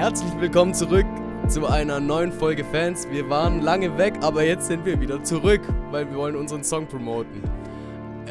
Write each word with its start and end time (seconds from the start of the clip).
Herzlich 0.00 0.32
willkommen 0.40 0.72
zurück 0.72 1.04
zu 1.46 1.66
einer 1.66 2.00
neuen 2.00 2.32
Folge 2.32 2.64
Fans. 2.64 3.06
Wir 3.10 3.28
waren 3.28 3.60
lange 3.60 3.98
weg, 3.98 4.14
aber 4.22 4.42
jetzt 4.44 4.66
sind 4.66 4.86
wir 4.86 4.98
wieder 4.98 5.22
zurück, 5.22 5.60
weil 5.90 6.08
wir 6.08 6.16
wollen 6.16 6.36
unseren 6.36 6.64
Song 6.64 6.86
promoten. 6.86 7.42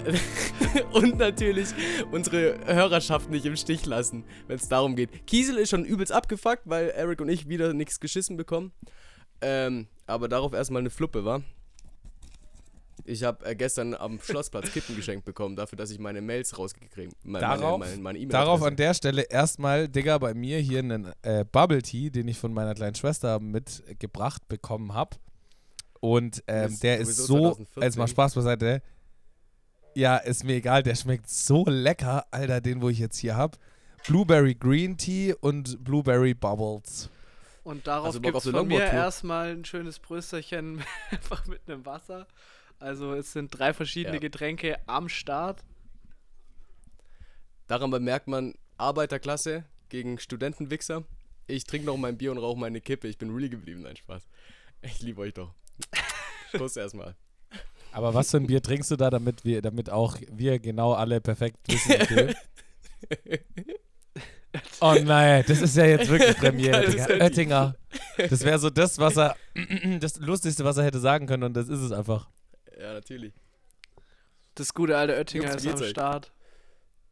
und 0.94 1.20
natürlich 1.20 1.68
unsere 2.10 2.58
Hörerschaft 2.66 3.30
nicht 3.30 3.46
im 3.46 3.56
Stich 3.56 3.86
lassen, 3.86 4.24
wenn 4.48 4.56
es 4.56 4.68
darum 4.68 4.96
geht. 4.96 5.28
Kiesel 5.28 5.60
ist 5.60 5.70
schon 5.70 5.86
übelst 5.86 6.12
abgefuckt, 6.12 6.64
weil 6.66 6.90
Eric 6.90 7.22
und 7.22 7.30
ich 7.30 7.48
wieder 7.48 7.72
nichts 7.76 8.00
geschissen 8.00 8.36
bekommen. 8.36 8.72
Ähm, 9.42 9.90
aber 10.08 10.28
darauf 10.28 10.54
erstmal 10.54 10.82
eine 10.82 10.90
Fluppe, 10.90 11.24
war. 11.24 11.44
Ich 13.10 13.24
habe 13.24 13.44
äh, 13.44 13.56
gestern 13.56 13.96
am 13.96 14.20
Schlossplatz 14.22 14.72
Kippen 14.72 14.96
geschenkt 14.96 15.26
bekommen, 15.26 15.56
dafür, 15.56 15.78
dass 15.78 15.90
ich 15.90 15.98
meine 15.98 16.22
Mails 16.22 16.56
rausgekriegt 16.56 17.16
meine, 17.24 17.44
Darauf, 17.44 17.80
meine, 17.80 17.98
meine, 17.98 18.20
meine 18.20 18.28
darauf 18.28 18.62
an 18.62 18.76
der 18.76 18.94
Stelle 18.94 19.24
erstmal, 19.24 19.88
Digga, 19.88 20.20
bei 20.20 20.36
mir 20.36 20.60
hier 20.60 20.80
einen 20.80 21.12
äh, 21.24 21.44
Bubble 21.44 21.82
Tea, 21.82 22.12
den 22.12 22.28
ich 22.28 22.38
von 22.38 22.54
meiner 22.54 22.76
kleinen 22.76 22.94
Schwester 22.94 23.40
mitgebracht 23.40 24.48
bekommen 24.48 24.94
habe. 24.94 25.18
Und 26.02 26.44
ähm, 26.48 26.80
der 26.82 27.00
ist 27.00 27.18
so, 27.18 27.58
jetzt 27.82 27.98
mal 27.98 28.08
Spaß 28.08 28.36
beiseite. 28.36 28.84
Ja, 29.96 30.18
ist 30.18 30.44
mir 30.44 30.58
egal, 30.58 30.84
der 30.84 30.94
schmeckt 30.94 31.28
so 31.28 31.66
lecker, 31.66 32.26
Alter, 32.30 32.62
den, 32.62 32.80
wo 32.80 32.90
ich 32.90 33.00
jetzt 33.00 33.18
hier 33.18 33.36
habe. 33.36 33.58
Blueberry 34.08 34.54
Green 34.54 34.98
Tea 34.98 35.34
und 35.34 35.84
Blueberry 35.84 36.36
Bubbles. 36.36 37.10
Und 37.64 37.88
darauf 37.88 38.06
also 38.06 38.22
gibt 38.22 38.38
es 38.38 38.48
von 38.48 38.68
mir 38.68 38.84
erstmal 38.84 39.52
ein 39.52 39.66
schönes 39.66 39.98
Brösterchen 39.98 40.84
einfach 41.10 41.48
mit 41.48 41.62
einem 41.68 41.88
Wasser. 41.88 42.28
Also 42.80 43.14
es 43.14 43.34
sind 43.34 43.58
drei 43.58 43.74
verschiedene 43.74 44.16
ja. 44.16 44.20
Getränke 44.22 44.78
am 44.88 45.10
Start. 45.10 45.64
Daran 47.68 47.92
bemerkt 47.92 48.28
man 48.28 48.56
Arbeiterklasse 48.78 49.66
gegen 49.90 50.18
Studentenwichser. 50.18 51.04
Ich 51.48 51.66
trinke 51.66 51.88
noch 51.88 51.98
mein 51.98 52.18
Bier 52.18 52.32
und 52.32 52.38
rauche 52.38 52.60
meine 52.60 52.80
Kippe. 52.80 53.08
Ich 53.08 53.18
bin 53.18 53.32
really 53.32 53.50
geblieben. 53.50 53.82
Nein, 53.82 53.98
Spaß. 53.98 54.24
Ich 54.82 55.02
liebe 55.02 55.22
euch 55.22 55.34
doch. 55.34 55.54
Kuss 56.58 56.78
erstmal. 56.78 57.16
Aber 57.92 58.14
was 58.14 58.32
für 58.32 58.38
ein 58.38 58.48
Bier 58.48 58.62
trinkst 58.62 58.92
du 58.92 58.96
da, 58.96 59.10
damit 59.10 59.44
wir, 59.44 59.62
damit 59.62 59.90
auch 59.90 60.18
wir 60.32 60.60
genau 60.60 60.94
alle 60.94 61.20
perfekt 61.22 61.58
wissen, 61.68 61.94
okay? 62.02 62.36
Oh 64.82 64.96
nein, 65.00 65.44
das 65.48 65.62
ist 65.62 65.76
ja 65.76 65.86
jetzt 65.86 66.10
wirklich 66.10 66.36
Premiere, 66.38 66.90
Digga. 66.90 67.06
Oettinger. 67.06 67.76
Das 68.18 68.44
wäre 68.44 68.58
so 68.58 68.70
das, 68.72 68.98
was 68.98 69.18
er, 69.18 69.36
das 70.00 70.18
Lustigste, 70.18 70.64
was 70.64 70.78
er 70.78 70.86
hätte 70.86 71.00
sagen 71.00 71.28
können 71.28 71.44
und 71.44 71.54
das 71.54 71.70
ist 71.70 71.82
es 71.82 71.92
einfach. 71.92 72.28
Ja, 72.80 72.94
natürlich. 72.94 73.34
Das 74.56 74.74
gute 74.74 74.98
alte 74.98 75.14
Oettinger 75.14 75.56
ist 75.56 75.68
am 75.68 75.84
Start. 75.84 76.32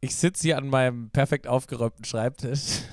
Ich 0.00 0.16
sitze 0.16 0.42
hier 0.42 0.58
an 0.58 0.68
meinem 0.68 1.10
perfekt 1.10 1.46
aufgeräumten 1.46 2.04
Schreibtisch. 2.04 2.80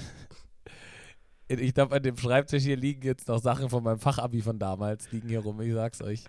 Ich 1.48 1.76
glaube, 1.76 1.96
an 1.96 2.02
dem 2.02 2.18
Schreibtisch 2.18 2.64
hier 2.64 2.76
liegen 2.76 3.04
jetzt 3.04 3.28
noch 3.28 3.38
Sachen 3.38 3.70
von 3.70 3.84
meinem 3.84 4.00
Fachabi 4.00 4.42
von 4.42 4.58
damals, 4.58 5.12
liegen 5.12 5.30
hier 5.30 5.42
rum, 5.42 5.62
ich 5.62 5.76
sag's 5.76 6.02
euch. 6.02 6.24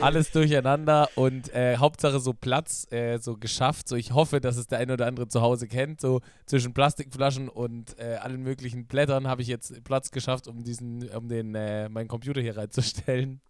Alles 0.00 0.30
durcheinander 0.30 1.10
und 1.14 1.52
äh, 1.54 1.76
Hauptsache 1.76 2.18
so 2.20 2.32
Platz, 2.32 2.90
äh, 2.90 3.18
so 3.18 3.36
geschafft. 3.36 3.86
So, 3.86 3.96
ich 3.96 4.12
hoffe, 4.12 4.40
dass 4.40 4.56
es 4.56 4.66
der 4.66 4.78
eine 4.78 4.94
oder 4.94 5.08
andere 5.08 5.28
zu 5.28 5.42
Hause 5.42 5.68
kennt. 5.68 6.00
So 6.00 6.22
zwischen 6.46 6.72
Plastikflaschen 6.72 7.50
und 7.50 7.98
äh, 7.98 8.14
allen 8.14 8.42
möglichen 8.42 8.86
Blättern 8.86 9.28
habe 9.28 9.42
ich 9.42 9.48
jetzt 9.48 9.84
Platz 9.84 10.10
geschafft, 10.10 10.48
um 10.48 10.64
diesen, 10.64 11.06
um 11.10 11.28
den, 11.28 11.54
äh, 11.54 11.90
meinen 11.90 12.08
Computer 12.08 12.40
hier 12.40 12.56
reinzustellen 12.56 13.42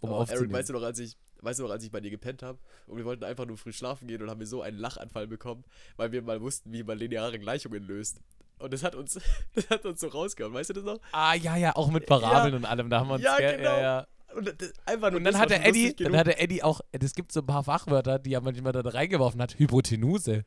um 0.00 0.10
oh, 0.10 0.24
Eric, 0.28 0.52
weißt 0.52 0.68
du 0.68 0.72
noch, 0.74 0.82
als 0.82 0.98
ich, 0.98 1.16
weißt 1.40 1.58
du 1.58 1.64
noch, 1.64 1.70
als 1.70 1.84
ich 1.84 1.90
bei 1.90 2.00
dir 2.00 2.10
gepennt 2.10 2.42
habe 2.42 2.58
und 2.86 2.96
wir 2.96 3.04
wollten 3.04 3.24
einfach 3.24 3.46
nur 3.46 3.56
früh 3.56 3.72
schlafen 3.72 4.08
gehen 4.08 4.22
und 4.22 4.30
haben 4.30 4.40
wir 4.40 4.46
so 4.46 4.62
einen 4.62 4.78
Lachanfall 4.78 5.26
bekommen, 5.26 5.64
weil 5.96 6.12
wir 6.12 6.22
mal 6.22 6.40
wussten, 6.40 6.72
wie 6.72 6.82
man 6.82 6.98
lineare 6.98 7.38
Gleichungen 7.38 7.82
löst. 7.82 8.20
Und 8.58 8.72
das 8.72 8.82
hat 8.82 8.94
uns, 8.94 9.18
das 9.54 9.68
hat 9.70 9.84
uns 9.84 10.00
so 10.00 10.08
rausgehauen, 10.08 10.54
weißt 10.54 10.70
du 10.70 10.74
das 10.74 10.84
noch? 10.84 11.00
Ah, 11.12 11.34
ja, 11.34 11.56
ja, 11.56 11.74
auch 11.76 11.90
mit 11.90 12.06
Parabeln 12.06 12.54
ja, 12.54 12.58
und 12.58 12.64
allem, 12.64 12.90
da 12.90 13.00
haben 13.00 13.08
wir 13.08 13.14
uns 13.14 13.24
ja, 13.24 13.36
genau. 13.36 13.62
ja, 13.62 13.80
ja. 13.80 14.06
Und, 14.34 14.54
das, 14.60 14.72
einfach 14.84 15.10
nur 15.10 15.18
und 15.18 15.24
dann 15.24 15.38
hat 15.38 15.50
der 15.50 15.64
Eddie, 15.64 15.94
dann 15.94 16.16
hat 16.16 16.26
der 16.26 16.42
Eddie 16.42 16.62
auch, 16.62 16.80
es 16.92 17.14
gibt 17.14 17.32
so 17.32 17.40
ein 17.40 17.46
paar 17.46 17.64
Fachwörter, 17.64 18.18
die 18.18 18.34
er 18.34 18.42
manchmal 18.42 18.72
da 18.72 18.80
reingeworfen 18.80 19.40
hat. 19.40 19.58
Hypotenuse. 19.58 20.44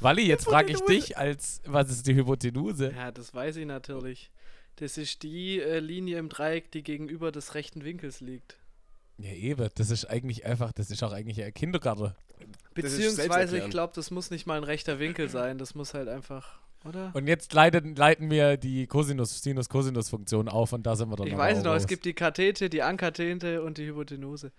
Wally, 0.00 0.26
jetzt 0.26 0.44
frage 0.44 0.72
ich 0.72 0.80
dich 0.82 1.16
als, 1.16 1.62
was 1.64 1.90
ist 1.90 2.06
die 2.06 2.14
Hypotenuse? 2.14 2.92
Ja, 2.94 3.10
das 3.10 3.34
weiß 3.34 3.56
ich 3.56 3.66
natürlich. 3.66 4.30
Das 4.76 4.98
ist 4.98 5.22
die 5.22 5.60
äh, 5.60 5.78
Linie 5.78 6.18
im 6.18 6.28
Dreieck, 6.28 6.70
die 6.70 6.82
gegenüber 6.82 7.32
des 7.32 7.54
rechten 7.54 7.84
Winkels 7.84 8.20
liegt. 8.20 8.58
Ja, 9.18 9.32
eben. 9.32 9.68
Das 9.74 9.90
ist 9.90 10.04
eigentlich 10.04 10.44
einfach, 10.44 10.72
das 10.72 10.90
ist 10.90 11.02
auch 11.02 11.12
eigentlich 11.12 11.42
ein 11.42 11.54
Kindergarten. 11.54 12.14
Beziehungsweise, 12.74 13.58
ich 13.58 13.70
glaube, 13.70 13.94
das 13.96 14.10
muss 14.10 14.30
nicht 14.30 14.46
mal 14.46 14.58
ein 14.58 14.64
rechter 14.64 14.98
Winkel 14.98 15.30
sein. 15.30 15.56
Das 15.56 15.74
muss 15.74 15.94
halt 15.94 16.08
einfach, 16.08 16.58
oder? 16.84 17.10
Und 17.14 17.26
jetzt 17.26 17.54
leiten, 17.54 17.96
leiten 17.96 18.30
wir 18.30 18.58
die 18.58 18.86
Cosinus, 18.86 19.42
Sinus, 19.42 19.70
Cosinus-Funktion 19.70 20.48
auf 20.48 20.74
und 20.74 20.82
da 20.86 20.94
sind 20.96 21.08
wir 21.08 21.16
dann 21.16 21.26
Ich 21.26 21.36
weiß 21.36 21.62
noch, 21.62 21.72
raus. 21.72 21.82
es 21.82 21.86
gibt 21.86 22.04
die 22.04 22.12
Kathete, 22.12 22.68
die 22.68 22.82
Ankathete 22.82 23.62
und 23.62 23.78
die 23.78 23.86
Hypotenuse. 23.86 24.52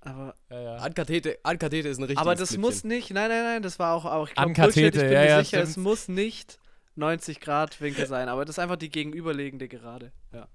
Aber 0.00 0.34
ja, 0.50 0.60
ja. 0.60 0.76
Ankathete, 0.76 1.38
Ankathete 1.44 1.88
ist 1.88 1.98
ein 1.98 2.02
richtiges 2.02 2.20
Aber 2.20 2.34
das 2.34 2.50
Flippchen. 2.50 2.60
muss 2.60 2.84
nicht, 2.84 3.10
nein, 3.12 3.30
nein, 3.30 3.44
nein, 3.44 3.62
das 3.62 3.78
war 3.78 3.94
auch, 3.94 4.04
auch 4.04 4.28
ich 4.28 4.34
glaube, 4.34 4.50
ich 4.50 4.92
bin 4.92 5.10
ja, 5.10 5.36
mir 5.38 5.44
sicher, 5.44 5.62
es 5.62 5.76
muss 5.76 6.08
nicht 6.08 6.58
90 6.96 7.40
Grad 7.40 7.80
Winkel 7.80 8.06
sein, 8.06 8.28
aber 8.28 8.44
das 8.44 8.56
ist 8.56 8.58
einfach 8.58 8.76
die 8.76 8.90
gegenüberliegende 8.90 9.68
Gerade. 9.68 10.12
Ja. 10.32 10.48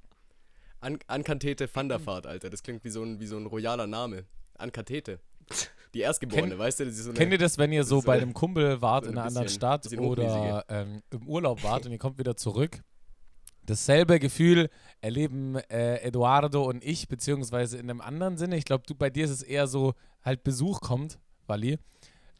An 0.79 0.97
Ankantete 1.07 1.71
Thunderfahrt, 1.71 2.25
Alter. 2.25 2.49
Das 2.49 2.63
klingt 2.63 2.83
wie 2.83 2.89
so 2.89 3.03
ein, 3.03 3.19
wie 3.19 3.27
so 3.27 3.37
ein 3.37 3.45
royaler 3.45 3.87
Name. 3.87 4.25
Ankantete. 4.57 5.19
Die 5.93 5.99
Erstgeborene, 5.99 6.51
Ken, 6.51 6.59
weißt 6.59 6.79
du? 6.79 6.91
So 6.91 7.13
kennt 7.13 7.31
ihr 7.31 7.37
das, 7.37 7.57
wenn 7.57 7.71
ihr 7.71 7.83
so, 7.83 7.99
so 7.99 8.05
bei 8.05 8.17
einem 8.17 8.33
Kumpel 8.33 8.81
wart 8.81 9.03
so 9.03 9.11
in 9.11 9.17
einer 9.17 9.25
bisschen, 9.25 9.37
anderen 9.37 9.53
Stadt 9.53 9.97
oder 9.97 10.65
ähm, 10.69 11.03
im 11.11 11.27
Urlaub 11.27 11.63
wart 11.63 11.85
und 11.85 11.91
ihr 11.91 11.97
kommt 11.97 12.17
wieder 12.17 12.37
zurück? 12.37 12.81
Dasselbe 13.65 14.19
Gefühl 14.19 14.69
erleben 15.01 15.55
äh, 15.69 15.97
Eduardo 15.97 16.63
und 16.63 16.83
ich, 16.83 17.07
beziehungsweise 17.09 17.77
in 17.77 17.89
einem 17.89 18.01
anderen 18.01 18.37
Sinne. 18.37 18.57
Ich 18.57 18.65
glaube, 18.65 18.83
bei 18.95 19.09
dir 19.09 19.25
ist 19.25 19.31
es 19.31 19.43
eher 19.43 19.67
so, 19.67 19.93
halt 20.23 20.43
Besuch 20.43 20.79
kommt, 20.79 21.19
Wally 21.45 21.77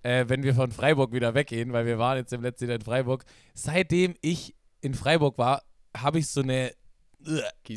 äh, 0.04 0.26
wenn 0.28 0.44
wir 0.44 0.56
von 0.56 0.72
Freiburg 0.72 1.12
wieder 1.12 1.34
weggehen, 1.34 1.74
weil 1.74 1.86
wir 1.86 1.98
waren 1.98 2.18
jetzt 2.18 2.34
im 2.34 2.42
letzten 2.42 2.68
Jahr 2.68 2.76
in 2.76 2.82
Freiburg. 2.82 3.24
Seitdem 3.54 4.16
ich 4.22 4.56
in 4.82 4.94
Freiburg 4.94 5.38
war, 5.38 5.64
habe 5.96 6.20
ich 6.20 6.28
so 6.28 6.42
eine. 6.42 6.74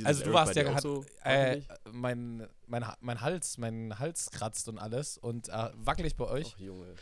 also 0.05 0.25
du 0.25 0.33
warst 0.33 0.57
ja 0.57 0.81
so, 0.81 1.05
äh, 1.23 1.61
mein, 1.93 2.47
mein, 2.67 2.85
mein 3.01 3.21
Hals, 3.21 3.59
mein 3.59 3.99
Hals 3.99 4.31
kratzt 4.31 4.69
und 4.69 4.79
alles 4.79 5.19
und 5.19 5.49
äh, 5.49 5.71
wackelig 5.75 6.17
bei 6.17 6.25
euch. 6.25 6.55
Ach, 6.57 6.61
Junge. 6.61 6.95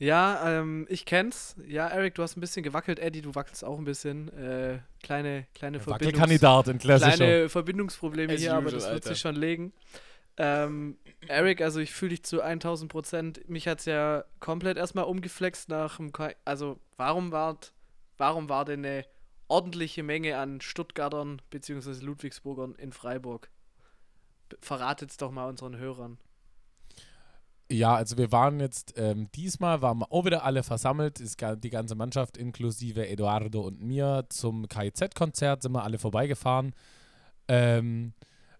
Ja, 0.00 0.60
ähm, 0.60 0.86
ich 0.88 1.04
kenn's. 1.04 1.56
Ja, 1.66 1.88
Eric, 1.88 2.14
du 2.14 2.22
hast 2.22 2.36
ein 2.36 2.40
bisschen 2.40 2.62
gewackelt. 2.62 3.00
Eddie, 3.00 3.20
du 3.20 3.34
wackelst 3.34 3.64
auch 3.64 3.78
ein 3.78 3.84
bisschen. 3.84 4.28
Äh, 4.32 4.78
kleine, 5.02 5.46
kleine 5.54 5.80
Verbindungs 5.80 6.18
Kleine 7.18 7.48
Verbindungsprobleme 7.48 8.34
hier, 8.34 8.54
aber 8.54 8.70
das 8.70 8.88
wird 8.88 9.04
sich 9.04 9.18
schon 9.18 9.34
legen. 9.34 9.72
Ähm, 10.40 10.96
Eric, 11.26 11.60
also 11.60 11.80
ich 11.80 11.92
fühle 11.92 12.10
dich 12.10 12.22
zu 12.22 12.40
1000 12.40 12.90
Prozent. 12.90 13.48
Mich 13.48 13.66
hat 13.66 13.80
es 13.80 13.86
ja 13.86 14.24
komplett 14.38 14.76
erstmal 14.76 15.04
umgeflext 15.04 15.68
nach 15.68 15.96
dem. 15.96 16.12
Ka 16.12 16.30
also, 16.44 16.78
warum 16.96 17.32
war, 17.32 17.58
warum 18.16 18.48
war 18.48 18.64
denn 18.64 18.84
eine 18.84 19.04
ordentliche 19.48 20.04
Menge 20.04 20.38
an 20.38 20.60
Stuttgartern 20.60 21.42
bzw. 21.50 22.04
Ludwigsburgern 22.04 22.76
in 22.76 22.92
Freiburg? 22.92 23.50
Verratet 24.60 25.10
es 25.10 25.16
doch 25.16 25.32
mal 25.32 25.48
unseren 25.48 25.76
Hörern. 25.76 26.18
Ja, 27.70 27.96
also 27.96 28.16
wir 28.16 28.32
waren 28.32 28.60
jetzt, 28.60 28.94
ähm, 28.96 29.28
diesmal 29.34 29.82
waren 29.82 29.98
wir 29.98 30.10
auch 30.10 30.24
wieder 30.24 30.44
alle 30.44 30.62
versammelt, 30.62 31.20
ist 31.20 31.38
die 31.62 31.70
ganze 31.70 31.96
Mannschaft 31.96 32.38
inklusive 32.38 33.06
Eduardo 33.06 33.60
und 33.60 33.82
mir 33.82 34.24
zum 34.30 34.68
KIZ-Konzert 34.68 35.62
sind 35.62 35.72
wir 35.72 35.82
alle 35.82 35.98
vorbeigefahren. 35.98 36.74
Ähm, 37.46 38.14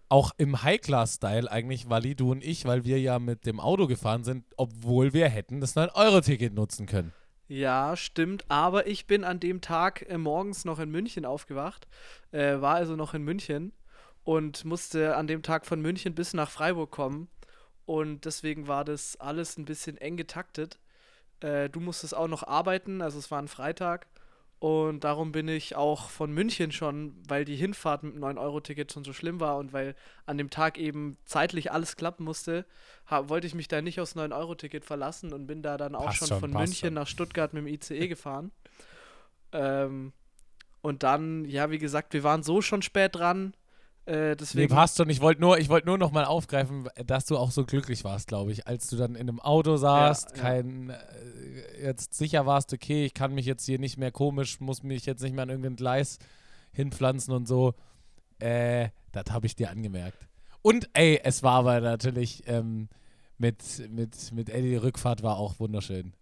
auch 0.09 0.31
im 0.37 0.63
High-Class-Style 0.63 1.49
eigentlich, 1.51 1.89
Wally, 1.89 2.15
du 2.15 2.31
und 2.31 2.43
ich, 2.43 2.65
weil 2.65 2.83
wir 2.83 2.99
ja 2.99 3.19
mit 3.19 3.45
dem 3.45 3.59
Auto 3.59 3.87
gefahren 3.87 4.23
sind, 4.23 4.43
obwohl 4.57 5.13
wir 5.13 5.29
hätten 5.29 5.61
das 5.61 5.75
9-Euro-Ticket 5.75 6.53
nutzen 6.53 6.87
können. 6.87 7.13
Ja, 7.47 7.95
stimmt. 7.95 8.45
Aber 8.47 8.87
ich 8.87 9.07
bin 9.07 9.23
an 9.23 9.39
dem 9.39 9.61
Tag 9.61 10.07
äh, 10.09 10.17
morgens 10.17 10.65
noch 10.65 10.79
in 10.79 10.91
München 10.91 11.25
aufgewacht, 11.25 11.87
äh, 12.31 12.59
war 12.59 12.75
also 12.75 12.95
noch 12.95 13.13
in 13.13 13.23
München 13.23 13.71
und 14.23 14.65
musste 14.65 15.15
an 15.15 15.27
dem 15.27 15.41
Tag 15.41 15.65
von 15.65 15.81
München 15.81 16.13
bis 16.13 16.33
nach 16.33 16.51
Freiburg 16.51 16.91
kommen. 16.91 17.27
Und 17.85 18.25
deswegen 18.25 18.67
war 18.67 18.85
das 18.85 19.19
alles 19.19 19.57
ein 19.57 19.65
bisschen 19.65 19.97
eng 19.97 20.15
getaktet. 20.15 20.79
Äh, 21.39 21.69
du 21.69 21.79
musstest 21.79 22.15
auch 22.15 22.27
noch 22.27 22.43
arbeiten, 22.43 23.01
also 23.01 23.17
es 23.17 23.31
war 23.31 23.41
ein 23.41 23.47
Freitag. 23.47 24.07
Und 24.59 25.05
darum 25.05 25.31
bin 25.31 25.47
ich 25.47 25.77
auch 25.77 26.09
von 26.09 26.33
München 26.33 26.73
schon, 26.73 27.15
weil 27.27 27.45
die 27.45 27.55
Hinfahrt 27.55 28.03
mit 28.03 28.15
dem 28.15 28.21
9-Euro-Ticket 28.21 28.91
schon 28.91 29.05
so 29.05 29.13
schlimm 29.13 29.39
war 29.39 29.57
und 29.57 29.71
weil 29.71 29.95
an 30.25 30.37
dem 30.37 30.49
Tag 30.49 30.77
eben 30.77 31.17
zeitlich 31.23 31.71
alles 31.71 31.95
klappen 31.95 32.25
musste, 32.25 32.65
wollte 33.09 33.47
ich 33.47 33.55
mich 33.55 33.69
da 33.69 33.81
nicht 33.81 34.01
aufs 34.01 34.17
9-Euro-Ticket 34.17 34.83
verlassen 34.83 35.31
und 35.31 35.47
bin 35.47 35.61
da 35.61 35.77
dann 35.77 35.95
auch 35.95 36.11
schon, 36.11 36.27
schon, 36.27 36.39
von 36.41 36.51
München 36.51 36.87
schon. 36.87 36.93
nach 36.93 37.07
Stuttgart 37.07 37.53
mit 37.53 37.65
dem 37.65 37.67
ICE 37.67 38.07
gefahren. 38.07 38.51
Ähm, 39.51 40.13
und 40.81 41.01
dann, 41.01 41.43
ja, 41.45 41.71
wie 41.71 41.79
gesagt, 41.79 42.13
wir 42.13 42.21
waren 42.21 42.43
so 42.43 42.61
schon 42.61 42.83
spät 42.83 43.15
dran. 43.15 43.55
Äh, 44.09 44.35
deswegen 44.35 44.73
nee, 44.73 44.75
passt 44.75 44.97
schon. 44.97 45.07
Ich 45.11 45.21
wollte 45.21 45.39
nur, 45.39 45.55
wollt 45.69 45.85
nur 45.85 45.99
noch 45.99 46.11
mal 46.11 46.25
aufgreifen, 46.25 46.89
dass 47.05 47.25
du 47.25 47.37
auch 47.37 47.51
so 47.51 47.63
glücklich 47.63 48.03
warst, 48.03 48.27
glaube 48.27 48.51
ich, 48.51 48.65
als 48.65 48.87
du 48.87 48.95
dann 48.95 49.13
in 49.13 49.29
einem 49.29 49.39
Auto 49.39 49.77
saßt, 49.77 50.31
ja, 50.35 50.41
kein, 50.41 50.89
äh, 50.89 51.83
jetzt 51.83 52.15
sicher 52.15 52.47
warst, 52.47 52.73
okay, 52.73 53.05
ich 53.05 53.13
kann 53.13 53.35
mich 53.35 53.45
jetzt 53.45 53.65
hier 53.65 53.77
nicht 53.77 53.99
mehr 53.99 54.11
komisch, 54.11 54.59
muss 54.61 54.81
mich 54.81 55.05
jetzt 55.05 55.21
nicht 55.21 55.35
mehr 55.35 55.43
an 55.43 55.49
irgendein 55.49 55.75
Gleis 55.75 56.17
hinpflanzen 56.71 57.35
und 57.35 57.47
so. 57.47 57.75
Äh, 58.39 58.89
das 59.11 59.25
habe 59.29 59.45
ich 59.45 59.55
dir 59.55 59.69
angemerkt. 59.69 60.27
Und 60.63 60.89
ey, 60.93 61.21
es 61.23 61.43
war 61.43 61.59
aber 61.59 61.79
natürlich 61.79 62.47
ähm, 62.47 62.89
mit, 63.37 63.89
mit, 63.91 64.31
mit 64.33 64.49
Eddie, 64.49 64.71
die 64.71 64.75
Rückfahrt 64.75 65.21
war 65.21 65.37
auch 65.37 65.59
wunderschön. 65.59 66.13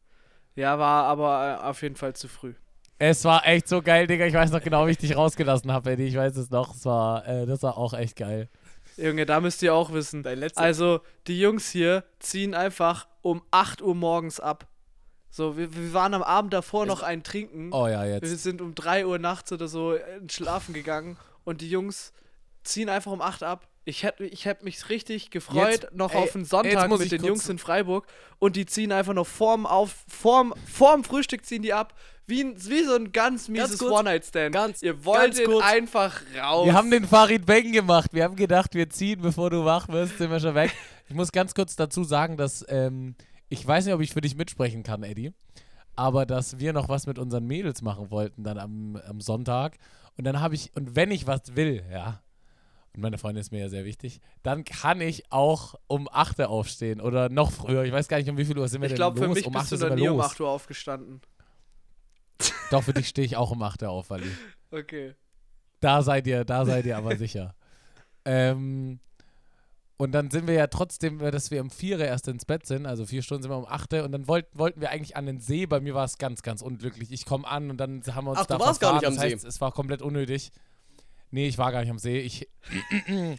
Ja, 0.55 0.77
war 0.77 1.05
aber 1.05 1.61
äh, 1.61 1.65
auf 1.65 1.81
jeden 1.83 1.95
Fall 1.95 2.13
zu 2.17 2.27
früh. 2.27 2.53
Es 2.99 3.23
war 3.25 3.45
echt 3.45 3.67
so 3.67 3.81
geil, 3.81 4.07
Digga. 4.07 4.25
Ich 4.25 4.33
weiß 4.33 4.51
noch 4.51 4.61
genau, 4.61 4.87
wie 4.87 4.91
ich 4.91 4.97
dich 4.97 5.15
rausgelassen 5.15 5.71
habe, 5.71 5.91
Eddie. 5.91 6.05
Ich 6.05 6.15
weiß 6.15 6.35
es 6.37 6.49
noch. 6.49 6.73
Es 6.73 6.85
war, 6.85 7.27
äh, 7.27 7.45
das 7.45 7.61
war 7.61 7.77
auch 7.77 7.93
echt 7.93 8.15
geil. 8.15 8.49
Junge, 8.97 9.27
da 9.27 9.39
müsst 9.39 9.61
ihr 9.61 9.75
auch 9.75 9.93
wissen. 9.93 10.25
Also, 10.55 11.01
die 11.27 11.39
Jungs 11.39 11.69
hier 11.69 12.03
ziehen 12.19 12.55
einfach 12.55 13.07
um 13.21 13.43
8 13.51 13.83
Uhr 13.83 13.93
morgens 13.93 14.39
ab. 14.39 14.67
So, 15.29 15.55
wir, 15.55 15.75
wir 15.75 15.93
waren 15.93 16.15
am 16.15 16.23
Abend 16.23 16.53
davor 16.53 16.87
noch 16.87 17.03
ein 17.03 17.21
Trinken. 17.21 17.71
Oh 17.71 17.87
ja, 17.87 18.03
jetzt. 18.05 18.23
Wir 18.23 18.35
sind 18.35 18.59
um 18.61 18.73
3 18.73 19.05
Uhr 19.05 19.19
nachts 19.19 19.51
oder 19.51 19.67
so 19.67 19.95
schlafen 20.27 20.73
gegangen 20.73 21.17
und 21.43 21.61
die 21.61 21.69
Jungs 21.69 22.13
ziehen 22.63 22.89
einfach 22.89 23.11
um 23.11 23.21
8 23.21 23.43
ab. 23.43 23.67
Ich 23.87 24.03
hätte 24.03 24.25
ich 24.25 24.43
hätt 24.43 24.63
mich 24.63 24.89
richtig 24.89 25.31
gefreut, 25.31 25.83
jetzt, 25.83 25.93
noch 25.93 26.13
ey, 26.13 26.17
auf 26.17 26.35
einen 26.35 26.43
Sonntag 26.43 26.89
mit 26.89 27.09
den 27.09 27.23
Jungs 27.23 27.47
in 27.47 27.57
Freiburg 27.57 28.05
und 28.37 28.57
die 28.57 28.65
ziehen 28.65 28.91
einfach 28.91 29.13
noch 29.13 29.25
vorm, 29.25 29.65
auf, 29.65 30.03
vorm, 30.09 30.53
vorm 30.69 31.05
Frühstück 31.05 31.45
ziehen 31.45 31.61
die 31.61 31.71
ab. 31.71 31.93
Wie, 32.25 32.43
wie 32.43 32.83
so 32.83 32.95
ein 32.95 33.13
ganz 33.13 33.47
mieses 33.47 33.81
One-Night-Stand. 33.81 34.53
Ganz, 34.53 34.81
Ihr 34.81 35.05
wolltet 35.05 35.47
einfach 35.61 36.21
raus. 36.37 36.65
Wir 36.65 36.73
haben 36.73 36.91
den 36.91 37.07
Farid 37.07 37.45
Bang 37.45 37.71
gemacht. 37.71 38.09
Wir 38.11 38.25
haben 38.25 38.35
gedacht, 38.35 38.75
wir 38.75 38.89
ziehen, 38.89 39.21
bevor 39.21 39.49
du 39.49 39.63
wach 39.63 39.87
wirst, 39.87 40.17
sind 40.17 40.29
wir 40.29 40.41
schon 40.41 40.53
weg. 40.53 40.73
Ich 41.07 41.15
muss 41.15 41.31
ganz 41.31 41.55
kurz 41.55 41.77
dazu 41.77 42.03
sagen, 42.03 42.35
dass 42.35 42.65
ähm, 42.67 43.15
ich 43.47 43.65
weiß 43.65 43.85
nicht, 43.85 43.93
ob 43.93 44.01
ich 44.01 44.11
für 44.11 44.19
dich 44.19 44.35
mitsprechen 44.35 44.83
kann, 44.83 45.03
Eddie, 45.03 45.31
aber 45.95 46.25
dass 46.25 46.59
wir 46.59 46.73
noch 46.73 46.89
was 46.89 47.07
mit 47.07 47.17
unseren 47.17 47.45
Mädels 47.45 47.81
machen 47.81 48.11
wollten 48.11 48.43
dann 48.43 48.57
am, 48.57 48.97
am 49.07 49.21
Sonntag. 49.21 49.77
Und 50.17 50.25
dann 50.25 50.41
habe 50.41 50.55
ich, 50.55 50.75
und 50.75 50.97
wenn 50.97 51.11
ich 51.11 51.25
was 51.25 51.55
will, 51.55 51.85
ja, 51.89 52.21
meine 52.97 53.17
Freundin 53.17 53.41
ist 53.41 53.51
mir 53.51 53.59
ja 53.59 53.69
sehr 53.69 53.85
wichtig, 53.85 54.19
dann 54.43 54.63
kann 54.63 55.01
ich 55.01 55.31
auch 55.31 55.75
um 55.87 56.09
8 56.11 56.39
Uhr 56.39 56.49
aufstehen 56.49 56.99
oder 57.01 57.29
noch 57.29 57.51
früher. 57.51 57.83
Ich 57.83 57.91
weiß 57.91 58.07
gar 58.07 58.17
nicht, 58.17 58.29
um 58.29 58.37
wie 58.37 58.45
viel 58.45 58.57
Uhr 58.57 58.67
sind 58.67 58.81
wir 58.81 58.89
ich 58.89 58.95
glaub, 58.95 59.15
denn 59.15 59.25
los? 59.25 59.37
Ich 59.37 59.43
glaube, 59.43 59.53
für 59.53 59.59
mich 59.59 59.69
um 59.71 59.77
bist 59.77 59.83
du 59.83 59.87
noch 59.89 59.95
nie 59.95 60.09
um 60.09 60.21
8 60.21 60.39
Uhr 60.39 60.49
aufgestanden. 60.49 61.21
Doch, 62.71 62.83
für 62.83 62.93
dich 62.93 63.07
stehe 63.07 63.25
ich 63.25 63.37
auch 63.37 63.51
um 63.51 63.61
8 63.61 63.83
Uhr 63.83 63.89
auf, 63.89 64.09
Wally. 64.09 64.31
Okay. 64.71 65.15
Da 65.79 66.01
seid 66.01 66.27
ihr, 66.27 66.43
da 66.43 66.65
seid 66.65 66.85
ihr 66.85 66.97
aber 66.97 67.15
sicher. 67.17 67.53
Ähm, 68.29 68.99
und 69.95 70.11
dann 70.11 70.29
sind 70.29 70.47
wir 70.47 70.53
ja 70.53 70.67
trotzdem, 70.67 71.19
dass 71.19 71.49
wir 71.49 71.61
um 71.61 71.71
4 71.71 71.97
erst 71.99 72.27
ins 72.27 72.43
Bett 72.43 72.67
sind, 72.67 72.85
also 72.85 73.05
vier 73.05 73.21
Stunden 73.23 73.43
sind 73.43 73.51
wir 73.51 73.57
um 73.57 73.65
8 73.65 73.93
und 73.93 74.11
dann 74.11 74.27
wollt, 74.27 74.45
wollten 74.53 74.81
wir 74.81 74.91
eigentlich 74.91 75.15
an 75.15 75.25
den 75.25 75.39
See. 75.39 75.65
Bei 75.65 75.79
mir 75.79 75.95
war 75.95 76.03
es 76.03 76.17
ganz, 76.17 76.43
ganz 76.43 76.61
unglücklich. 76.61 77.11
Ich 77.13 77.25
komme 77.25 77.47
an 77.47 77.71
und 77.71 77.77
dann 77.77 78.03
haben 78.13 78.25
wir 78.25 78.31
uns 78.31 78.41
Ach, 78.41 78.45
da 78.45 78.57
du 78.57 78.65
warst 78.65 78.81
gar 78.81 78.93
nicht 78.93 79.05
am 79.05 79.15
das 79.15 79.23
heißt, 79.23 79.41
See. 79.41 79.47
Es 79.47 79.61
war 79.61 79.71
komplett 79.71 80.01
unnötig. 80.01 80.51
Nee, 81.31 81.47
ich 81.47 81.57
war 81.57 81.71
gar 81.71 81.81
nicht 81.81 81.89
am 81.89 81.99
See. 81.99 82.19
Ich, 82.19 82.47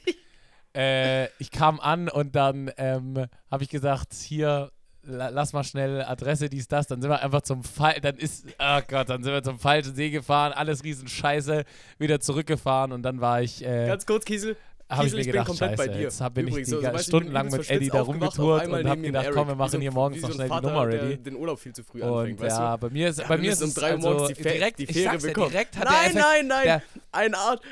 äh, 0.76 1.26
ich 1.38 1.50
kam 1.50 1.80
an 1.80 2.08
und 2.08 2.34
dann 2.34 2.70
ähm, 2.76 3.26
habe 3.50 3.62
ich 3.62 3.68
gesagt, 3.68 4.14
hier, 4.14 4.70
lass 5.02 5.52
mal 5.52 5.64
schnell 5.64 6.02
Adresse, 6.02 6.48
dies, 6.48 6.68
das. 6.68 6.86
Dann 6.86 7.00
sind 7.00 7.10
wir 7.10 7.22
einfach 7.22 7.42
zum 7.42 7.62
Fall, 7.64 8.00
dann 8.00 8.16
ist, 8.16 8.46
oh 8.58 8.80
Gott, 8.88 9.08
dann 9.08 9.22
sind 9.22 9.32
wir 9.32 9.42
zum 9.42 9.58
falschen 9.58 9.94
See 9.94 10.10
gefahren, 10.10 10.52
alles 10.52 10.84
riesen 10.84 11.08
Scheiße, 11.08 11.64
wieder 11.98 12.20
zurückgefahren 12.20 12.92
und 12.92 13.02
dann 13.02 13.20
war 13.20 13.42
ich. 13.42 13.64
Äh, 13.64 13.86
Ganz 13.86 14.06
kurz, 14.06 14.24
Kiesel. 14.24 14.56
Habe 14.90 15.06
ich 15.06 15.12
mir 15.12 15.24
gedacht, 15.24 15.54
scheiße, 15.54 15.92
jetzt 15.92 16.20
hab, 16.22 16.32
bin 16.32 16.48
Übrigens, 16.48 16.68
ich 16.68 16.78
die, 16.78 16.82
so, 16.82 16.92
so, 16.92 16.98
stundenlang 16.98 17.50
mit 17.50 17.68
Eddie 17.68 17.90
da 17.90 18.00
rumgetourt 18.00 18.68
und 18.68 18.88
habe 18.88 19.02
gedacht, 19.02 19.28
komm, 19.34 19.48
wir 19.48 19.54
machen 19.54 19.72
so, 19.72 19.78
hier 19.78 19.92
morgens 19.92 20.22
noch 20.22 20.32
schnell 20.32 20.48
Vater, 20.48 20.62
die 20.62 20.66
Nummer 20.72 20.86
ready. 20.86 21.16
den 21.18 21.36
Urlaub 21.36 21.58
viel 21.58 21.74
zu 21.74 21.84
früh 21.84 22.02
und 22.02 22.10
anfängt, 22.10 22.40
weißt 22.40 22.58
ja, 22.58 22.76
du? 22.76 22.86
bei 22.86 22.90
mir 22.90 23.08
ist, 23.10 23.18
ja, 23.18 23.26
bei 23.28 23.36
mir 23.36 23.52
ist 23.52 23.62
um 23.62 23.74
drei 23.74 23.88
Uhr 23.88 23.96
also 23.96 24.08
morgens 24.08 24.28
die, 24.28 24.42
direkt, 24.42 24.78
die 24.78 24.86
Fähre 24.86 25.18
bekommen. 25.18 25.46
Ja, 25.46 25.50
direkt 25.50 25.76
hat 25.76 25.84
nein, 25.84 26.12
der 26.14 26.22
nein, 26.22 26.46
nein, 26.46 26.82
eine 27.12 27.36
Art. 27.36 27.62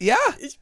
Ja. 0.00 0.16
ich, 0.40 0.60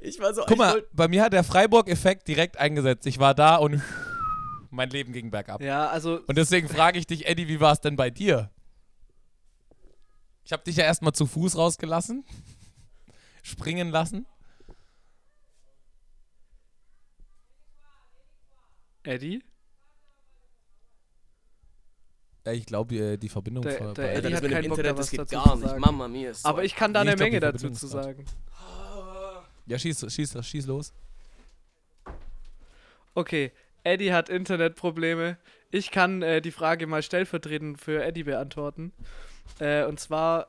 ich 0.00 0.18
war 0.20 0.34
so. 0.34 0.42
Guck 0.46 0.58
mal, 0.58 0.84
bei 0.92 1.08
mir 1.08 1.22
hat 1.22 1.32
der 1.32 1.44
Freiburg-Effekt 1.44 2.28
direkt 2.28 2.58
eingesetzt. 2.58 3.06
Ich 3.06 3.18
war 3.18 3.34
da 3.34 3.56
und 3.56 3.82
mein 4.70 4.90
Leben 4.90 5.12
ging 5.12 5.30
bergab. 5.30 5.60
Ja, 5.60 5.88
also. 5.88 6.20
Und 6.26 6.36
deswegen 6.38 6.68
frage 6.68 6.98
ich 6.98 7.06
dich, 7.06 7.26
Eddie, 7.26 7.48
wie 7.48 7.60
war 7.60 7.72
es 7.72 7.80
denn 7.80 7.96
bei 7.96 8.10
dir? 8.10 8.50
Ich 10.44 10.52
habe 10.52 10.64
dich 10.64 10.76
ja 10.76 10.84
erstmal 10.84 11.12
zu 11.12 11.26
Fuß 11.26 11.56
rausgelassen, 11.56 12.24
springen 13.42 13.90
lassen. 13.90 14.26
Eddie? 19.02 19.42
Ja, 22.37 22.37
ich 22.52 22.66
glaube, 22.66 22.94
äh, 22.94 23.16
die 23.16 23.28
Verbindung 23.28 23.62
der, 23.62 23.78
der 23.78 23.94
der 23.94 24.16
Eddie 24.16 24.22
das 24.22 24.32
hat 24.34 24.42
mit 24.42 24.50
dem 24.50 24.54
keinen 24.54 24.64
Internet, 24.64 24.90
Bock, 24.90 24.96
das 24.96 25.10
geht 25.10 25.28
gar 25.30 25.56
nicht. 25.56 25.78
Mama 25.78 26.08
mia. 26.08 26.32
Aber 26.42 26.64
ich 26.64 26.74
kann 26.74 26.92
da 26.92 27.04
nee, 27.04 27.10
eine 27.10 27.16
glaub, 27.16 27.26
Menge 27.28 27.40
dazu 27.40 27.70
zu 27.70 27.86
sagen. 27.86 28.24
Ja, 29.66 29.78
schieß, 29.78 30.12
schieß, 30.12 30.46
schieß 30.46 30.66
los. 30.66 30.92
Okay, 33.14 33.52
Eddie 33.84 34.12
hat 34.12 34.28
Internetprobleme. 34.28 35.36
Ich 35.70 35.90
kann 35.90 36.22
äh, 36.22 36.40
die 36.40 36.50
Frage 36.50 36.86
mal 36.86 37.02
stellvertretend 37.02 37.80
für 37.80 38.02
Eddie 38.02 38.24
beantworten. 38.24 38.92
Äh, 39.58 39.84
und 39.84 40.00
zwar, 40.00 40.48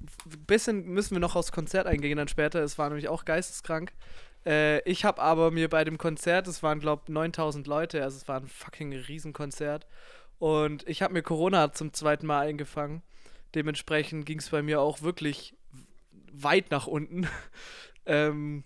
ein 0.00 0.44
bisschen 0.46 0.86
müssen 0.86 1.12
wir 1.12 1.20
noch 1.20 1.36
aufs 1.36 1.52
Konzert 1.52 1.86
eingehen 1.86 2.16
dann 2.16 2.28
später. 2.28 2.62
Es 2.62 2.78
war 2.78 2.88
nämlich 2.88 3.08
auch 3.08 3.24
geisteskrank. 3.24 3.92
Äh, 4.46 4.80
ich 4.88 5.04
habe 5.04 5.20
aber 5.22 5.50
mir 5.50 5.68
bei 5.68 5.84
dem 5.84 5.98
Konzert, 5.98 6.46
es 6.48 6.62
waren 6.62 6.80
glaube 6.80 7.02
ich 7.06 7.12
9000 7.12 7.66
Leute, 7.66 8.02
also 8.02 8.16
es 8.16 8.28
war 8.28 8.40
ein 8.40 8.48
fucking 8.48 8.92
Riesenkonzert. 8.92 9.86
Und 10.38 10.86
ich 10.88 11.02
habe 11.02 11.14
mir 11.14 11.22
Corona 11.22 11.72
zum 11.72 11.92
zweiten 11.92 12.26
Mal 12.26 12.46
eingefangen. 12.46 13.02
Dementsprechend 13.54 14.26
ging 14.26 14.38
es 14.38 14.50
bei 14.50 14.62
mir 14.62 14.80
auch 14.80 15.02
wirklich 15.02 15.56
weit 16.32 16.70
nach 16.70 16.86
unten. 16.86 17.28
ähm, 18.06 18.64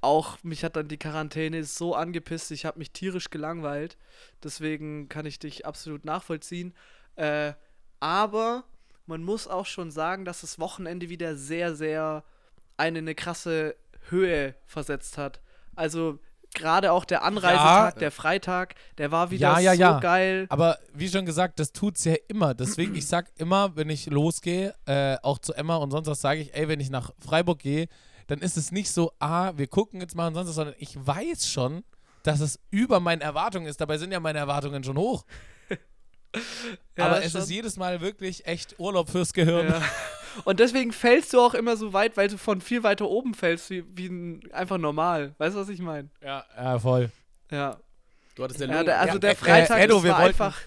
auch 0.00 0.42
mich 0.42 0.64
hat 0.64 0.76
dann 0.76 0.88
die 0.88 0.98
Quarantäne 0.98 1.62
so 1.64 1.94
angepisst, 1.94 2.50
ich 2.52 2.64
habe 2.64 2.78
mich 2.78 2.92
tierisch 2.92 3.30
gelangweilt. 3.30 3.98
Deswegen 4.42 5.08
kann 5.08 5.26
ich 5.26 5.38
dich 5.38 5.66
absolut 5.66 6.04
nachvollziehen. 6.04 6.74
Äh, 7.16 7.52
aber 8.00 8.64
man 9.06 9.22
muss 9.22 9.46
auch 9.46 9.66
schon 9.66 9.90
sagen, 9.90 10.24
dass 10.24 10.40
das 10.40 10.58
Wochenende 10.58 11.10
wieder 11.10 11.36
sehr, 11.36 11.74
sehr 11.74 12.24
eine, 12.78 13.00
eine 13.00 13.14
krasse 13.14 13.76
Höhe 14.08 14.54
versetzt 14.64 15.18
hat. 15.18 15.42
Also 15.76 16.18
gerade 16.54 16.92
auch 16.92 17.04
der 17.04 17.22
Anreisetag, 17.22 17.94
ja. 17.94 17.98
der 18.00 18.10
Freitag, 18.10 18.74
der 18.98 19.10
war 19.10 19.30
wieder 19.30 19.58
ja, 19.60 19.72
ja, 19.72 19.94
so 19.94 20.00
geil. 20.00 20.46
Aber 20.48 20.78
wie 20.92 21.08
schon 21.08 21.26
gesagt, 21.26 21.60
das 21.60 21.72
tut's 21.72 22.04
ja 22.04 22.14
immer. 22.28 22.54
Deswegen, 22.54 22.94
ich 22.94 23.06
sag 23.06 23.30
immer, 23.36 23.76
wenn 23.76 23.90
ich 23.90 24.06
losgehe, 24.06 24.74
äh, 24.86 25.16
auch 25.22 25.38
zu 25.38 25.52
Emma 25.54 25.76
und 25.76 25.90
sonst 25.90 26.08
was 26.08 26.20
sage 26.20 26.40
ich, 26.40 26.54
ey, 26.54 26.68
wenn 26.68 26.80
ich 26.80 26.90
nach 26.90 27.12
Freiburg 27.18 27.60
gehe, 27.60 27.88
dann 28.26 28.40
ist 28.40 28.56
es 28.56 28.72
nicht 28.72 28.90
so, 28.90 29.12
ah, 29.18 29.52
wir 29.56 29.66
gucken 29.66 30.00
jetzt 30.00 30.14
mal 30.14 30.28
und 30.28 30.34
sonst 30.34 30.48
was, 30.48 30.54
sondern 30.54 30.76
ich 30.78 30.94
weiß 31.04 31.48
schon, 31.48 31.84
dass 32.22 32.40
es 32.40 32.60
über 32.70 33.00
meinen 33.00 33.22
Erwartungen 33.22 33.66
ist. 33.66 33.80
Dabei 33.80 33.98
sind 33.98 34.12
ja 34.12 34.20
meine 34.20 34.38
Erwartungen 34.38 34.84
schon 34.84 34.96
hoch. 34.96 35.24
ja, 36.96 37.06
Aber 37.06 37.22
es 37.22 37.32
schon. 37.32 37.42
ist 37.42 37.50
jedes 37.50 37.76
Mal 37.76 38.00
wirklich 38.00 38.46
echt 38.46 38.78
Urlaub 38.78 39.08
fürs 39.08 39.32
Gehirn. 39.32 39.74
Und 40.44 40.60
deswegen 40.60 40.92
fällst 40.92 41.32
du 41.32 41.40
auch 41.40 41.54
immer 41.54 41.76
so 41.76 41.92
weit, 41.92 42.16
weil 42.16 42.28
du 42.28 42.38
von 42.38 42.60
viel 42.60 42.82
weiter 42.82 43.08
oben 43.08 43.34
fällst, 43.34 43.70
wie, 43.70 43.84
wie 43.96 44.40
einfach 44.52 44.78
normal. 44.78 45.34
Weißt 45.38 45.56
du, 45.56 45.60
was 45.60 45.68
ich 45.68 45.80
meine? 45.80 46.08
Ja, 46.22 46.44
ja, 46.56 46.78
voll. 46.78 47.10
Ja. 47.50 47.78
Du 48.34 48.44
hattest 48.44 48.60
ja, 48.60 48.66
ja 48.68 48.84
der, 48.84 49.00
also 49.00 49.18
der 49.18 49.36
Freitag 49.36 49.78
äh, 49.78 49.84
Edo, 49.84 50.02
wir 50.02 50.12
war 50.12 50.18
wollten, 50.20 50.28
einfach. 50.28 50.58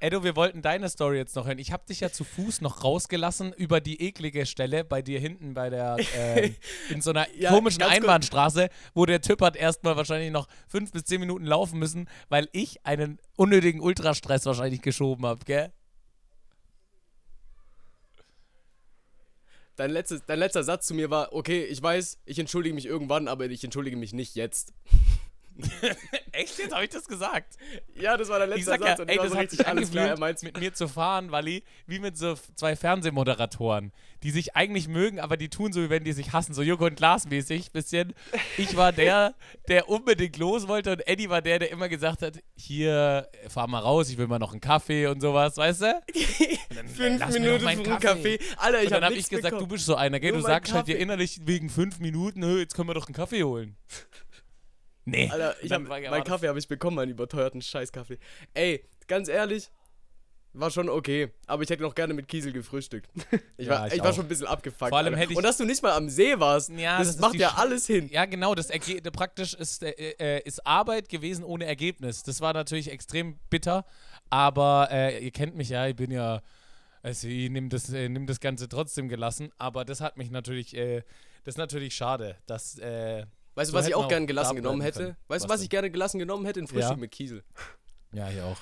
Edo, 0.00 0.22
wir 0.22 0.36
wollten 0.36 0.62
deine 0.62 0.88
Story 0.88 1.16
jetzt 1.16 1.34
noch 1.34 1.46
hören. 1.46 1.58
Ich 1.58 1.72
habe 1.72 1.82
dich 1.88 2.00
ja 2.00 2.10
zu 2.10 2.22
Fuß 2.22 2.60
noch 2.60 2.84
rausgelassen 2.84 3.52
über 3.52 3.80
die 3.80 4.00
eklige 4.00 4.46
Stelle 4.46 4.84
bei 4.84 5.02
dir 5.02 5.18
hinten 5.18 5.54
bei 5.54 5.70
der 5.70 5.96
äh, 6.16 6.52
in 6.90 7.02
so 7.02 7.10
einer 7.10 7.26
ja, 7.34 7.50
komischen 7.50 7.82
Einbahnstraße, 7.82 8.68
wo 8.94 9.06
der 9.06 9.20
Typ 9.20 9.42
hat 9.42 9.56
erstmal 9.56 9.96
wahrscheinlich 9.96 10.30
noch 10.30 10.46
fünf 10.68 10.92
bis 10.92 11.04
zehn 11.04 11.18
Minuten 11.20 11.44
laufen 11.44 11.80
müssen, 11.80 12.08
weil 12.28 12.48
ich 12.52 12.86
einen 12.86 13.18
unnötigen 13.36 13.80
Ultrastress 13.80 14.46
wahrscheinlich 14.46 14.82
geschoben 14.82 15.26
habe, 15.26 15.44
gell? 15.44 15.72
Dein, 19.78 19.90
letztes, 19.90 20.24
dein 20.26 20.38
letzter 20.38 20.64
Satz 20.64 20.86
zu 20.86 20.94
mir 20.94 21.10
war, 21.10 21.32
okay, 21.32 21.64
ich 21.64 21.80
weiß, 21.82 22.18
ich 22.26 22.38
entschuldige 22.38 22.74
mich 22.74 22.86
irgendwann, 22.86 23.28
aber 23.28 23.46
ich 23.46 23.64
entschuldige 23.64 23.96
mich 23.96 24.12
nicht 24.12 24.34
jetzt. 24.34 24.74
Echt 26.32 26.58
jetzt? 26.58 26.72
Habe 26.72 26.84
ich 26.84 26.90
das 26.90 27.06
gesagt? 27.06 27.56
Ja, 27.94 28.16
das 28.16 28.28
war 28.28 28.38
der 28.38 28.48
letzte 28.48 28.64
Satz. 28.64 28.80
Ja, 28.80 28.96
und 28.98 29.08
ey, 29.08 29.16
das 29.16 29.30
so 29.30 29.36
hat 29.36 29.50
sich 29.50 29.66
alles 29.66 29.90
klar, 29.90 30.16
mit 30.42 30.58
mir 30.58 30.72
zu 30.72 30.88
fahren, 30.88 31.32
Wally, 31.32 31.64
wie 31.86 31.98
mit 31.98 32.16
so 32.16 32.34
zwei 32.54 32.76
Fernsehmoderatoren, 32.76 33.92
die 34.22 34.30
sich 34.30 34.54
eigentlich 34.54 34.88
mögen, 34.88 35.18
aber 35.18 35.36
die 35.36 35.48
tun 35.48 35.72
so, 35.72 35.82
wie 35.82 35.90
wenn 35.90 36.04
die 36.04 36.12
sich 36.12 36.32
hassen, 36.32 36.54
so 36.54 36.62
Joko 36.62 36.86
und 36.86 36.96
Glas 36.96 37.26
mäßig, 37.28 37.72
bisschen. 37.72 38.14
Ich 38.56 38.76
war 38.76 38.92
der, 38.92 39.34
der 39.68 39.88
unbedingt 39.88 40.36
los 40.38 40.68
wollte 40.68 40.92
und 40.92 41.06
Eddie 41.08 41.28
war 41.28 41.42
der, 41.42 41.58
der 41.58 41.70
immer 41.70 41.88
gesagt 41.88 42.22
hat, 42.22 42.38
hier, 42.54 43.28
fahr 43.48 43.66
mal 43.66 43.80
raus, 43.80 44.10
ich 44.10 44.18
will 44.18 44.28
mal 44.28 44.38
noch 44.38 44.52
einen 44.52 44.60
Kaffee 44.60 45.06
und 45.06 45.20
sowas, 45.20 45.56
weißt 45.56 45.82
du? 45.82 46.02
Dann, 46.74 46.88
fünf 46.88 47.28
Minuten 47.30 47.60
für 47.60 47.68
einen 47.68 48.00
Kaffee. 48.00 48.38
Alter, 48.58 48.80
ich 48.80 48.86
und 48.86 48.92
dann 48.92 49.04
habe 49.04 49.14
ich 49.14 49.28
gesagt, 49.28 49.44
bekommen. 49.46 49.68
du 49.68 49.74
bist 49.74 49.86
so 49.86 49.96
einer, 49.96 50.20
gell? 50.20 50.32
Du 50.32 50.40
sagst 50.40 50.72
Kaffee. 50.72 50.76
halt 50.76 50.88
dir 50.88 50.98
innerlich 50.98 51.40
wegen 51.44 51.68
fünf 51.68 51.98
Minuten, 51.98 52.42
jetzt 52.58 52.74
können 52.74 52.88
wir 52.88 52.94
doch 52.94 53.06
einen 53.06 53.14
Kaffee 53.14 53.42
holen. 53.42 53.76
Nee. 55.10 55.30
Alter, 55.30 55.56
ich 55.62 55.72
hab, 55.72 55.82
meinen 55.82 56.24
Kaffee 56.24 56.48
habe 56.48 56.58
ich 56.58 56.68
bekommen, 56.68 56.96
meinen 56.96 57.10
überteuerten 57.10 57.62
Scheißkaffee. 57.62 58.18
Ey, 58.54 58.84
ganz 59.06 59.28
ehrlich, 59.28 59.70
war 60.52 60.70
schon 60.70 60.88
okay. 60.88 61.32
Aber 61.46 61.62
ich 61.62 61.70
hätte 61.70 61.82
noch 61.82 61.94
gerne 61.94 62.14
mit 62.14 62.28
Kiesel 62.28 62.52
gefrühstückt. 62.52 63.10
Ich, 63.56 63.66
ja, 63.66 63.72
war, 63.72 63.86
ich, 63.88 63.94
ich 63.94 64.02
war 64.02 64.12
schon 64.12 64.26
ein 64.26 64.28
bisschen 64.28 64.46
abgefuckt. 64.46 64.90
Vor 64.90 64.98
allem 64.98 65.14
hätte 65.14 65.32
ich 65.32 65.36
Und 65.36 65.44
dass 65.44 65.56
du 65.56 65.64
nicht 65.64 65.82
mal 65.82 65.92
am 65.92 66.08
See 66.08 66.38
warst, 66.38 66.70
ja, 66.70 66.98
das, 66.98 67.08
das 67.08 67.18
macht 67.18 67.34
ja 67.36 67.54
alles 67.56 67.86
hin. 67.86 68.08
Ja, 68.10 68.24
genau. 68.24 68.54
Das 68.54 68.70
Erge 68.70 69.00
praktisch 69.10 69.54
ist, 69.54 69.82
äh, 69.82 69.90
äh, 69.90 70.42
ist 70.44 70.64
Arbeit 70.66 71.08
gewesen 71.08 71.44
ohne 71.44 71.64
Ergebnis. 71.64 72.22
Das 72.22 72.40
war 72.40 72.52
natürlich 72.52 72.90
extrem 72.90 73.38
bitter. 73.50 73.84
Aber 74.30 74.88
äh, 74.90 75.24
ihr 75.24 75.30
kennt 75.30 75.56
mich 75.56 75.70
ja, 75.70 75.86
ich 75.86 75.96
bin 75.96 76.10
ja. 76.10 76.42
Also 77.02 77.28
ich 77.28 77.48
nehme 77.50 77.68
das, 77.68 77.92
äh, 77.92 78.08
nehm 78.08 78.26
das 78.26 78.40
Ganze 78.40 78.68
trotzdem 78.68 79.08
gelassen, 79.08 79.50
aber 79.56 79.84
das 79.84 80.00
hat 80.00 80.16
mich 80.16 80.30
natürlich, 80.30 80.76
äh, 80.76 81.02
das 81.44 81.54
ist 81.54 81.58
natürlich 81.58 81.94
schade, 81.94 82.36
dass. 82.46 82.78
Weißt 83.58 83.72
du, 83.72 83.74
was 83.74 83.88
ich 83.88 83.94
auch 83.94 84.08
gerne 84.08 84.26
gelassen 84.26 84.56
genommen 84.56 84.80
hätte? 84.80 85.00
Können. 85.00 85.16
Weißt 85.28 85.44
du, 85.44 85.48
was, 85.48 85.56
was 85.56 85.62
ich 85.62 85.70
gerne 85.70 85.90
gelassen 85.90 86.18
genommen 86.18 86.44
hätte? 86.46 86.60
Ein 86.60 86.68
Frühstück 86.68 86.92
ja. 86.92 86.96
mit 86.96 87.10
Kiesel. 87.10 87.42
Ja, 88.12 88.30
ich 88.30 88.40
auch 88.40 88.56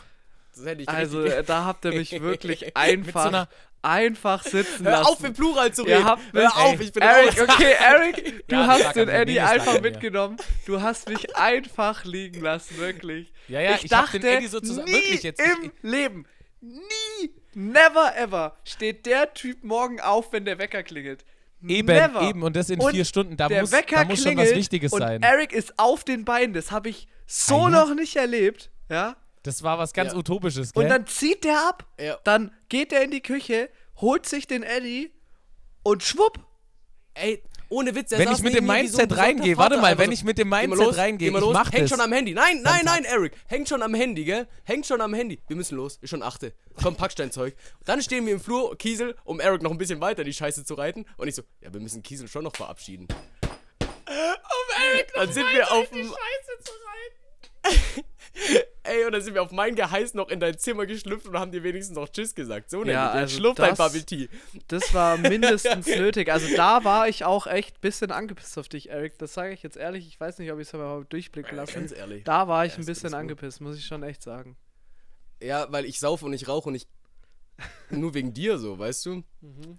also 0.87 1.25
äh, 1.25 1.45
da 1.45 1.65
habt 1.65 1.85
ihr 1.85 1.93
mich 1.93 2.21
wirklich 2.21 2.77
einfach, 2.77 3.33
so 3.33 3.57
einfach 3.83 4.43
sitzen 4.43 4.85
lassen. 4.85 5.05
Hör 5.05 5.09
auf, 5.09 5.23
im 5.23 5.33
Plural 5.33 5.73
zu 5.73 5.83
reden. 5.83 6.05
Hör 6.33 6.57
auf, 6.57 6.81
ich 6.81 6.93
bin 6.93 7.03
Eric, 7.03 7.41
raus. 7.41 7.49
okay, 7.49 7.75
Eric, 7.79 8.47
du 8.49 8.55
ja, 8.55 8.67
hast 8.67 8.97
den 8.97 9.09
Eddie 9.09 9.41
einfach 9.41 9.81
mitgenommen. 9.81 10.39
Du 10.67 10.81
hast 10.81 11.09
mich 11.09 11.37
einfach 11.37 12.05
liegen 12.05 12.41
lassen, 12.41 12.79
wirklich. 12.79 13.33
Ja, 13.49 13.61
ja, 13.61 13.75
ich, 13.75 13.85
ich 13.85 13.91
dachte, 13.91 14.19
den 14.19 14.39
Eddie 14.39 14.47
sozusagen, 14.49 14.87
nie 14.87 14.95
wirklich 14.95 15.23
jetzt. 15.23 15.41
im 15.41 15.73
Leben, 15.83 16.27
nie, 16.61 17.31
never 17.55 18.17
ever 18.17 18.57
steht 18.65 19.07
der 19.07 19.35
Typ 19.35 19.63
morgen 19.63 20.01
auf, 20.01 20.33
wenn 20.33 20.45
der 20.45 20.59
Wecker 20.59 20.83
klingelt. 20.83 21.25
Eben, 21.69 21.87
Never. 21.87 22.23
eben, 22.23 22.43
und 22.43 22.57
das 22.57 22.71
in 22.71 22.81
und 22.81 22.91
vier 22.91 23.05
Stunden, 23.05 23.37
da 23.37 23.49
muss, 23.49 23.71
da 23.71 24.05
muss 24.05 24.23
schon 24.23 24.37
was 24.37 24.55
Wichtiges 24.55 24.93
und 24.93 25.01
sein. 25.01 25.23
Eric 25.23 25.53
ist 25.53 25.79
auf 25.79 26.05
den 26.05 26.25
Beinen, 26.25 26.55
das 26.55 26.71
habe 26.71 26.89
ich 26.89 27.09
so 27.27 27.63
ah, 27.63 27.71
noch 27.71 27.95
nicht 27.95 28.17
erlebt, 28.17 28.71
ja. 28.89 29.17
Das 29.43 29.63
war 29.63 29.79
was 29.79 29.93
ganz 29.93 30.13
ja. 30.13 30.19
Utopisches, 30.19 30.73
gell? 30.73 30.83
Und 30.83 30.89
dann 30.89 31.07
zieht 31.07 31.45
der 31.45 31.69
ab, 31.69 31.87
ja. 32.01 32.19
dann 32.25 32.53
geht 32.69 32.93
er 32.93 33.03
in 33.03 33.11
die 33.11 33.21
Küche, 33.21 33.71
holt 34.01 34.27
sich 34.27 34.47
den 34.47 34.63
Eddie 34.63 35.13
und 35.83 36.03
schwupp. 36.03 36.41
Ey, 37.15 37.43
ohne 37.69 37.95
Witz, 37.95 38.11
der 38.11 38.19
Wenn 38.19 38.33
ich 38.33 38.43
mit 38.43 38.55
dem 38.55 38.67
Mindset 38.67 39.11
so 39.11 39.17
reingehe, 39.17 39.57
warte 39.57 39.79
mal, 39.79 39.99
wenn 39.99 40.13
ich 40.13 40.25
mit 40.25 40.39
dem 40.39 40.49
Mindset 40.49 40.97
reingehe, 40.97 41.29
ich 41.29 41.35
mach 41.35 41.73
Hängt 41.73 41.85
das. 41.85 41.91
schon 41.91 42.01
am 42.01 42.13
Handy. 42.13 42.33
Nein, 42.35 42.63
nein, 42.63 42.83
nein, 42.85 43.05
Eric. 43.05 43.33
Hängt 43.47 43.69
schon 43.69 43.83
am 43.83 43.95
Handy, 43.95 44.25
gell? 44.25 44.47
Hängt 44.65 44.87
schon 44.87 45.01
am 45.01 45.15
Handy. 45.15 45.41
Wir 45.49 45.57
müssen 45.57 45.77
los. 45.77 45.99
Ist 46.01 46.11
schon 46.11 46.23
achte. 46.23 46.53
Komm, 46.83 46.95
Packsteinzeug. 46.97 47.55
Dann 47.85 48.03
stehen 48.03 48.27
wir 48.27 48.35
im 48.35 48.41
Flur, 48.41 48.77
Kiesel, 48.79 49.17
um 49.25 49.41
Eric 49.41 49.63
noch 49.63 49.71
ein 49.71 49.79
bisschen 49.79 50.01
weiter 50.01 50.25
die 50.25 50.33
Scheiße 50.33 50.65
zu 50.65 50.75
reiten. 50.75 51.07
Und 51.17 51.29
ich 51.29 51.35
so, 51.35 51.43
ja, 51.61 51.73
wir 51.73 51.81
müssen 51.81 52.03
Kiesel 52.03 52.29
schon 52.29 52.45
noch 52.45 52.55
verabschieden. 52.55 53.09
Um 53.81 54.85
Eric 54.95 55.09
noch 55.15 55.25
Dann 55.25 55.33
sind 55.33 55.47
wir 55.53 55.73
auf 55.73 55.89
die 55.91 56.03
Scheiße 56.03 56.63
zu 56.63 56.73
reiten. 56.73 58.07
Ey, 58.83 59.05
und 59.05 59.13
dann 59.13 59.23
sind 59.23 59.35
wir 59.35 59.43
auf 59.43 59.51
mein 59.51 59.75
Geheiß 59.75 60.15
noch 60.15 60.29
in 60.29 60.39
dein 60.39 60.59
Zimmer 60.59 60.87
geschlüpft 60.87 61.27
und 61.27 61.39
haben 61.39 61.51
dir 61.51 61.63
wenigstens 61.63 61.97
noch 61.97 62.09
Tschüss 62.09 62.35
gesagt. 62.35 62.71
So 62.71 62.85
ja, 62.85 63.11
also 63.11 63.37
schlupf 63.37 63.57
dein 63.57 63.75
Bubble 63.75 64.05
Tea. 64.05 64.29
Das 64.69 64.95
war 64.95 65.17
mindestens 65.19 65.87
nötig. 65.87 66.31
Also 66.31 66.55
da 66.55 66.85
war 66.85 67.09
ich 67.09 67.25
auch 67.25 67.47
echt 67.47 67.77
ein 67.77 67.81
bisschen 67.81 68.13
angepisst 68.13 68.57
auf 68.59 68.69
dich, 68.69 68.91
Eric. 68.91 69.19
Das 69.19 69.35
sage 69.35 69.53
ich 69.53 69.63
jetzt 69.63 69.77
ehrlich. 69.77 70.07
Ich 70.07 70.21
weiß 70.21 70.39
nicht, 70.39 70.53
ob 70.53 70.61
ich 70.61 70.69
es 70.69 70.75
aber 70.75 71.05
durchblicken 71.09 71.57
lasse. 71.57 71.75
Ganz 71.75 71.93
ehrlich. 71.93 72.25
Da 72.25 72.47
war 72.47 72.65
ich 72.65 72.75
ja, 72.75 72.79
ein 72.79 72.87
bisschen 72.87 73.15
angepisst, 73.15 73.61
muss 73.61 73.77
ich 73.77 73.87
schon 73.87 74.03
echt 74.03 74.23
sagen. 74.23 74.57
Ja, 75.43 75.67
weil 75.71 75.85
ich 75.85 75.99
saufe 75.99 76.25
und 76.25 76.33
ich 76.33 76.47
rauche 76.49 76.69
und 76.69 76.75
ich. 76.75 76.87
Nur 77.91 78.13
wegen 78.13 78.35
dir 78.35 78.59
so, 78.59 78.79
weißt 78.79 79.07
du? 79.07 79.23
Mhm. 79.41 79.79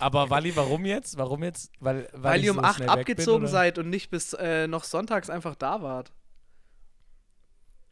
Aber 0.00 0.28
Wally, 0.28 0.56
warum 0.56 0.84
jetzt? 0.84 1.16
Warum 1.16 1.44
jetzt? 1.44 1.70
Weil, 1.78 2.08
weil, 2.12 2.22
weil 2.22 2.44
ihr 2.44 2.50
um 2.50 2.56
so 2.56 2.62
8 2.62 2.88
abgezogen 2.88 3.44
bin, 3.44 3.50
seid 3.50 3.78
und 3.78 3.88
nicht 3.88 4.10
bis 4.10 4.32
äh, 4.32 4.66
noch 4.66 4.82
sonntags 4.82 5.30
einfach 5.30 5.54
da 5.54 5.82
wart. 5.82 6.12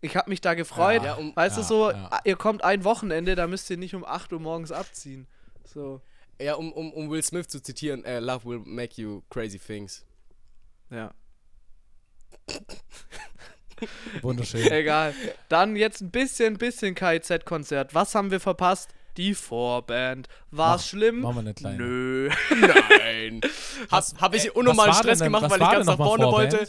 Ich 0.00 0.16
habe 0.16 0.30
mich 0.30 0.40
da 0.40 0.54
gefreut. 0.54 1.02
Ja, 1.02 1.14
um, 1.14 1.34
weißt 1.34 1.56
ja, 1.56 1.62
du 1.62 1.68
so, 1.68 1.90
ja. 1.90 2.20
ihr 2.24 2.36
kommt 2.36 2.62
ein 2.62 2.84
Wochenende, 2.84 3.34
da 3.34 3.46
müsst 3.46 3.68
ihr 3.70 3.76
nicht 3.76 3.94
um 3.94 4.04
8 4.04 4.32
Uhr 4.32 4.40
morgens 4.40 4.70
abziehen. 4.70 5.26
So. 5.64 6.00
Ja, 6.40 6.54
um, 6.54 6.72
um, 6.72 6.92
um 6.92 7.10
Will 7.10 7.22
Smith 7.22 7.48
zu 7.48 7.60
zitieren, 7.60 8.04
uh, 8.06 8.20
Love 8.20 8.44
will 8.44 8.60
make 8.64 9.00
you 9.00 9.22
crazy 9.28 9.58
things. 9.58 10.04
Ja. 10.90 11.12
Wunderschön. 14.22 14.66
Egal. 14.70 15.14
Dann 15.48 15.76
jetzt 15.76 16.00
ein 16.00 16.10
bisschen, 16.10 16.58
bisschen 16.58 16.94
KIZ-Konzert. 16.94 17.94
Was 17.94 18.14
haben 18.14 18.30
wir 18.30 18.40
verpasst? 18.40 18.94
Die 19.18 19.34
Vorband. 19.34 20.28
War 20.50 20.76
es 20.76 20.86
schlimm? 20.86 21.20
Machen 21.20 21.36
wir 21.36 21.40
eine 21.40 21.54
kleine. 21.54 21.76
Nö. 21.76 22.30
Nein. 22.50 23.40
hab, 23.90 24.04
hab 24.20 24.34
ich 24.34 24.54
unnormalen 24.54 24.94
Stress 24.94 25.18
denn, 25.18 25.26
gemacht, 25.26 25.50
weil 25.50 25.60
ich 25.60 25.70
ganz 25.70 25.86
nach 25.86 25.96
vorne 25.96 26.24
wollte? 26.26 26.66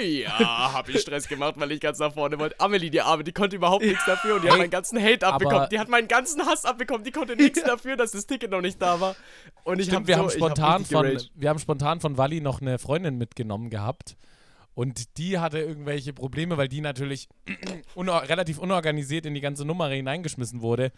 Ja, 0.00 0.72
hab 0.72 0.88
ich 0.88 1.00
Stress 1.00 1.28
gemacht, 1.28 1.54
weil 1.58 1.72
ich 1.72 1.80
ganz 1.80 1.98
nach 1.98 2.14
vorne 2.14 2.38
wollte. 2.38 2.58
Amelie, 2.60 2.90
die 2.90 3.02
Arme, 3.02 3.24
die 3.24 3.32
konnte 3.32 3.56
überhaupt 3.56 3.84
nichts 3.84 4.04
dafür 4.06 4.36
und 4.36 4.44
die 4.44 4.50
hat 4.50 4.58
meinen 4.58 4.70
ganzen 4.70 5.02
Hate 5.02 5.26
abbekommen. 5.26 5.68
Die 5.70 5.78
hat 5.78 5.88
meinen 5.88 6.08
ganzen 6.08 6.46
Hass 6.46 6.64
abbekommen. 6.64 7.04
Die 7.04 7.10
konnte 7.10 7.36
nichts 7.36 7.62
dafür, 7.62 7.96
dass 7.96 8.12
das 8.12 8.26
Ticket 8.26 8.50
noch 8.50 8.62
nicht 8.62 8.80
da 8.80 9.00
war. 9.00 9.16
Und 9.64 9.80
ich 9.80 9.86
Stimmt, 9.86 10.02
hab 10.02 10.06
wir, 10.06 10.14
so, 10.14 10.20
haben 10.22 10.30
spontan 10.30 10.82
hab 10.82 10.86
von, 10.86 11.22
wir 11.34 11.48
haben 11.50 11.58
spontan 11.58 12.00
von 12.00 12.16
Wally 12.16 12.40
noch 12.40 12.60
eine 12.60 12.78
Freundin 12.78 13.18
mitgenommen 13.18 13.68
gehabt. 13.68 14.16
Und 14.78 15.18
die 15.18 15.40
hatte 15.40 15.58
irgendwelche 15.58 16.12
Probleme, 16.12 16.56
weil 16.56 16.68
die 16.68 16.80
natürlich 16.80 17.28
unor 17.96 18.22
relativ 18.22 18.58
unorganisiert 18.58 19.26
in 19.26 19.34
die 19.34 19.40
ganze 19.40 19.64
Nummer 19.64 19.88
hineingeschmissen 19.88 20.60
wurde. 20.60 20.92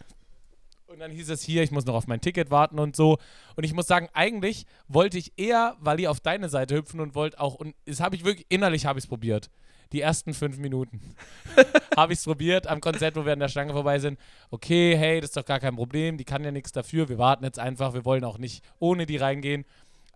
Und 0.91 0.99
dann 0.99 1.11
hieß 1.11 1.29
es 1.29 1.41
hier, 1.41 1.63
ich 1.63 1.71
muss 1.71 1.85
noch 1.85 1.95
auf 1.95 2.07
mein 2.07 2.19
Ticket 2.19 2.51
warten 2.51 2.77
und 2.77 2.97
so. 2.97 3.17
Und 3.55 3.63
ich 3.63 3.73
muss 3.73 3.87
sagen, 3.87 4.09
eigentlich 4.11 4.65
wollte 4.89 5.17
ich 5.17 5.31
eher, 5.37 5.77
Wally, 5.79 6.07
auf 6.07 6.19
deine 6.19 6.49
Seite 6.49 6.75
hüpfen 6.75 6.99
und 6.99 7.15
wollte 7.15 7.39
auch, 7.39 7.55
und 7.55 7.75
das 7.85 8.01
habe 8.01 8.17
ich 8.17 8.25
wirklich, 8.25 8.45
innerlich 8.49 8.85
habe 8.85 8.99
ich 8.99 9.05
es 9.05 9.07
probiert. 9.07 9.49
Die 9.93 10.01
ersten 10.01 10.33
fünf 10.33 10.57
Minuten 10.57 11.15
habe 11.95 12.11
ich 12.11 12.19
es 12.19 12.25
probiert 12.25 12.67
am 12.67 12.81
Konzert, 12.81 13.15
wo 13.15 13.25
wir 13.25 13.31
an 13.31 13.39
der 13.39 13.47
Stange 13.47 13.71
vorbei 13.71 13.99
sind. 13.99 14.19
Okay, 14.49 14.97
hey, 14.97 15.21
das 15.21 15.29
ist 15.29 15.37
doch 15.37 15.45
gar 15.45 15.61
kein 15.61 15.77
Problem, 15.77 16.17
die 16.17 16.25
kann 16.25 16.43
ja 16.43 16.51
nichts 16.51 16.73
dafür, 16.73 17.07
wir 17.07 17.17
warten 17.17 17.45
jetzt 17.45 17.59
einfach, 17.59 17.93
wir 17.93 18.03
wollen 18.03 18.25
auch 18.25 18.37
nicht 18.37 18.61
ohne 18.79 19.05
die 19.05 19.17
reingehen. 19.17 19.63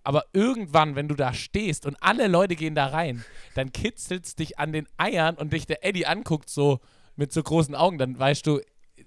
Aber 0.04 0.26
irgendwann, 0.34 0.96
wenn 0.96 1.08
du 1.08 1.16
da 1.16 1.34
stehst 1.34 1.86
und 1.86 1.96
alle 2.02 2.28
Leute 2.28 2.58
gehen 2.58 2.76
da 2.76 2.88
rein, 2.88 3.24
dann 3.54 3.72
kitzelt 3.72 4.26
es 4.26 4.36
dich 4.36 4.60
an 4.60 4.74
den 4.74 4.88
Eiern 4.98 5.36
und 5.36 5.54
dich 5.54 5.68
der 5.68 5.86
Eddie 5.86 6.06
anguckt 6.06 6.50
so 6.50 6.80
mit 7.16 7.32
so 7.32 7.42
großen 7.42 7.76
Augen, 7.76 7.98
dann 7.98 8.20
weißt 8.20 8.46
du, 8.46 8.60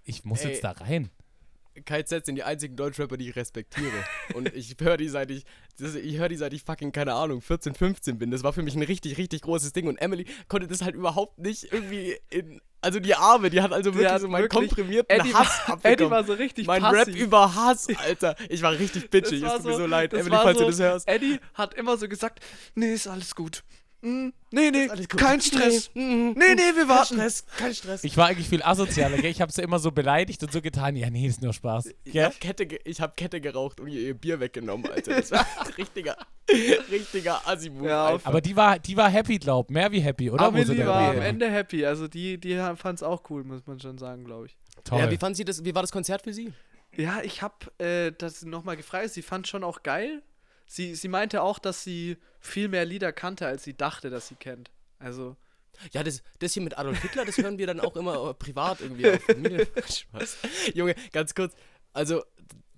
ich 0.04 0.24
muss 0.24 0.40
Ey, 0.40 0.52
jetzt 0.52 0.64
da 0.64 0.70
rein. 0.70 1.10
KZ 1.84 2.26
sind 2.26 2.36
die 2.36 2.42
einzigen 2.42 2.76
Deutschrapper, 2.76 3.16
die 3.16 3.28
ich 3.28 3.36
respektiere. 3.36 4.04
und 4.34 4.54
ich 4.54 4.76
höre 4.80 4.96
die 4.96 5.08
seit 5.08 5.30
ich, 5.30 5.44
ich 5.78 6.18
höre 6.18 6.28
die 6.28 6.36
seit 6.36 6.52
ich 6.52 6.62
fucking, 6.62 6.92
keine 6.92 7.14
Ahnung, 7.14 7.40
14, 7.40 7.74
15 7.74 8.18
bin. 8.18 8.30
Das 8.30 8.42
war 8.42 8.52
für 8.52 8.62
mich 8.62 8.74
ein 8.74 8.82
richtig, 8.82 9.18
richtig 9.18 9.42
großes 9.42 9.72
Ding. 9.72 9.88
Und 9.88 9.96
Emily 9.98 10.26
konnte 10.48 10.66
das 10.66 10.82
halt 10.82 10.94
überhaupt 10.94 11.38
nicht 11.38 11.72
irgendwie 11.72 12.16
in, 12.30 12.60
also 12.80 13.00
die 13.00 13.14
Arme, 13.14 13.50
die 13.50 13.60
hat 13.60 13.72
also 13.72 13.94
wirklich 13.94 14.12
hat 14.12 14.20
so 14.20 14.28
meinen 14.28 14.42
wirklich, 14.42 14.68
komprimierten 14.68 15.18
Eddie 15.18 15.34
Hass 15.34 15.66
war, 15.66 15.74
abbekommen. 15.74 15.92
Eddie 15.94 16.10
war 16.10 16.24
so 16.24 16.32
richtig 16.34 16.66
Mein 16.66 16.82
passiv. 16.82 17.14
Rap 17.14 17.20
über 17.20 17.54
Hass, 17.54 17.88
Alter. 17.96 18.36
Ich 18.48 18.62
war 18.62 18.72
richtig 18.72 19.10
bitchig, 19.10 19.42
es 19.42 19.52
tut 19.54 19.62
so, 19.62 19.68
mir 19.68 19.76
so 19.76 19.86
leid, 19.86 20.14
Emily, 20.14 20.36
falls 20.36 20.58
so, 20.58 20.64
du 20.64 20.70
das 20.70 20.80
hörst. 20.80 21.08
Eddie 21.08 21.40
hat 21.54 21.74
immer 21.74 21.96
so 21.96 22.08
gesagt, 22.08 22.40
nee, 22.74 22.92
ist 22.92 23.08
alles 23.08 23.34
gut. 23.34 23.64
Mm, 24.00 24.28
nee, 24.52 24.70
nee, 24.70 24.86
kein 25.08 25.40
Stress. 25.40 25.90
Nee, 25.92 26.02
mm, 26.02 26.32
nee, 26.38 26.54
nee, 26.54 26.76
wir 26.76 26.88
warten. 26.88 27.16
Kein 27.16 27.30
Stress, 27.30 27.46
kein 27.56 27.74
Stress. 27.74 28.04
Ich 28.04 28.16
war 28.16 28.28
eigentlich 28.28 28.48
viel 28.48 28.62
asozialer, 28.62 29.16
gell? 29.16 29.30
Ich 29.30 29.40
habe 29.40 29.50
sie 29.50 29.62
immer 29.62 29.80
so 29.80 29.90
beleidigt 29.90 30.40
und 30.44 30.52
so 30.52 30.62
getan. 30.62 30.94
Ja, 30.94 31.10
nee, 31.10 31.26
ist 31.26 31.42
nur 31.42 31.52
Spaß. 31.52 31.90
Ich 32.04 32.16
habe 32.18 32.34
Kette, 32.38 32.68
hab 33.00 33.16
Kette 33.16 33.40
geraucht 33.40 33.80
und 33.80 33.88
ihr 33.88 34.14
Bier 34.14 34.38
weggenommen, 34.38 34.88
Alter. 34.88 35.16
Das 35.16 35.32
war 35.32 35.44
richtiger, 35.76 36.16
richtiger 36.90 37.46
assi 37.48 37.72
ja, 37.82 38.20
Aber 38.22 38.40
die 38.40 38.54
war, 38.54 38.78
die 38.78 38.96
war 38.96 39.10
happy, 39.10 39.38
glaub. 39.38 39.68
Mehr 39.70 39.90
wie 39.90 40.00
happy, 40.00 40.30
oder? 40.30 40.46
Amelie 40.46 40.86
war 40.86 41.10
am 41.10 41.20
Ende 41.20 41.50
happy. 41.50 41.84
Also 41.84 42.06
die, 42.06 42.38
die 42.38 42.56
fand 42.76 43.00
es 43.00 43.02
auch 43.02 43.28
cool, 43.30 43.42
muss 43.42 43.66
man 43.66 43.80
schon 43.80 43.98
sagen, 43.98 44.24
glaube 44.24 44.46
ich. 44.46 44.56
Toll. 44.84 45.00
Ja, 45.00 45.10
wie 45.10 45.16
fand 45.16 45.36
sie 45.36 45.44
das? 45.44 45.64
Wie 45.64 45.74
war 45.74 45.82
das 45.82 45.90
Konzert 45.90 46.22
für 46.22 46.32
sie? 46.32 46.52
Ja, 46.96 47.20
ich 47.22 47.42
habe 47.42 47.54
äh, 47.78 48.12
das 48.16 48.44
nochmal 48.44 48.76
gefragt. 48.76 49.10
Sie 49.10 49.22
fand 49.22 49.48
schon 49.48 49.64
auch 49.64 49.82
geil. 49.82 50.22
Sie, 50.66 50.94
sie 50.94 51.08
meinte 51.08 51.42
auch, 51.42 51.58
dass 51.58 51.82
sie 51.82 52.16
viel 52.40 52.68
mehr 52.68 52.84
Lieder 52.84 53.12
kannte, 53.12 53.46
als 53.46 53.64
sie 53.64 53.74
dachte, 53.74 54.10
dass 54.10 54.28
sie 54.28 54.36
kennt. 54.36 54.70
Also. 54.98 55.36
Ja, 55.92 56.02
das, 56.02 56.22
das 56.40 56.54
hier 56.54 56.62
mit 56.62 56.76
Adolf 56.76 57.00
Hitler, 57.00 57.24
das 57.24 57.38
hören 57.38 57.56
wir 57.58 57.66
dann 57.66 57.78
auch 57.78 57.94
immer 57.94 58.34
privat 58.34 58.80
irgendwie 58.80 59.10
auf 59.10 59.22
Familie. 59.22 59.68
Spaß. 59.88 60.38
Junge, 60.74 60.94
ganz 61.12 61.34
kurz. 61.34 61.54
Also, 61.92 62.22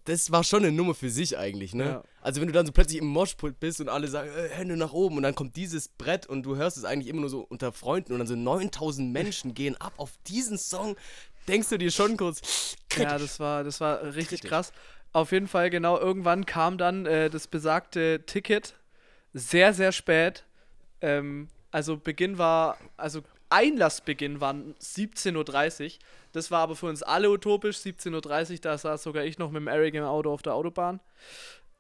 das 0.05 0.31
war 0.31 0.45
schon 0.45 0.65
eine 0.65 0.73
Nummer 0.73 0.95
für 0.95 1.11
sich 1.11 1.39
eigentlich, 1.39 1.75
ne? 1.75 1.85
Ja. 1.85 2.03
Also 2.21 2.41
wenn 2.41 2.49
du 2.49 2.53
dann 2.53 2.67
so 2.67 2.73
plötzlich 2.73 2.99
im 2.99 3.07
Moshpult 3.07 3.61
bist 3.61 3.81
und 3.81 3.89
alle 3.89 4.09
sagen, 4.09 4.31
äh, 4.31 4.49
Hände 4.49 4.77
nach 4.77 4.93
oben 4.93 5.17
und 5.17 5.23
dann 5.23 5.35
kommt 5.35 5.57
dieses 5.57 5.89
Brett 5.89 6.27
und 6.27 6.43
du 6.43 6.57
hörst 6.57 6.77
es 6.77 6.85
eigentlich 6.85 7.09
immer 7.09 7.21
nur 7.21 7.31
so 7.31 7.41
unter 7.41 7.73
Freunden 7.73 8.13
und 8.13 8.19
dann 8.19 8.27
so 8.27 8.37
9000 8.37 9.13
Menschen 9.13 9.55
gehen 9.55 9.77
ab 9.77 9.95
auf 9.97 10.13
diesen 10.27 10.59
Song, 10.59 10.97
denkst 11.49 11.69
du 11.69 11.79
dir 11.79 11.91
schon 11.91 12.17
kurz. 12.17 12.77
Kritisch. 12.89 13.13
Ja, 13.13 13.19
das 13.19 13.41
war, 13.41 13.65
das 13.65 13.81
war 13.81 14.03
richtig 14.15 14.41
kritisch. 14.41 14.51
krass. 14.51 14.73
Auf 15.13 15.33
jeden 15.33 15.49
Fall, 15.49 15.71
genau, 15.71 15.99
irgendwann 15.99 16.47
kam 16.47 16.79
dann 16.79 17.05
äh, 17.07 17.31
das 17.31 17.47
besagte 17.49 18.25
Ticket 18.27 18.77
sehr, 19.33 19.73
sehr 19.73 19.93
spät. 19.93 20.45
Ähm, 21.01 21.49
also 21.71 21.97
Beginn 21.97 22.39
war, 22.39 22.77
also 22.97 23.23
Einlassbeginn 23.49 24.41
war 24.41 24.55
17.30 24.55 25.85
Uhr. 25.85 25.99
Das 26.33 26.51
war 26.51 26.61
aber 26.61 26.77
für 26.77 26.87
uns 26.87 27.03
alle 27.03 27.31
utopisch. 27.31 27.79
17.30 27.79 28.53
Uhr, 28.53 28.59
da 28.61 28.79
saß 28.79 29.03
sogar 29.03 29.25
ich 29.25 29.39
noch 29.39 29.51
mit 29.51 29.61
dem 29.61 29.69
Eric 29.69 29.95
im 29.95 30.05
Auto 30.05 30.33
auf 30.33 30.43
der 30.43 30.55
Autobahn. 30.55 31.01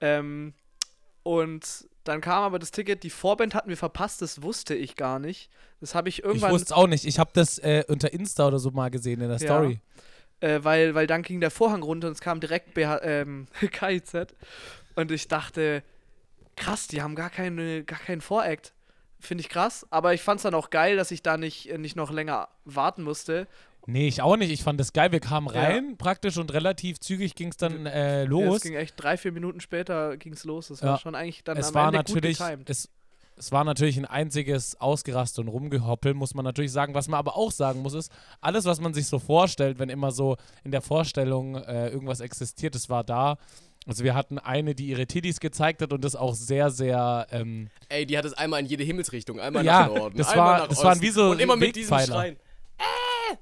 Ähm, 0.00 0.54
und 1.22 1.88
dann 2.04 2.20
kam 2.20 2.42
aber 2.42 2.58
das 2.58 2.70
Ticket, 2.70 3.02
die 3.02 3.10
Vorband 3.10 3.54
hatten 3.54 3.68
wir 3.68 3.76
verpasst, 3.76 4.22
das 4.22 4.42
wusste 4.42 4.74
ich 4.74 4.96
gar 4.96 5.18
nicht. 5.18 5.50
Das 5.80 5.94
habe 5.94 6.08
ich 6.08 6.24
irgendwann. 6.24 6.50
Ich 6.50 6.54
wusste 6.54 6.66
es 6.66 6.72
auch 6.72 6.86
nicht. 6.86 7.04
Ich 7.04 7.18
habe 7.18 7.30
das 7.34 7.58
äh, 7.58 7.84
unter 7.88 8.12
Insta 8.12 8.48
oder 8.48 8.58
so 8.58 8.70
mal 8.70 8.90
gesehen 8.90 9.20
in 9.20 9.28
der 9.28 9.38
Story. 9.38 9.80
äh, 10.40 10.60
weil, 10.62 10.94
weil 10.94 11.06
dann 11.06 11.22
ging 11.22 11.40
der 11.40 11.50
Vorhang 11.50 11.82
runter 11.82 12.08
und 12.08 12.14
es 12.14 12.20
kam 12.20 12.40
direkt 12.40 12.74
BH, 12.74 13.02
ähm, 13.02 13.46
KIZ. 13.60 14.34
Und 14.96 15.10
ich 15.10 15.28
dachte, 15.28 15.82
krass, 16.60 16.86
die 16.86 17.02
haben 17.02 17.14
gar, 17.14 17.30
keine, 17.30 17.82
gar 17.84 17.98
keinen 17.98 18.20
Voract. 18.20 18.72
Finde 19.18 19.42
ich 19.42 19.48
krass. 19.48 19.86
Aber 19.90 20.14
ich 20.14 20.22
fand 20.22 20.38
es 20.38 20.44
dann 20.44 20.54
auch 20.54 20.70
geil, 20.70 20.96
dass 20.96 21.10
ich 21.10 21.22
da 21.22 21.36
nicht, 21.36 21.76
nicht 21.78 21.96
noch 21.96 22.10
länger 22.10 22.48
warten 22.64 23.02
musste. 23.02 23.48
Nee, 23.86 24.08
ich 24.08 24.22
auch 24.22 24.36
nicht. 24.36 24.50
Ich 24.50 24.62
fand 24.62 24.78
das 24.78 24.92
geil. 24.92 25.10
Wir 25.10 25.20
kamen 25.20 25.48
rein 25.48 25.90
ja. 25.90 25.94
praktisch 25.96 26.38
und 26.38 26.52
relativ 26.52 27.00
zügig 27.00 27.34
ging 27.34 27.48
es 27.48 27.56
dann 27.56 27.86
äh, 27.86 28.24
los. 28.24 28.44
Ja, 28.44 28.56
es 28.56 28.62
ging 28.62 28.74
echt 28.74 28.94
drei, 29.02 29.16
vier 29.16 29.32
Minuten 29.32 29.60
später 29.60 30.16
ging 30.16 30.34
es 30.34 30.44
los. 30.44 30.68
Das 30.68 30.80
ja. 30.80 30.90
war 30.90 30.98
schon 30.98 31.14
eigentlich 31.14 31.44
dann 31.44 31.56
es 31.56 31.68
am 31.68 31.74
war 31.74 31.86
Ende 31.86 31.98
natürlich, 31.98 32.38
gut 32.38 32.46
getimed. 32.46 32.70
Es, 32.70 32.88
es 33.36 33.52
war 33.52 33.64
natürlich 33.64 33.96
ein 33.96 34.04
einziges 34.04 34.78
Ausgeraste 34.80 35.40
und 35.40 35.48
Rumgehoppel, 35.48 36.12
muss 36.12 36.34
man 36.34 36.44
natürlich 36.44 36.72
sagen. 36.72 36.94
Was 36.94 37.08
man 37.08 37.18
aber 37.18 37.36
auch 37.36 37.50
sagen 37.50 37.80
muss, 37.80 37.94
ist, 37.94 38.12
alles, 38.40 38.66
was 38.66 38.80
man 38.80 38.92
sich 38.92 39.06
so 39.06 39.18
vorstellt, 39.18 39.78
wenn 39.78 39.88
immer 39.88 40.12
so 40.12 40.36
in 40.62 40.72
der 40.72 40.82
Vorstellung 40.82 41.56
äh, 41.56 41.88
irgendwas 41.88 42.20
existiert, 42.20 42.74
das 42.74 42.90
war 42.90 43.02
da. 43.02 43.38
Also 43.86 44.04
wir 44.04 44.14
hatten 44.14 44.38
eine, 44.38 44.74
die 44.74 44.88
ihre 44.88 45.06
Titties 45.06 45.40
gezeigt 45.40 45.80
hat 45.82 45.92
und 45.92 46.04
das 46.04 46.14
auch 46.14 46.34
sehr, 46.34 46.70
sehr. 46.70 47.26
Ähm 47.30 47.70
Ey, 47.88 48.06
die 48.06 48.16
hat 48.18 48.24
es 48.24 48.34
einmal 48.34 48.60
in 48.60 48.66
jede 48.66 48.84
Himmelsrichtung, 48.84 49.40
einmal 49.40 49.64
ja, 49.64 49.86
nach 49.86 49.94
Norden, 49.94 50.18
das 50.18 50.28
einmal 50.28 50.46
war, 50.46 50.58
nach 50.58 50.68
das 50.68 50.78
Osten. 50.78 50.88
waren 50.88 51.00
wie 51.00 51.10
so 51.10 51.30
und 51.30 51.40
immer 51.40 51.56
mit 51.56 51.74
diesem. 51.76 51.98
Schreien. 51.98 52.36
Äh! 52.78 53.36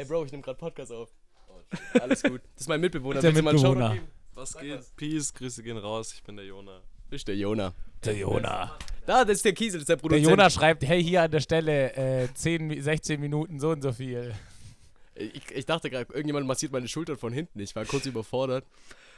Ey, 0.00 0.04
Bro, 0.04 0.24
ich 0.26 0.32
nehme 0.32 0.42
gerade 0.42 0.58
Podcast 0.58 0.92
auf. 0.92 1.10
Oh, 1.48 1.98
alles 2.00 2.22
gut. 2.22 2.40
Das 2.54 2.62
ist 2.62 2.68
mein 2.68 2.80
Mitbewohner. 2.80 3.20
Der 3.22 3.32
Mitbewohner. 3.32 3.96
Was 4.34 4.52
Sag 4.52 4.62
geht? 4.62 4.78
was. 4.78 4.90
Peace, 4.90 5.34
Grüße 5.34 5.62
gehen 5.62 5.78
raus. 5.78 6.12
Ich 6.14 6.22
bin 6.22 6.36
der 6.36 6.44
Jona. 6.44 6.80
Ist 7.10 7.26
der 7.26 7.36
Jona. 7.36 7.72
Der 8.04 8.16
Jona. 8.16 8.76
Da, 9.06 9.24
das 9.24 9.36
ist 9.36 9.44
der 9.44 9.52
Kiesel, 9.54 9.78
das 9.78 9.82
ist 9.82 9.88
der 9.88 9.96
Der 9.96 10.00
Produzent. 10.02 10.28
Jona 10.28 10.50
schreibt, 10.50 10.84
hey, 10.84 11.02
hier 11.02 11.22
an 11.22 11.30
der 11.30 11.40
Stelle 11.40 11.94
äh, 11.94 12.28
10, 12.34 12.82
16 12.82 13.20
Minuten 13.20 13.58
so 13.60 13.70
und 13.70 13.82
so 13.82 13.92
viel. 13.92 14.34
Ich, 15.18 15.50
ich 15.50 15.66
dachte 15.66 15.90
gerade, 15.90 16.12
irgendjemand 16.12 16.46
massiert 16.46 16.72
meine 16.72 16.88
Schultern 16.88 17.16
von 17.16 17.32
hinten. 17.32 17.58
Ich 17.60 17.74
war 17.74 17.84
kurz 17.84 18.06
überfordert. 18.06 18.64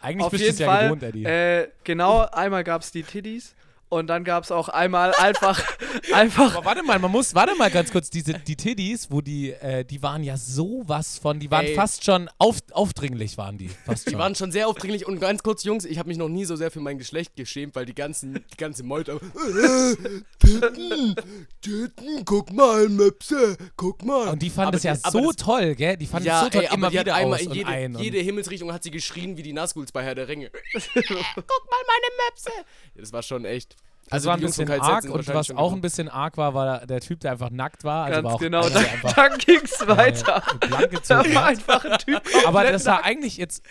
Eigentlich 0.00 0.25
Auf 0.25 0.31
bist 0.31 0.43
du 0.43 0.47
jeden 0.47 0.55
es 0.55 0.61
ja 0.61 0.67
Fall. 0.67 0.85
gewohnt, 0.85 1.02
Eddie. 1.02 1.25
Äh, 1.25 1.69
genau, 1.83 2.21
einmal 2.21 2.62
gab 2.64 2.83
es 2.83 2.93
die 2.93 3.02
Titties. 3.02 3.55
Und 3.90 4.07
dann 4.09 4.23
gab 4.25 4.45
es 4.45 4.50
auch 4.50 4.68
einmal 4.68 5.14
einfach, 5.14 5.62
einfach 6.12 6.57
Aber 6.57 6.64
warte 6.66 6.83
mal, 6.83 6.99
man 6.99 7.11
muss, 7.11 7.35
warte 7.35 7.54
mal 7.57 7.71
ganz 7.71 7.90
kurz, 7.90 8.11
diese, 8.11 8.35
die 8.35 8.54
Tiddies, 8.57 9.11
wo 9.11 9.21
die, 9.23 9.52
äh, 9.52 9.85
die 9.85 10.02
waren 10.02 10.23
ja 10.23 10.37
sowas 10.37 11.18
von, 11.18 11.40
die 11.40 11.50
waren 11.50 11.64
Ey. 11.64 11.75
fast 11.75 12.04
schon 12.04 12.28
auf, 12.38 12.59
aufdringlich, 12.73 13.38
waren 13.38 13.57
die. 13.57 13.68
Fast 13.87 14.07
Die 14.07 14.11
schon. 14.11 14.18
waren 14.21 14.35
schon 14.35 14.52
sehr 14.52 14.68
aufdringlich 14.68 15.07
und 15.07 15.21
ganz 15.21 15.42
kurz, 15.42 15.64
Jungs, 15.64 15.85
ich 15.87 15.99
habe 15.99 16.09
mich 16.09 16.18
noch 16.18 16.28
nie 16.28 16.45
so 16.45 16.54
sehr 16.57 16.71
für 16.71 16.80
mein 16.80 16.99
Geschlecht 16.99 17.35
geschämt, 17.37 17.75
weil 17.76 17.87
die 17.87 17.95
ganzen, 17.95 18.35
die 18.52 18.57
ganze 18.59 18.83
Meute. 18.83 19.12
Äh, 19.12 19.97
Titten, 20.38 21.14
Titten, 21.62 22.25
guck 22.25 22.52
mal, 22.52 22.88
Möpse, 22.90 23.57
guck 23.76 24.04
mal. 24.04 24.28
und 24.28 24.42
die 24.42 24.50
fanden 24.50 24.76
es 24.76 24.83
ja 24.83 24.95
die- 24.95 25.11
so 25.11 25.26
das- 25.33 25.37
toll, 25.37 25.75
gell? 25.75 25.97
Die 25.97 26.07
fanden 26.07 26.26
ja, 26.28 26.38
es 26.40 26.45
so 26.45 26.50
toll, 26.50 26.66
ey, 26.68 26.75
immer 26.75 26.90
die 26.90 26.99
wieder 27.00 27.14
einmal 27.14 27.38
aus 27.38 27.42
in 27.45 27.49
und 27.50 27.57
jede, 27.57 27.68
ein. 27.71 27.99
jede 27.99 28.18
und 28.18 28.25
Himmelsrichtung 28.25 28.73
hat 28.73 28.83
sie 28.83 28.90
geschrien 28.90 29.37
wie 29.38 29.42
die 29.42 29.52
Nazguls 29.54 29.92
bei 29.92 30.02
Herr 30.04 30.14
der 30.14 30.28
Ringe. 30.28 30.50
guck 30.73 30.85
mal 31.07 31.85
meine 31.87 32.09
Möpse. 32.28 32.50
Ja, 32.95 33.00
das 33.00 33.12
war 33.12 33.23
schon 33.23 33.45
echt. 33.45 33.76
Das 34.10 34.12
Also 34.12 34.28
war 34.28 34.34
ein 34.36 34.40
die 34.40 34.46
bisschen 34.46 34.66
KZ 34.66 34.82
arg 34.82 35.04
und 35.04 35.28
was 35.28 35.50
auch 35.50 35.56
ein 35.56 35.66
gewohnt. 35.68 35.82
bisschen 35.82 36.08
arg 36.08 36.36
war, 36.36 36.54
war 36.54 36.86
der 36.86 37.00
Typ, 37.00 37.20
der 37.20 37.32
einfach 37.32 37.50
nackt 37.50 37.84
war. 37.84 38.04
Also 38.06 38.16
ganz 38.16 38.24
war 38.24 38.34
auch 38.34 38.40
genau, 38.40 38.60
einer, 38.66 38.70
dann, 38.70 38.84
dann 39.14 39.38
ging 39.38 39.60
es 39.64 39.80
weiter. 39.86 40.42
Äh, 40.62 40.88
Da 41.08 41.34
war 41.34 41.46
einfach 41.46 41.84
ein 41.84 41.98
Typ. 41.98 42.20
Aber 42.46 42.64
das 42.64 42.86
war 42.86 43.04
eigentlich 43.04 43.36
jetzt. 43.36 43.62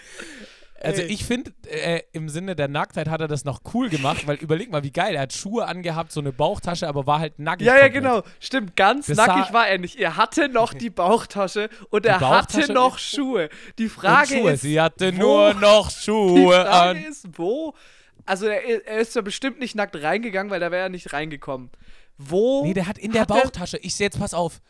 Also 0.79 1.01
Ey. 1.01 1.07
ich 1.07 1.25
finde, 1.25 1.51
äh, 1.67 2.01
im 2.13 2.29
Sinne 2.29 2.55
der 2.55 2.67
Nacktheit 2.67 3.09
hat 3.09 3.19
er 3.19 3.27
das 3.27 3.45
noch 3.45 3.61
cool 3.73 3.89
gemacht, 3.89 4.27
weil 4.27 4.35
überleg 4.35 4.69
mal, 4.71 4.83
wie 4.83 4.91
geil, 4.91 5.15
er 5.15 5.21
hat 5.23 5.33
Schuhe 5.33 5.65
angehabt, 5.65 6.11
so 6.11 6.19
eine 6.19 6.31
Bauchtasche, 6.31 6.87
aber 6.87 7.07
war 7.07 7.17
halt 7.19 7.39
nackig. 7.39 7.65
Ja, 7.65 7.73
ja, 7.73 7.85
komplett. 7.85 8.03
genau. 8.03 8.21
Stimmt, 8.39 8.75
ganz 8.75 9.07
Das 9.07 9.17
nackig 9.17 9.51
war 9.53 9.67
er 9.67 9.79
nicht. 9.79 9.95
Er 9.95 10.17
hatte 10.17 10.49
noch 10.49 10.75
die 10.75 10.91
Bauchtasche 10.91 11.69
und 11.89 12.05
er 12.05 12.19
Bauchtasche 12.19 12.61
hatte 12.61 12.73
noch 12.73 12.99
Schuhe. 12.99 13.49
Die 13.79 13.89
Frage 13.89 14.35
Schuhe. 14.37 14.51
ist, 14.51 14.61
Sie 14.61 14.79
hatte 14.79 15.11
nur 15.13 15.55
noch 15.55 15.89
die 15.91 15.95
Schuhe 15.99 16.53
Frage 16.53 16.69
an. 16.69 16.97
ist, 17.05 17.25
wo? 17.39 17.73
Also 18.25 18.47
er, 18.47 18.85
er 18.87 18.99
ist 18.99 19.15
ja 19.15 19.21
bestimmt 19.21 19.59
nicht 19.59 19.75
nackt 19.75 19.95
reingegangen, 19.95 20.51
weil 20.51 20.59
da 20.59 20.71
wäre 20.71 20.83
er 20.83 20.89
nicht 20.89 21.13
reingekommen. 21.13 21.69
Wo? 22.17 22.63
Nee, 22.65 22.73
der 22.73 22.87
hat 22.87 22.97
in 22.97 23.11
der 23.11 23.21
hat 23.21 23.31
er- 23.31 23.41
Bauchtasche. 23.43 23.77
Ich 23.77 23.97
jetzt 23.99 24.19
pass 24.19 24.33
auf. 24.33 24.61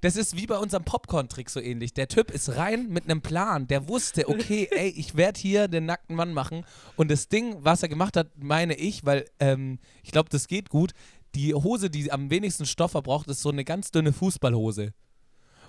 Das 0.00 0.16
ist 0.16 0.36
wie 0.36 0.46
bei 0.48 0.58
unserem 0.58 0.82
Popcorn-Trick 0.84 1.48
so 1.48 1.60
ähnlich. 1.60 1.94
Der 1.94 2.08
Typ 2.08 2.32
ist 2.32 2.56
rein 2.56 2.88
mit 2.88 3.04
einem 3.04 3.22
Plan. 3.22 3.68
Der 3.68 3.86
wusste, 3.88 4.28
okay, 4.28 4.68
ey, 4.72 4.88
ich 4.88 5.14
werde 5.16 5.38
hier 5.38 5.68
den 5.68 5.86
nackten 5.86 6.16
Mann 6.16 6.32
machen. 6.34 6.64
Und 6.96 7.08
das 7.10 7.28
Ding, 7.28 7.56
was 7.60 7.84
er 7.84 7.88
gemacht 7.88 8.16
hat, 8.16 8.26
meine 8.36 8.74
ich, 8.74 9.04
weil 9.04 9.26
ähm, 9.38 9.78
ich 10.02 10.10
glaube, 10.10 10.28
das 10.28 10.48
geht 10.48 10.70
gut. 10.70 10.90
Die 11.36 11.54
Hose, 11.54 11.88
die 11.88 12.10
am 12.10 12.30
wenigsten 12.30 12.66
Stoff 12.66 12.90
verbraucht, 12.92 13.28
ist 13.28 13.42
so 13.42 13.50
eine 13.50 13.64
ganz 13.64 13.92
dünne 13.92 14.12
Fußballhose. 14.12 14.92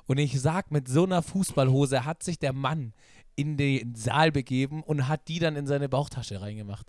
Und 0.07 0.17
ich 0.17 0.41
sag, 0.41 0.71
mit 0.71 0.87
so 0.87 1.03
einer 1.05 1.21
Fußballhose 1.21 2.03
hat 2.03 2.23
sich 2.23 2.39
der 2.39 2.53
Mann 2.53 2.93
in 3.35 3.55
den 3.55 3.93
Saal 3.95 4.31
begeben 4.31 4.81
und 4.83 5.07
hat 5.07 5.27
die 5.27 5.39
dann 5.39 5.55
in 5.55 5.67
seine 5.67 5.89
Bauchtasche 5.89 6.41
reingemacht. 6.41 6.87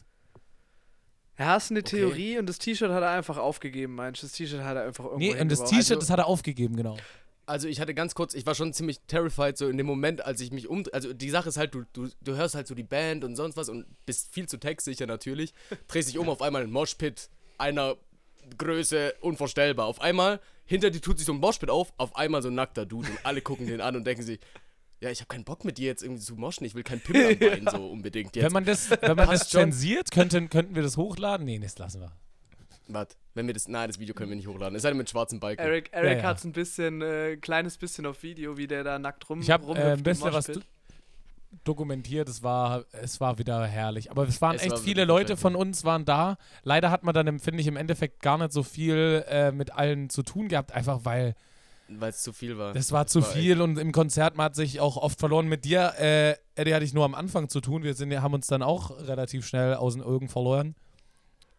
Ja, 1.39 1.57
ist 1.57 1.71
eine 1.71 1.83
Theorie 1.83 2.39
und 2.39 2.47
das 2.49 2.59
T-Shirt 2.59 2.91
hat 2.91 3.03
er 3.03 3.11
einfach 3.11 3.39
aufgegeben, 3.39 3.95
meinst 3.97 4.23
du? 4.23 4.27
Das 4.27 4.33
T-Shirt 4.35 4.63
hat 4.63 4.77
er 4.77 4.85
einfach 4.85 5.05
irgendwo 5.05 5.19
Nee, 5.35 5.41
und 5.41 5.51
das. 5.51 5.61
T-Shirt, 5.65 5.77
Also- 5.77 5.95
das 5.97 6.11
hat 6.11 6.19
er 6.21 6.27
aufgegeben, 6.27 6.77
genau. 6.77 6.97
Also 7.47 7.69
ich 7.69 7.79
hatte 7.79 7.93
ganz 7.93 8.15
kurz, 8.15 8.33
ich 8.33 8.47
war 8.47 8.55
schon 8.55 8.73
ziemlich 8.73 9.01
terrified 9.07 9.59
so 9.59 9.69
in 9.69 9.77
dem 9.77 9.85
Moment, 9.87 10.25
als 10.25 10.41
ich 10.41 10.51
mich 10.51 10.67
um, 10.69 10.85
also 10.93 11.13
die 11.13 11.29
Sache 11.29 11.51
ist 11.51 11.59
halt, 11.59 11.75
du, 11.75 11.85
du, 11.93 12.09
du 12.23 12.37
hörst 12.37 12.55
halt 12.55 12.67
so 12.67 12.75
die 12.75 12.85
Band 12.85 13.23
und 13.23 13.37
sonst 13.37 13.57
was 13.59 13.69
und 13.69 13.85
bist 14.07 14.33
viel 14.33 14.49
zu 14.49 14.57
textsicher 14.59 15.05
natürlich, 15.07 15.53
drehst 15.89 16.09
dich 16.09 16.17
um, 16.19 16.31
auf 16.31 16.41
einmal 16.41 16.63
ein 16.63 16.71
Moshpit 16.71 17.29
einer 17.59 17.97
Größe 18.57 19.15
unvorstellbar. 19.21 19.87
Auf 19.87 20.01
einmal, 20.01 20.41
hinter 20.65 20.91
dir 20.91 21.01
tut 21.03 21.19
sich 21.19 21.27
so 21.27 21.33
ein 21.35 21.41
Moshpit 21.41 21.69
auf, 21.69 21.93
auf 21.99 22.17
einmal 22.17 22.41
so 22.41 22.49
ein 22.49 22.55
nackter 22.55 22.87
Dude 22.87 23.11
und 23.11 23.19
alle 23.25 23.43
gucken 23.43 23.67
den 23.67 23.81
an 23.83 23.97
und 23.97 24.07
denken 24.07 24.23
sich, 24.23 24.39
ja, 25.05 25.11
ich 25.11 25.21
habe 25.21 25.29
keinen 25.29 25.45
Bock 25.45 25.65
mit 25.65 25.77
dir 25.77 25.87
jetzt 25.87 26.03
irgendwie 26.03 26.23
zu 26.23 26.35
moschen, 26.35 26.65
ich 26.65 26.75
will 26.75 26.83
keinen 26.83 27.01
Pimmel 27.01 27.33
am 27.33 27.39
Bein 27.39 27.69
so 27.71 27.87
unbedingt 27.91 28.35
jetzt. 28.35 28.45
Wenn 28.45 28.53
man 28.53 28.65
das, 28.65 28.91
wenn 28.91 29.17
man 29.17 29.29
das 29.29 29.51
zensiert, 29.51 30.11
könnten, 30.11 30.49
könnten 30.49 30.75
wir 30.75 30.83
das 30.83 30.97
hochladen? 30.97 31.45
Nee, 31.45 31.59
das 31.59 31.79
lassen 31.79 32.01
wir. 32.01 32.13
Warte, 32.89 33.15
wenn 33.35 33.47
wir 33.47 33.53
das, 33.53 33.69
nein, 33.69 33.89
das 33.89 33.99
Video 33.99 34.15
können 34.15 34.31
wir 34.31 34.37
nicht 34.37 34.47
hochladen, 34.47 34.75
es 34.77 34.83
sei 34.83 34.89
denn 34.89 34.99
mit 34.99 35.11
schwarzen 35.11 35.41
Balken. 35.41 35.61
Eric, 35.63 35.91
Eric 35.93 36.11
Ja, 36.11 36.17
ja. 36.17 36.23
hat 36.25 36.39
es 36.39 36.45
ein 36.45 36.53
bisschen, 36.53 37.03
äh, 37.03 37.37
kleines 37.37 37.77
bisschen 37.77 38.07
auf 38.07 38.23
Video, 38.23 38.57
wie 38.57 38.67
der 38.67 38.83
da 38.83 38.99
nackt 38.99 39.29
rum 39.29 39.41
Ich 39.41 39.51
habe 39.51 39.67
äh, 39.75 39.93
ein 39.93 40.03
bisschen 40.03 40.33
was 40.33 40.51
dokumentiert. 41.65 42.29
Es 42.29 42.43
war, 42.43 42.85
es 42.93 43.21
war 43.21 43.39
wieder 43.39 43.65
herrlich. 43.67 44.11
Aber 44.11 44.27
es 44.27 44.41
waren 44.41 44.57
Es 44.57 44.63
echt 44.63 44.73
war 44.73 44.79
viele 44.79 45.05
Leute 45.05 45.37
von 45.37 45.55
uns 45.55 45.85
waren 45.85 46.05
da. 46.05 46.37
Leider 46.63 46.91
hat 46.91 47.05
man 47.05 47.15
dann, 47.15 47.39
finde 47.39 47.61
ich, 47.61 47.67
im 47.67 47.77
Endeffekt 47.77 48.21
gar 48.21 48.39
nicht 48.39 48.53
so 48.53 48.63
viel 48.63 49.25
äh, 49.29 49.53
mit 49.53 49.73
allen 49.73 50.11
zu 50.11 50.23
tun 50.23 50.49
gehabt, 50.49 50.73
einfach 50.73 51.05
weil 51.05 51.35
Weil 51.89 52.11
es 52.11 52.23
zu 52.23 52.33
viel 52.33 52.57
war. 52.57 52.73
das 52.73 52.93
war 52.93 53.07
zu 53.07 53.21
war 53.23 53.29
viel 53.31 53.61
und 53.61 53.79
im 53.79 53.93
Konzert 53.93 54.37
man 54.37 54.45
hat 54.47 54.57
sich 54.57 54.81
auch 54.81 54.97
oft 54.97 55.19
verloren. 55.21 55.49
Mit 55.49 55.65
dir, 55.65 55.93
äh, 55.99 56.35
Eddie, 56.55 56.75
hatte 56.75 56.85
ich 56.85 56.95
nur 56.95 57.05
am 57.05 57.15
Anfang 57.15 57.49
zu 57.49 57.61
tun. 57.61 57.83
Wir 57.83 57.95
sind, 57.95 58.13
haben 58.23 58.33
uns 58.35 58.47
dann 58.47 58.63
auch 58.63 58.91
relativ 59.07 59.47
schnell 59.47 59.75
aus 59.75 59.95
den 59.95 60.03
Augen 60.03 60.29
verloren. 60.29 60.75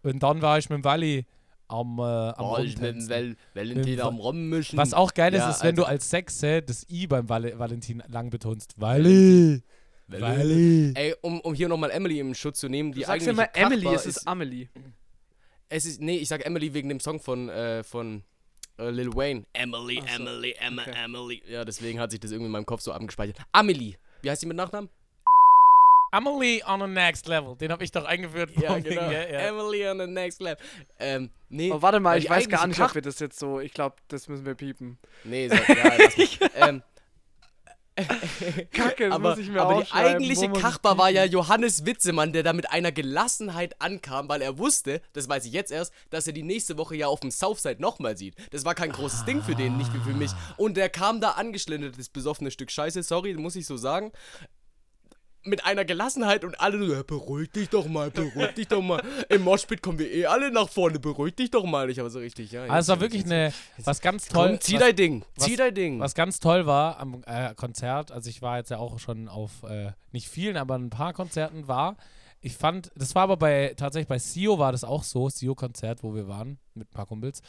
Und 0.02 0.24
dann 0.24 0.42
war 0.42 0.58
ich 0.58 0.70
mit 0.70 0.78
dem 0.80 0.84
Wally 0.84 1.26
am, 1.68 2.00
äh, 2.00 2.02
am 2.02 2.34
Oh, 2.40 2.58
ich 2.60 2.78
mit 2.80 3.10
Val 3.10 3.36
Valentin 3.54 3.92
Mit- 3.96 4.02
am 4.02 4.18
Rummischen. 4.18 4.78
Was 4.78 4.94
auch 4.94 5.14
geil 5.14 5.34
ist, 5.34 5.40
Ja, 5.40 5.50
ist, 5.52 5.64
wenn 5.64 5.76
du 5.76 5.84
also- 5.84 5.92
als 5.92 6.10
Sexe 6.10 6.62
das 6.62 6.88
I 6.90 7.08
beim 7.08 7.28
Val 7.30 7.58
Valentin 7.58 8.04
lang 8.08 8.30
betonst. 8.30 8.74
Wally. 8.78 9.64
Wally. 10.08 10.92
Ey, 10.96 11.16
um, 11.22 11.40
um 11.42 11.54
hier 11.56 11.68
nochmal 11.68 11.90
Emily 11.92 12.20
im 12.20 12.36
Schutz 12.36 12.60
zu 12.60 12.70
nehmen, 12.70 12.92
die 12.92 13.02
Du 13.02 13.08
sagst 13.08 13.28
eigentlich 13.28 13.48
immer 13.48 13.56
Emily, 13.56 13.88
es 13.96 14.06
ist 14.06 14.28
Amelie. 14.28 14.70
Es 15.70 15.86
ist, 15.86 16.00
nee, 16.02 16.18
ich 16.18 16.28
sag 16.30 16.46
Emily 16.46 16.74
wegen 16.76 16.90
dem 16.90 17.00
Song 17.00 17.20
von, 17.20 17.50
äh, 17.50 17.84
von 17.84 18.24
äh, 18.78 18.90
Lil 18.90 19.14
Wayne. 19.16 19.46
Emily, 19.54 20.02
Ach 20.04 20.10
so, 20.10 20.16
Emily, 20.24 20.56
Emma, 20.60 20.82
okay. 20.82 20.94
Emily. 21.04 21.42
Ja, 21.48 21.64
deswegen 21.66 22.00
hat 22.00 22.12
sich 22.12 22.20
das 22.20 22.32
irgendwie 22.32 22.48
in 22.48 22.52
meinem 22.52 22.66
Kopf 22.66 22.82
so 22.82 22.92
abgespeichert. 22.92 23.38
Amelie. 23.52 23.96
Wie 24.22 24.30
heißt 24.30 24.42
die 24.42 24.48
mit 24.48 24.58
Nachnamen? 24.58 24.90
Amelie 26.12 26.62
on 26.66 26.80
the 26.80 26.88
next 26.88 27.28
level. 27.28 27.56
Den 27.58 27.72
habe 27.72 27.84
ich 27.84 27.92
doch 27.92 28.06
eingeführt. 28.06 28.52
vom 28.52 28.84
Ding, 28.84 28.94
gell? 28.94 29.28
ja. 29.32 29.40
Emily 29.40 29.86
on 29.88 30.00
the 30.00 30.08
next 30.08 30.40
level. 30.42 30.64
Ähm, 30.98 31.30
nee. 31.50 31.72
Oh, 31.72 31.82
warte 31.82 32.00
mal, 32.00 32.18
ich 32.18 32.30
weiß 32.30 32.48
gar 32.48 32.68
nicht, 32.68 32.80
ob 32.80 32.96
wir 32.96 33.02
das 33.02 33.20
jetzt 33.20 33.38
so. 33.38 33.60
Ich 33.60 33.74
glaube, 33.74 33.98
das 34.08 34.28
müssen 34.30 34.46
wir 34.46 34.56
piepen. 34.56 34.98
Nee, 35.26 35.50
sag, 35.50 35.68
ja, 35.68 35.94
lass 35.98 36.18
mich. 36.18 36.40
ähm, 36.56 36.82
Kacke, 38.74 39.06
das 39.06 39.14
aber, 39.14 39.30
muss 39.30 39.40
ich 39.40 39.50
mir 39.50 39.62
aber 39.62 39.82
die 39.82 39.92
eigentliche 39.92 40.52
Kachbar 40.52 40.98
war 40.98 41.10
ja? 41.10 41.24
Johannes 41.24 41.86
Witzemann, 41.86 42.34
der 42.34 42.44
da 42.44 42.52
mit 42.52 42.70
einer 42.70 42.92
Gelassenheit 42.92 43.82
ankam, 43.82 44.28
weil 44.28 44.42
er 44.42 44.58
wusste, 44.58 45.02
das 45.14 45.30
weiß 45.30 45.46
ich 45.46 45.54
jetzt 45.54 45.72
erst, 45.72 45.94
dass 46.10 46.28
er 46.28 46.34
die 46.34 46.44
nächste 46.44 46.78
Woche 46.78 46.96
ja 46.98 47.08
auf 47.08 47.22
dem 47.22 47.32
Southside 47.32 47.82
nochmal 47.82 48.18
sieht. 48.18 48.36
Das 48.52 48.66
war 48.66 48.76
kein 48.76 48.92
großes 48.92 49.24
Ding 49.24 49.42
für 49.42 49.56
den, 49.56 49.78
nicht 49.78 49.94
wie 49.94 50.00
für 50.00 50.14
mich. 50.16 50.32
Und 50.58 50.76
der 50.76 50.90
kam 50.90 51.22
da 51.22 51.32
angeschlendert, 51.32 51.98
das 51.98 52.10
besoffene 52.10 52.52
Stück 52.52 52.70
Scheiße, 52.70 53.02
sorry, 53.02 53.34
muss 53.36 53.56
ich 53.56 53.66
so 53.66 53.78
sagen. 53.78 54.12
Mit 55.48 55.64
einer 55.64 55.86
Gelassenheit 55.86 56.44
und 56.44 56.60
alle 56.60 56.80
so, 56.84 56.92
ja, 56.94 57.04
beruhig 57.04 57.52
dich 57.52 57.70
doch 57.70 57.88
mal, 57.88 58.10
beruhig 58.10 58.54
dich 58.56 58.68
doch 58.68 58.82
mal. 58.82 59.02
Im 59.30 59.44
Moshpit 59.44 59.82
kommen 59.82 60.00
wir 60.00 60.12
eh 60.12 60.26
alle 60.26 60.52
nach 60.52 60.68
vorne, 60.70 61.00
beruhig 61.00 61.36
dich 61.36 61.52
doch 61.52 61.64
mal. 61.66 61.90
Ich 61.90 62.00
aber 62.00 62.10
so 62.10 62.20
richtig, 62.20 62.52
ja. 62.52 62.64
Also 62.66 62.94
war 62.94 63.00
wirklich 63.02 63.26
eine, 63.26 63.54
was 63.78 64.02
ganz 64.02 64.28
toll, 64.28 64.50
Komm, 64.50 64.62
zieh 64.62 64.74
was, 64.76 64.80
dein 64.82 64.96
Ding, 64.96 65.26
was- 65.36 65.46
zieh 65.46 65.56
dein 65.56 65.74
Ding. 65.76 66.00
was 66.00 66.16
ganz 66.16 66.40
toll 66.40 66.66
war 66.66 67.00
am 67.00 67.22
äh, 67.28 67.54
Konzert, 67.56 68.12
also 68.12 68.30
ich 68.30 68.42
war 68.42 68.58
jetzt 68.58 68.72
ja 68.72 68.80
auch 68.80 68.98
schon 69.00 69.28
auf, 69.30 69.64
äh, 69.64 69.92
nicht 70.12 70.28
vielen, 70.28 70.58
aber 70.58 70.76
ein 70.76 70.90
paar 70.90 71.14
Konzerten 71.14 71.68
war, 71.68 71.96
ich 72.42 72.56
fand, 72.58 72.92
das 72.96 73.16
war 73.16 73.24
aber 73.24 73.38
bei, 73.38 73.74
tatsächlich 73.78 74.08
bei 74.08 74.20
Sio 74.20 74.60
war 74.60 74.72
das 74.72 74.84
auch 74.84 75.04
so, 75.04 75.30
Sio-Konzert, 75.30 76.04
wo 76.04 76.14
wir 76.16 76.28
waren, 76.28 76.60
mit 76.74 76.90
ein 76.90 76.94
paar 76.94 77.06
Kumpels, 77.06 77.42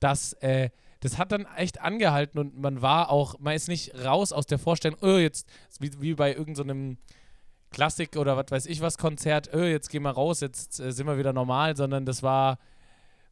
dass 0.00 0.32
äh, 0.34 0.70
das 1.00 1.16
hat 1.16 1.30
dann 1.32 1.46
echt 1.56 1.80
angehalten 1.80 2.38
und 2.40 2.58
man 2.58 2.82
war 2.82 3.10
auch, 3.10 3.38
man 3.38 3.54
ist 3.54 3.68
nicht 3.68 3.94
raus 4.04 4.32
aus 4.32 4.46
der 4.46 4.58
Vorstellung, 4.58 4.98
oh, 5.00 5.16
jetzt, 5.16 5.46
wie, 5.80 5.90
wie 6.00 6.14
bei 6.14 6.34
irgendeinem 6.34 6.96
so 6.96 7.17
Klassik 7.70 8.16
oder 8.16 8.36
was 8.36 8.50
weiß 8.50 8.66
ich 8.66 8.80
was 8.80 8.98
Konzert, 8.98 9.50
oh, 9.54 9.58
jetzt 9.58 9.90
gehen 9.90 10.02
wir 10.02 10.10
raus, 10.10 10.40
jetzt 10.40 10.80
äh, 10.80 10.92
sind 10.92 11.06
wir 11.06 11.18
wieder 11.18 11.32
normal, 11.32 11.76
sondern 11.76 12.06
das 12.06 12.22
war 12.22 12.58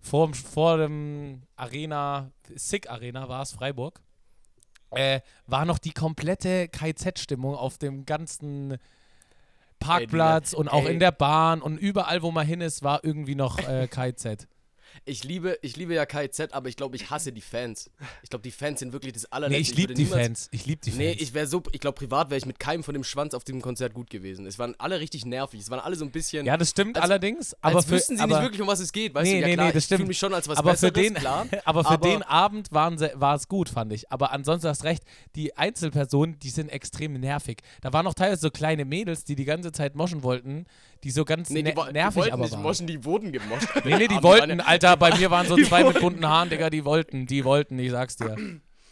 vor, 0.01 0.33
vor 0.35 0.79
dem 0.79 1.43
Arena, 1.57 2.31
Sick 2.55 2.91
Arena 2.91 3.29
war 3.29 3.43
es, 3.43 3.53
Freiburg, 3.53 4.01
äh, 4.91 5.21
war 5.47 5.65
noch 5.65 5.79
die 5.79 5.93
komplette 5.93 6.69
KZ-Stimmung 6.69 7.55
auf 7.55 7.79
dem 7.79 8.07
ganzen 8.07 8.79
Parkplatz 9.79 10.53
ey, 10.53 10.59
und 10.59 10.69
auch 10.69 10.85
ey. 10.85 10.93
in 10.93 11.01
der 11.01 11.13
Bahn 11.13 11.61
und 11.61 11.79
überall, 11.79 12.23
wo 12.23 12.31
man 12.31 12.47
hin 12.47 12.61
ist, 12.61 12.83
war 12.83 13.05
irgendwie 13.05 13.35
noch 13.35 13.59
äh, 13.59 13.89
KZ. 13.89 14.47
Ich 15.05 15.25
liebe, 15.25 15.59
ich 15.63 15.77
liebe 15.77 15.95
ja 15.95 16.07
KIZ, 16.07 16.53
aber 16.53 16.69
ich 16.69 16.77
glaube, 16.77 16.97
ich 16.97 17.11
hasse 17.11 17.33
die 17.33 17.41
Fans. 17.41 17.91
Ich 18.23 18.31
glaube, 18.31 18.43
die 18.43 18.51
Fans 18.51 18.81
sind 18.81 18.93
wirklich 18.93 19.13
das 19.13 19.27
allerletzte. 19.27 19.57
Nee, 19.57 19.71
ich 19.71 19.77
liebe 19.77 19.95
die 19.95 20.07
Fans. 20.07 20.49
Ich 20.53 20.67
liebe 20.67 20.81
die 20.83 20.91
Fans. 20.91 20.99
Nee, 20.99 21.13
ich 21.13 21.35
wäre 21.35 21.47
so, 21.47 21.63
ich 21.73 21.81
glaube, 21.81 21.97
privat 21.97 22.31
wäre 22.31 22.39
ich 22.39 22.47
mit 22.47 22.59
keinem 22.59 22.83
von 22.83 22.95
dem 22.95 23.05
Schwanz 23.05 23.35
auf 23.35 23.45
diesem 23.45 23.61
Konzert 23.63 23.95
gut 23.95 24.11
gewesen. 24.11 24.47
Es 24.47 24.59
waren 24.59 24.75
alle 24.79 25.01
richtig 25.01 25.25
nervig. 25.25 25.61
Es 25.61 25.71
waren 25.71 25.81
alle 25.81 25.97
so 25.97 26.05
ein 26.05 26.11
bisschen. 26.11 26.47
Ja, 26.47 26.57
das 26.57 26.71
stimmt 26.71 26.97
als, 26.97 27.05
allerdings. 27.05 27.55
Aber 27.61 27.77
als 27.77 27.87
für, 27.87 27.93
wüssten 27.93 28.17
sie 28.17 28.23
aber, 28.23 28.37
nicht 28.37 28.45
wirklich, 28.45 28.61
um 28.63 28.69
was 28.69 28.81
es 28.81 28.93
geht. 28.93 29.15
Weißt 29.15 29.31
nee, 29.31 29.35
du? 29.35 29.41
Ja, 29.41 29.47
nee, 29.47 29.55
klar, 29.55 29.67
nee, 29.67 29.73
das 29.73 29.85
stimmt. 29.85 29.99
Ich 29.99 30.03
fühle 30.03 30.09
mich 30.09 30.19
schon 30.19 30.35
als 30.35 30.49
was 30.49 30.59
aber 30.59 30.73
Besseres, 30.73 30.97
für 30.97 31.03
den, 31.03 31.15
klar. 31.15 31.47
aber 31.65 31.85
für 31.85 31.91
aber 31.91 32.09
den 32.09 32.23
Abend 32.23 32.73
war 32.73 33.35
es 33.35 33.49
gut, 33.49 33.69
fand 33.69 33.93
ich. 33.93 34.11
Aber 34.11 34.33
ansonsten 34.33 34.69
hast 34.69 34.85
recht, 34.85 35.05
die 35.35 35.57
Einzelpersonen, 35.57 36.39
die 36.39 36.51
sind 36.51 36.69
extrem 36.69 37.15
nervig. 37.15 37.59
Da 37.81 37.93
waren 37.93 38.05
noch 38.05 38.15
teilweise 38.15 38.41
so 38.41 38.51
kleine 38.51 38.85
Mädels, 38.85 39.25
die 39.25 39.37
die 39.37 39.45
ganze 39.45 39.73
Zeit 39.73 39.95
moschen 39.95 40.23
wollten, 40.23 40.67
die 41.05 41.11
so 41.11 41.25
ganz 41.25 41.51
nee, 41.51 41.63
die, 41.63 41.73
ne 41.73 41.93
nervig 41.93 42.25
die 42.25 42.33
aber 42.33 42.43
nicht 42.45 42.53
waren. 42.53 42.63
moschen, 42.63 42.87
die 42.87 43.05
wurden 43.05 43.33
gemoscht. 43.33 43.69
nee, 43.85 43.97
nee, 43.97 44.09
die 44.09 44.15
wollten, 44.23 44.61
Alter, 44.61 44.97
bei 44.97 45.17
mir 45.17 45.31
waren 45.31 45.47
so 45.47 45.57
zwei 45.65 45.85
mit 45.85 46.01
bunten 46.01 46.27
Haaren, 46.27 46.51
Digga, 46.51 46.71
die 46.71 46.85
wollten, 46.85 47.27
die 47.27 47.45
wollten, 47.45 47.79
ich 47.79 47.91
sag's 47.91 48.17
dir. 48.17 48.37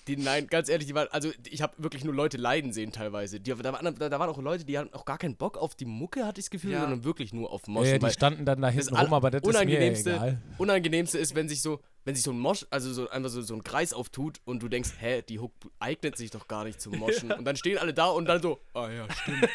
Die, 0.07 0.19
nein, 0.19 0.49
ganz 0.49 0.69
ehrlich, 0.69 0.87
die 0.87 0.95
waren, 0.95 1.09
also 1.13 1.31
ich 1.49 1.63
habe 1.63 1.73
wirklich 1.79 2.05
nur 2.05 2.13
Leute 2.13 2.37
leiden 2.37 2.75
sehen 2.75 2.93
teilweise. 2.93 3.41
Die, 3.41 3.51
da, 3.51 3.73
waren, 3.73 3.97
da, 3.99 4.09
da, 4.11 4.19
waren 4.19 4.29
auch 4.29 4.39
Leute, 4.39 4.65
die 4.67 4.79
hatten 4.79 4.93
auch 4.93 5.07
gar 5.07 5.17
keinen 5.17 5.37
Bock 5.37 5.57
auf 5.57 5.75
die 5.75 5.87
Mucke, 5.87 6.27
hatte 6.27 6.41
ich 6.41 6.47
das 6.47 6.51
Gefühl, 6.51 6.73
ja. 6.73 6.81
sondern 6.83 7.05
wirklich 7.05 7.33
nur 7.33 7.51
auf 7.51 7.67
Moschen. 7.69 7.93
Ja, 7.93 7.99
die 7.99 8.11
standen 8.11 8.45
dann 8.45 8.61
da 8.61 8.69
hinten 8.69 8.95
rum, 8.95 9.15
aber 9.15 9.31
das 9.31 9.43
unangenehmste, 9.43 10.11
ist 10.11 10.21
mir 10.21 10.27
egal. 10.27 10.43
Unangenehmste 10.59 11.19
ist, 11.19 11.35
wenn 11.35 11.49
sich 11.49 11.63
so, 11.63 11.81
wenn 12.05 12.15
sich 12.15 12.23
so 12.23 12.33
ein 12.33 12.39
Mosch, 12.39 12.67
also 12.69 12.93
so 12.93 13.09
einfach 13.09 13.31
so, 13.31 13.41
so 13.41 13.55
ein 13.55 13.65
Kreis 13.65 13.95
auftut 13.95 14.41
und 14.45 14.63
du 14.63 14.69
denkst, 14.69 14.91
hä, 14.99 15.23
die 15.27 15.39
Hook 15.39 15.53
eignet 15.79 16.19
sich 16.19 16.31
doch 16.31 16.49
gar 16.49 16.65
nicht 16.65 16.81
zum 16.81 16.99
Moschen. 16.99 17.15
Ja. 17.35 17.39
Und 17.39 17.47
dann 17.47 17.57
stehen 17.57 17.79
alle 17.79 17.95
da 17.95 18.07
und 18.07 18.27
dann 18.27 18.43
so, 18.43 18.61
ah 18.75 18.91
ja, 18.91 19.07
stimmt. 19.11 19.49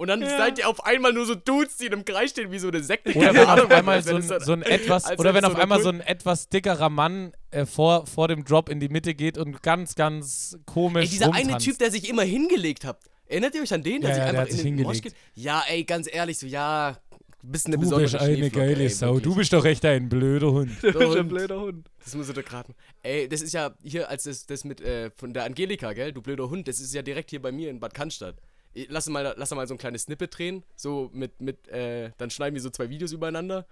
Und 0.00 0.08
dann 0.08 0.22
ja. 0.22 0.30
seid 0.30 0.58
ihr 0.58 0.66
auf 0.66 0.82
einmal 0.86 1.12
nur 1.12 1.26
so 1.26 1.34
Dudes, 1.34 1.76
die 1.76 1.84
in 1.84 1.92
einem 1.92 2.06
Kreis 2.06 2.30
stehen 2.30 2.50
wie 2.50 2.58
so 2.58 2.68
eine 2.68 2.82
Sekte. 2.82 3.12
Oder 3.14 3.34
wenn 3.34 3.46
auf 3.46 3.70
einmal 3.70 4.02
so 4.02 4.16
ein, 4.16 4.22
so 4.22 4.52
ein 4.54 4.62
etwas, 4.62 5.18
oder 5.18 5.34
wenn 5.34 5.44
auf 5.44 5.56
einmal 5.56 5.82
so 5.82 5.90
ein 5.90 6.00
etwas 6.00 6.48
dickerer 6.48 6.88
Mann 6.88 7.34
äh, 7.50 7.66
vor, 7.66 8.06
vor 8.06 8.26
dem 8.26 8.42
Drop 8.46 8.70
in 8.70 8.80
die 8.80 8.88
Mitte 8.88 9.14
geht 9.14 9.36
und 9.36 9.62
ganz, 9.62 9.96
ganz 9.96 10.56
komisch. 10.64 11.04
Ey, 11.04 11.10
dieser 11.10 11.26
rumtanzt. 11.26 11.50
eine 11.50 11.58
Typ, 11.58 11.78
der 11.78 11.90
sich 11.90 12.08
immer 12.08 12.22
hingelegt 12.22 12.86
hat. 12.86 12.98
Erinnert 13.26 13.54
ihr 13.54 13.60
euch 13.60 13.74
an 13.74 13.82
den, 13.82 14.00
der 14.00 14.08
ja, 14.08 14.16
sich 14.16 14.24
ja, 14.24 14.30
einfach 14.30 14.56
der 14.56 14.64
in 14.64 14.76
den 14.78 14.86
Mosch 14.86 15.02
geht? 15.02 15.14
Ja, 15.34 15.64
ey, 15.68 15.84
ganz 15.84 16.08
ehrlich, 16.10 16.38
so, 16.38 16.46
ja, 16.46 16.96
bist 17.42 17.66
eine 17.66 17.76
du 17.76 17.82
besondere 17.82 18.10
bist 18.10 18.16
eine 18.16 18.50
geile 18.50 18.84
ey, 18.84 18.88
Sau. 18.88 19.20
Du 19.20 19.34
bist 19.34 19.52
doch 19.52 19.66
echt 19.66 19.84
ein 19.84 20.08
blöder 20.08 20.50
Hund. 20.50 20.70
Du 20.80 20.92
bist 20.94 21.14
ein 21.14 21.28
blöder 21.28 21.60
Hund. 21.60 21.86
Das 22.02 22.14
muss 22.14 22.26
ich 22.26 22.34
doch 22.34 22.52
raten. 22.54 22.74
Ey, 23.02 23.28
das 23.28 23.42
ist 23.42 23.52
ja 23.52 23.74
hier, 23.82 24.08
als 24.08 24.22
das, 24.22 24.46
das 24.46 24.64
mit, 24.64 24.80
äh, 24.80 25.10
von 25.14 25.34
der 25.34 25.44
Angelika, 25.44 25.92
gell, 25.92 26.10
du 26.10 26.22
blöder 26.22 26.48
Hund, 26.48 26.68
das 26.68 26.80
ist 26.80 26.94
ja 26.94 27.02
direkt 27.02 27.28
hier 27.28 27.42
bei 27.42 27.52
mir 27.52 27.68
in 27.68 27.80
Bad 27.80 27.92
Cannstatt 27.92 28.36
lass 28.74 29.08
mal, 29.08 29.34
lass 29.36 29.50
mal 29.50 29.66
so 29.66 29.74
ein 29.74 29.78
kleines 29.78 30.02
Snippet 30.02 30.36
drehen, 30.36 30.64
so 30.76 31.10
mit, 31.12 31.40
mit, 31.40 31.68
äh, 31.68 32.12
dann 32.18 32.30
schneiden 32.30 32.54
wir 32.54 32.62
so 32.62 32.70
zwei 32.70 32.88
Videos 32.88 33.12
übereinander 33.12 33.66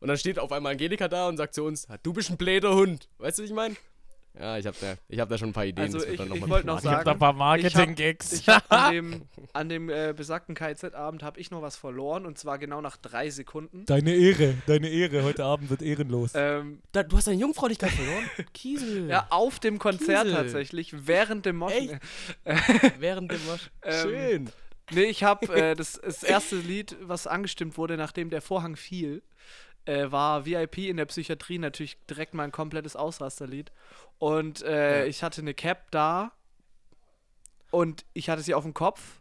und 0.00 0.08
dann 0.08 0.18
steht 0.18 0.38
auf 0.38 0.52
einmal 0.52 0.72
Angelika 0.72 1.08
da 1.08 1.28
und 1.28 1.36
sagt 1.36 1.54
zu 1.54 1.64
uns, 1.64 1.86
du 2.02 2.12
bist 2.12 2.30
ein 2.30 2.36
bläder 2.36 2.74
Hund. 2.74 3.08
Weißt 3.18 3.38
du, 3.38 3.42
was 3.42 3.50
ich 3.50 3.54
meine? 3.56 3.76
Ja, 4.38 4.58
ich 4.58 4.66
habe 4.66 4.76
da, 4.80 5.18
hab 5.18 5.28
da 5.28 5.38
schon 5.38 5.48
ein 5.48 5.52
paar 5.52 5.64
Ideen. 5.64 5.86
Also 5.86 6.04
ich, 6.04 6.20
ich 6.20 6.48
wollte 6.48 6.66
noch 6.66 6.80
sagen, 6.80 6.86
ich 6.86 6.92
habe 6.92 7.04
da 7.04 7.12
ein 7.12 7.18
paar 7.18 7.32
Marketing-Gags. 7.32 8.46
an 8.68 8.92
dem, 8.92 9.22
an 9.54 9.68
dem 9.68 9.88
äh, 9.88 10.12
besagten 10.14 10.54
KZ-Abend 10.54 11.22
habe 11.22 11.40
ich 11.40 11.50
noch 11.50 11.62
was 11.62 11.76
verloren 11.76 12.26
und 12.26 12.36
zwar 12.36 12.58
genau 12.58 12.80
nach 12.80 12.96
drei 12.96 13.30
Sekunden. 13.30 13.86
Deine 13.86 14.14
Ehre, 14.14 14.54
deine 14.66 14.88
Ehre. 14.88 15.22
Heute 15.22 15.44
Abend 15.44 15.70
wird 15.70 15.80
ehrenlos. 15.80 16.32
Ähm, 16.34 16.80
da, 16.92 17.02
du 17.02 17.16
hast 17.16 17.26
deine 17.28 17.38
Jungfräulichkeit 17.38 17.90
verloren? 17.90 18.24
Kiesel. 18.52 19.06
Ja, 19.16 19.26
auf 19.30 19.60
dem 19.60 19.78
Konzert 19.78 20.24
Kiesel. 20.24 20.36
tatsächlich, 20.36 21.06
während 21.06 21.46
dem 21.46 21.56
Moschen. 21.56 22.00
während 22.98 23.30
dem 23.30 23.44
Moschen. 23.46 23.70
Ähm, 23.82 24.02
Schön. 24.02 24.50
Nee, 24.92 25.04
ich 25.04 25.24
habe 25.24 25.52
äh, 25.54 25.74
das, 25.74 26.00
das 26.02 26.22
erste 26.22 26.56
Lied, 26.56 26.96
was 27.00 27.26
angestimmt 27.26 27.76
wurde, 27.76 27.96
nachdem 27.96 28.30
der 28.30 28.40
Vorhang 28.40 28.76
fiel, 28.76 29.22
äh, 29.86 30.10
war 30.10 30.44
VIP 30.44 30.78
in 30.78 30.96
der 30.96 31.06
Psychiatrie 31.06 31.58
natürlich 31.58 31.96
direkt 32.06 32.34
mein 32.34 32.52
komplettes 32.52 32.96
Ausrasterlied. 32.96 33.72
Und 34.18 34.62
äh, 34.62 35.00
ja. 35.00 35.04
ich 35.06 35.22
hatte 35.22 35.40
eine 35.40 35.54
Cap 35.54 35.90
da 35.90 36.32
und 37.70 38.04
ich 38.12 38.28
hatte 38.28 38.42
sie 38.42 38.54
auf 38.54 38.64
dem 38.64 38.74
Kopf. 38.74 39.20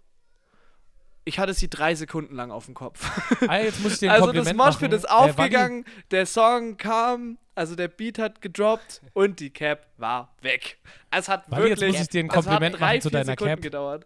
Ich 1.27 1.39
hatte 1.39 1.55
sie 1.55 1.69
drei 1.69 1.95
Sekunden 1.95 2.35
lang 2.35 2.51
auf 2.51 2.65
dem 2.65 2.75
Kopf. 2.75 3.09
Ah, 3.47 3.57
jetzt 3.57 3.81
muss 3.81 3.93
ich 3.93 3.99
dir 3.99 4.11
ein 4.11 4.11
also 4.21 4.25
Kompliment 4.25 4.59
das 4.59 4.65
Moshpit 4.65 4.93
ist 4.93 5.09
aufgegangen, 5.09 5.83
äh, 5.83 5.89
der 6.11 6.25
Song 6.27 6.77
kam, 6.77 7.39
also 7.55 7.75
der 7.75 7.87
Beat 7.87 8.19
hat 8.19 8.41
gedroppt 8.41 9.01
und 9.13 9.39
die 9.39 9.49
Cap 9.49 9.87
war 9.97 10.35
weg. 10.41 10.77
Es 11.09 11.27
hat 11.27 11.49
Wally, 11.49 11.69
wirklich, 11.69 11.79
jetzt 11.79 11.91
muss 11.93 12.01
ich 12.01 12.09
dir 12.09 12.19
ein 12.19 12.27
Kompliment 12.27 12.79
drei, 12.79 12.85
machen 12.85 13.01
zu 13.01 13.09
deiner 13.09 13.25
Sekunden 13.25 13.55
Cap. 13.55 13.61
gedauert 13.61 14.05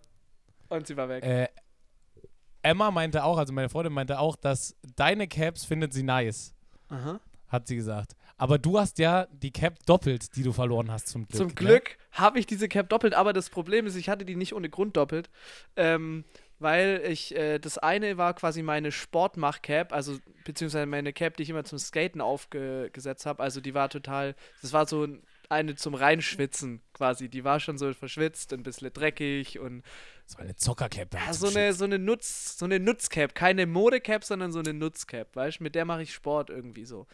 und 0.69 0.87
sie 0.87 0.95
war 0.95 1.09
weg. 1.09 1.23
Äh, 1.23 1.47
Emma 2.61 2.91
meinte 2.91 3.23
auch, 3.23 3.37
also 3.37 3.53
meine 3.53 3.69
Freundin 3.69 3.93
meinte 3.93 4.19
auch, 4.19 4.35
dass 4.35 4.75
deine 4.95 5.27
Caps 5.27 5.65
findet 5.65 5.93
sie 5.93 6.03
nice. 6.03 6.53
Aha. 6.89 7.19
Hat 7.47 7.67
sie 7.67 7.75
gesagt. 7.75 8.15
Aber 8.37 8.57
du 8.57 8.79
hast 8.79 8.99
ja 8.99 9.27
die 9.31 9.51
Cap 9.51 9.85
doppelt, 9.85 10.35
die 10.35 10.43
du 10.43 10.53
verloren 10.53 10.91
hast 10.91 11.07
zum 11.07 11.27
Glück. 11.27 11.37
Zum 11.37 11.47
ne? 11.47 11.53
Glück 11.53 11.97
habe 12.11 12.39
ich 12.39 12.45
diese 12.45 12.69
Cap 12.69 12.87
doppelt, 12.89 13.13
aber 13.13 13.33
das 13.33 13.49
Problem 13.49 13.85
ist, 13.85 13.95
ich 13.95 14.07
hatte 14.07 14.23
die 14.23 14.35
nicht 14.35 14.53
ohne 14.53 14.69
Grund 14.69 14.95
doppelt. 14.95 15.29
Ähm, 15.75 16.23
weil 16.59 17.01
ich, 17.05 17.35
äh, 17.35 17.57
das 17.57 17.77
eine 17.77 18.17
war 18.17 18.33
quasi 18.33 18.61
meine 18.61 18.91
Sportmach-Cap, 18.91 19.93
also 19.93 20.17
beziehungsweise 20.43 20.85
meine 20.85 21.13
Cap, 21.13 21.37
die 21.37 21.43
ich 21.43 21.49
immer 21.49 21.63
zum 21.63 21.79
Skaten 21.79 22.21
aufgesetzt 22.21 23.25
habe. 23.25 23.41
Also 23.41 23.61
die 23.61 23.73
war 23.73 23.89
total, 23.89 24.35
das 24.61 24.73
war 24.73 24.85
so 24.85 25.07
eine 25.49 25.75
zum 25.75 25.95
Reinschwitzen 25.95 26.81
quasi. 26.93 27.27
Die 27.27 27.43
war 27.43 27.59
schon 27.59 27.77
so 27.77 27.93
verschwitzt, 27.93 28.53
ein 28.53 28.63
bisschen 28.63 28.93
dreckig 28.93 29.59
und 29.59 29.83
so 30.25 30.37
eine 30.37 30.55
Zockercap. 30.55 31.13
Ja, 31.13 31.33
so 31.33 31.47
eine, 31.47 31.73
so 31.73 31.85
eine 31.85 31.97
Nutz, 31.97 32.57
so 32.57 32.65
eine 32.65 32.79
Nutzcap. 32.79 33.33
Keine 33.33 33.65
Modecap, 33.65 34.23
sondern 34.23 34.51
so 34.51 34.59
eine 34.59 34.73
Nutzcap, 34.73 35.35
weißt 35.35 35.59
du? 35.59 35.63
Mit 35.63 35.73
der 35.73 35.85
mache 35.85 36.03
ich 36.03 36.13
Sport 36.13 36.51
irgendwie 36.51 36.85
so. 36.85 37.07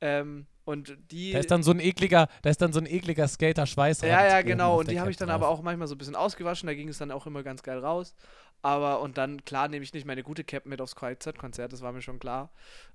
Ähm, 0.00 0.46
und 0.64 0.96
die. 1.10 1.32
Da 1.32 1.40
ist 1.40 1.50
dann 1.50 1.62
so 1.62 1.72
ein 1.72 1.80
ekliger, 1.80 2.28
da 2.42 2.50
ist 2.50 2.62
dann 2.62 2.72
so 2.72 2.80
ein 2.80 2.86
ekliger 2.86 3.26
Skater-Schweiß 3.26 4.02
Ja, 4.02 4.26
ja, 4.26 4.42
genau. 4.42 4.78
Und 4.80 4.90
die 4.90 5.00
habe 5.00 5.10
ich 5.10 5.16
dann 5.16 5.28
drauf. 5.28 5.36
aber 5.36 5.48
auch 5.48 5.62
manchmal 5.62 5.88
so 5.88 5.94
ein 5.94 5.98
bisschen 5.98 6.16
ausgewaschen, 6.16 6.66
da 6.68 6.74
ging 6.74 6.88
es 6.88 6.98
dann 6.98 7.10
auch 7.10 7.26
immer 7.26 7.42
ganz 7.42 7.62
geil 7.62 7.78
raus. 7.78 8.14
Aber, 8.64 9.02
und 9.02 9.18
dann, 9.18 9.44
klar, 9.44 9.68
nehme 9.68 9.82
ich 9.82 9.92
nicht 9.92 10.06
meine 10.06 10.22
gute 10.22 10.42
Cap 10.42 10.64
mit 10.64 10.80
aufs 10.80 10.96
KZ-Konzert, 10.96 11.74
das 11.74 11.82
war 11.82 11.92
mir 11.92 12.00
schon 12.00 12.18
klar. 12.18 12.50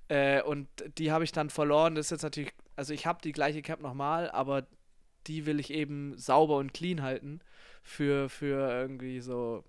Äh, 0.08 0.42
und 0.42 0.66
die 0.98 1.12
habe 1.12 1.22
ich 1.22 1.30
dann 1.30 1.48
verloren. 1.48 1.94
Das 1.94 2.06
ist 2.06 2.10
jetzt 2.10 2.22
natürlich, 2.24 2.52
also 2.74 2.92
ich 2.92 3.06
habe 3.06 3.20
die 3.22 3.30
gleiche 3.30 3.62
Cap 3.62 3.80
nochmal, 3.80 4.28
aber 4.32 4.66
die 5.28 5.46
will 5.46 5.60
ich 5.60 5.72
eben 5.72 6.18
sauber 6.18 6.56
und 6.56 6.74
clean 6.74 7.02
halten 7.02 7.38
für, 7.84 8.28
für 8.28 8.68
irgendwie 8.68 9.20
so 9.20 9.62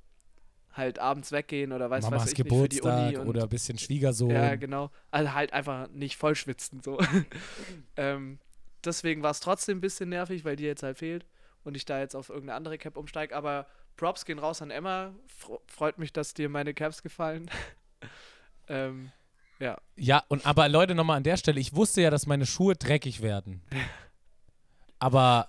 halt 0.74 0.98
abends 0.98 1.32
weggehen 1.32 1.72
oder 1.72 1.92
weiß, 1.92 2.06
Mamas 2.06 2.24
weiß 2.24 2.32
ich 2.32 2.36
Geburtstag 2.36 2.96
nicht, 2.96 3.06
für 3.06 3.12
die 3.12 3.18
Uni 3.18 3.30
oder 3.30 3.44
ein 3.44 3.50
bisschen 3.50 3.78
Schwiegersohn. 3.78 4.32
Ja, 4.32 4.56
genau. 4.56 4.90
Also 5.12 5.34
halt 5.36 5.54
einfach 5.54 5.88
nicht 5.90 6.18
voll 6.18 6.34
schwitzen 6.34 6.82
so. 6.82 7.00
ähm, 7.96 8.40
deswegen 8.84 9.22
war 9.22 9.30
es 9.30 9.40
trotzdem 9.40 9.78
ein 9.78 9.82
bisschen 9.82 10.10
nervig, 10.10 10.46
weil 10.46 10.56
die 10.56 10.64
jetzt 10.64 10.82
halt 10.82 10.98
fehlt 10.98 11.28
und 11.64 11.78
ich 11.78 11.86
da 11.86 12.00
jetzt 12.00 12.16
auf 12.16 12.30
irgendeine 12.30 12.56
andere 12.58 12.80
Cap 12.80 12.98
umsteige. 12.98 13.36
Aber 13.36 13.68
Props 13.98 14.26
gehen 14.26 14.40
raus 14.40 14.62
an 14.62 14.72
Emma. 14.72 15.14
freut 15.68 15.98
mich, 15.98 16.14
dass 16.14 16.34
dir 16.34 16.50
meine 16.50 16.74
Caps 16.74 17.04
gefallen. 17.04 17.50
ähm, 18.68 19.12
ja. 19.60 19.78
Ja, 19.96 20.24
und 20.28 20.46
aber 20.46 20.68
Leute, 20.70 20.96
nochmal 20.96 21.18
an 21.18 21.24
der 21.24 21.38
Stelle, 21.38 21.60
ich 21.60 21.76
wusste 21.76 22.02
ja, 22.02 22.10
dass 22.10 22.26
meine 22.26 22.46
Schuhe 22.46 22.76
dreckig 22.76 23.22
werden. 23.22 23.62
Aber 25.00 25.48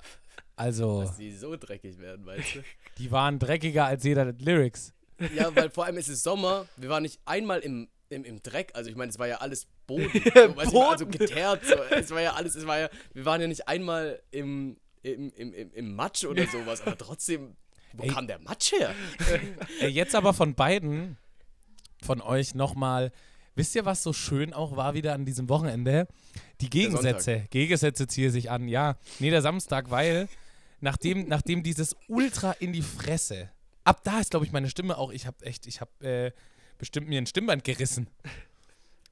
also. 0.57 1.03
Dass 1.03 1.17
die 1.17 1.33
so 1.33 1.57
dreckig 1.57 1.99
werden, 1.99 2.25
weißt 2.27 2.57
du? 2.57 2.65
Die 2.99 3.11
waren 3.11 3.39
dreckiger 3.39 3.87
als 3.87 4.05
jeder 4.05 4.33
Lyrics. 4.33 4.93
Ja, 5.35 5.55
weil 5.57 5.71
vor 5.71 5.87
allem 5.87 5.97
ist 5.97 6.09
es 6.09 6.23
Sommer. 6.23 6.67
Wir 6.77 6.91
waren 6.91 7.03
nicht 7.03 7.21
einmal 7.25 7.61
im, 7.61 7.89
im, 8.11 8.25
im 8.25 8.43
Dreck. 8.43 8.71
Also 8.75 8.91
ich 8.91 8.97
meine, 8.97 9.11
es 9.11 9.19
war 9.19 9.27
ja 9.27 9.37
alles 9.37 9.67
Boden. 9.87 10.11
So, 10.35 10.53
Boden. 10.53 10.71
Du, 10.71 10.83
also 10.83 11.07
geteert. 11.07 11.65
So. 11.65 11.75
Es 11.91 12.11
war 12.11 12.21
ja 12.21 12.35
alles, 12.35 12.55
es 12.55 12.67
war 12.67 12.79
ja, 12.79 12.91
wir 13.15 13.25
waren 13.25 13.41
ja 13.41 13.47
nicht 13.47 13.67
einmal 13.67 14.23
im, 14.31 14.77
im, 15.03 15.31
im, 15.31 15.55
im, 15.55 15.73
im 15.73 15.95
Matsch 15.97 16.25
oder 16.25 16.47
sowas, 16.47 16.83
aber 16.83 16.99
trotzdem, 16.99 17.57
wo 17.95 18.05
Ey. 18.05 18.11
kam 18.11 18.27
der 18.27 18.39
Matsch 18.41 18.73
her? 18.73 18.95
Ey, 19.81 19.91
jetzt 19.91 20.15
aber 20.15 20.35
von 20.35 20.55
beiden, 20.55 21.17
von 22.03 22.21
euch 22.21 22.55
nochmal, 22.55 23.13
wisst 23.55 23.75
ihr, 23.75 23.85
was 23.85 24.03
so 24.03 24.13
schön 24.13 24.53
auch 24.53 24.77
war 24.77 24.95
wieder 24.95 25.15
an 25.15 25.25
diesem 25.25 25.49
Wochenende? 25.49 26.09
Die 26.61 26.71
Gegensätze. 26.71 27.47
Gegensätze 27.51 28.07
ziehe 28.07 28.31
sich 28.31 28.51
an, 28.51 28.69
ja. 28.69 28.97
Nee, 29.19 29.31
der 29.31 29.43
Samstag, 29.43 29.91
weil 29.91 30.29
nachdem, 30.81 31.29
nachdem 31.29 31.63
dieses 31.63 31.97
Ultra 32.09 32.53
in 32.53 32.73
die 32.73 32.83
Fresse, 32.83 33.51
ab 33.85 34.03
da 34.05 34.21
ist, 34.21 34.31
glaube 34.31 34.47
ich, 34.47 34.53
meine 34.53 34.69
Stimme 34.69 34.99
auch, 34.99 35.11
ich 35.11 35.27
habe 35.27 35.45
echt, 35.45 35.67
ich 35.67 35.81
habe 35.81 35.91
äh, 36.07 36.33
bestimmt 36.79 37.09
mir 37.09 37.19
ein 37.19 37.27
Stimmband 37.27 37.65
gerissen. 37.65 38.09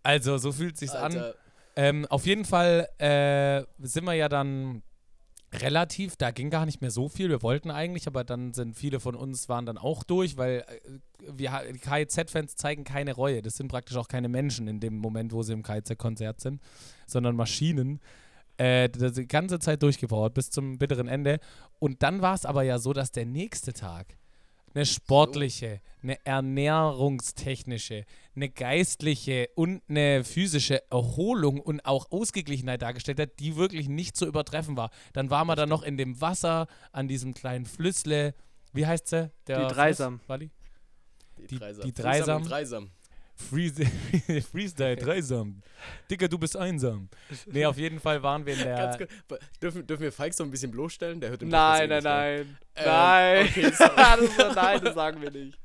Also, 0.03 0.38
so 0.38 0.53
fühlt 0.53 0.79
sich's 0.79 0.95
Alter. 0.95 1.29
an. 1.29 1.35
Ähm, 1.77 2.07
auf 2.07 2.27
jeden 2.27 2.45
Fall 2.45 2.88
äh, 2.99 3.64
sind 3.87 4.05
wir 4.05 4.14
ja 4.14 4.29
dann 4.29 4.83
relativ, 5.52 6.16
da 6.16 6.30
ging 6.30 6.50
gar 6.50 6.66
nicht 6.66 6.80
mehr 6.80 6.90
so 6.90 7.08
viel. 7.08 7.28
Wir 7.28 7.42
wollten 7.42 7.70
eigentlich, 7.70 8.06
aber 8.06 8.24
dann 8.24 8.54
sind 8.54 8.76
viele 8.76 9.00
von 9.00 9.14
uns 9.14 9.48
waren 9.48 9.66
dann 9.66 9.78
auch 9.78 10.04
durch, 10.04 10.36
weil 10.36 10.64
äh, 10.68 11.28
wir 11.32 11.50
KIZ-Fans 11.50 12.56
zeigen 12.56 12.84
keine 12.84 13.14
Reue. 13.14 13.42
Das 13.42 13.56
sind 13.56 13.68
praktisch 13.68 13.96
auch 13.96 14.08
keine 14.08 14.28
Menschen 14.28 14.68
in 14.68 14.80
dem 14.80 14.96
Moment, 14.96 15.32
wo 15.32 15.42
sie 15.42 15.52
im 15.52 15.62
KIZ-Konzert 15.62 16.40
sind, 16.40 16.60
sondern 17.06 17.36
Maschinen. 17.36 18.00
Äh, 18.58 18.88
die 18.90 19.26
ganze 19.26 19.58
Zeit 19.58 19.82
durchgebaut 19.82 20.34
bis 20.34 20.50
zum 20.50 20.78
bitteren 20.78 21.08
Ende. 21.08 21.40
Und 21.78 22.02
dann 22.02 22.20
war 22.22 22.34
es 22.34 22.44
aber 22.44 22.62
ja 22.62 22.78
so, 22.78 22.92
dass 22.92 23.10
der 23.10 23.26
nächste 23.26 23.72
Tag 23.72 24.18
eine 24.74 24.87
sportliche, 24.87 25.80
eine 26.02 26.24
ernährungstechnische, 26.24 28.04
eine 28.35 28.48
geistliche 28.48 29.48
und 29.54 29.83
eine 29.88 30.24
physische 30.24 30.83
Erholung 30.90 31.61
und 31.61 31.85
auch 31.85 32.11
Ausgeglichenheit 32.11 32.83
dargestellt 32.83 33.20
hat, 33.20 33.38
die 33.40 33.56
wirklich 33.56 33.88
nicht 33.88 34.16
zu 34.16 34.26
übertreffen 34.26 34.76
war. 34.76 34.90
Dann 35.12 35.30
waren 35.30 35.46
wir 35.46 35.56
da 35.56 35.66
noch 35.66 35.83
in 35.83 35.96
dem 35.96 36.20
Wasser 36.20 36.66
an 36.92 37.09
diesem 37.09 37.35
kleinen 37.35 37.66
Flüssle. 37.66 38.35
Wie 38.72 38.87
heißt 38.87 39.09
sie? 39.09 39.30
Der 39.46 39.66
die 39.66 39.74
Dreisam. 39.74 40.20
Fluss, 40.20 40.38
die, 40.38 41.46
die 41.46 41.59
Dreisam. 41.59 41.85
Die 41.85 41.92
Dreisam. 41.92 42.44
Dreisam. 42.44 42.90
Freestyle, 44.53 44.96
dreisam. 44.96 45.62
Dicker, 46.11 46.29
du 46.29 46.38
bist 46.38 46.57
einsam. 46.57 47.09
Nee, 47.46 47.66
auf 47.66 47.79
jeden 47.79 48.00
Fall 48.00 48.22
waren 48.22 48.44
wir 48.46 48.55
in 48.55 48.61
der. 48.61 48.76
Ganz 48.76 49.11
dürfen, 49.61 49.87
dürfen 49.87 50.03
wir 50.03 50.12
Falk 50.12 50.35
so 50.35 50.44
ein 50.44 50.50
bisschen 50.50 50.70
bloßstellen? 50.70 51.20
Der 51.20 51.31
hört 51.31 51.42
im 51.42 51.48
Nein, 51.48 51.88
nein, 51.88 52.03
nein. 52.03 52.59
Ähm, 52.76 52.85
nein. 52.85 53.46
Okay, 53.46 53.62
das, 53.79 54.55
nein, 54.55 54.81
das 54.85 54.94
sagen 54.94 55.22
wir 55.22 55.31
nicht. 55.31 55.59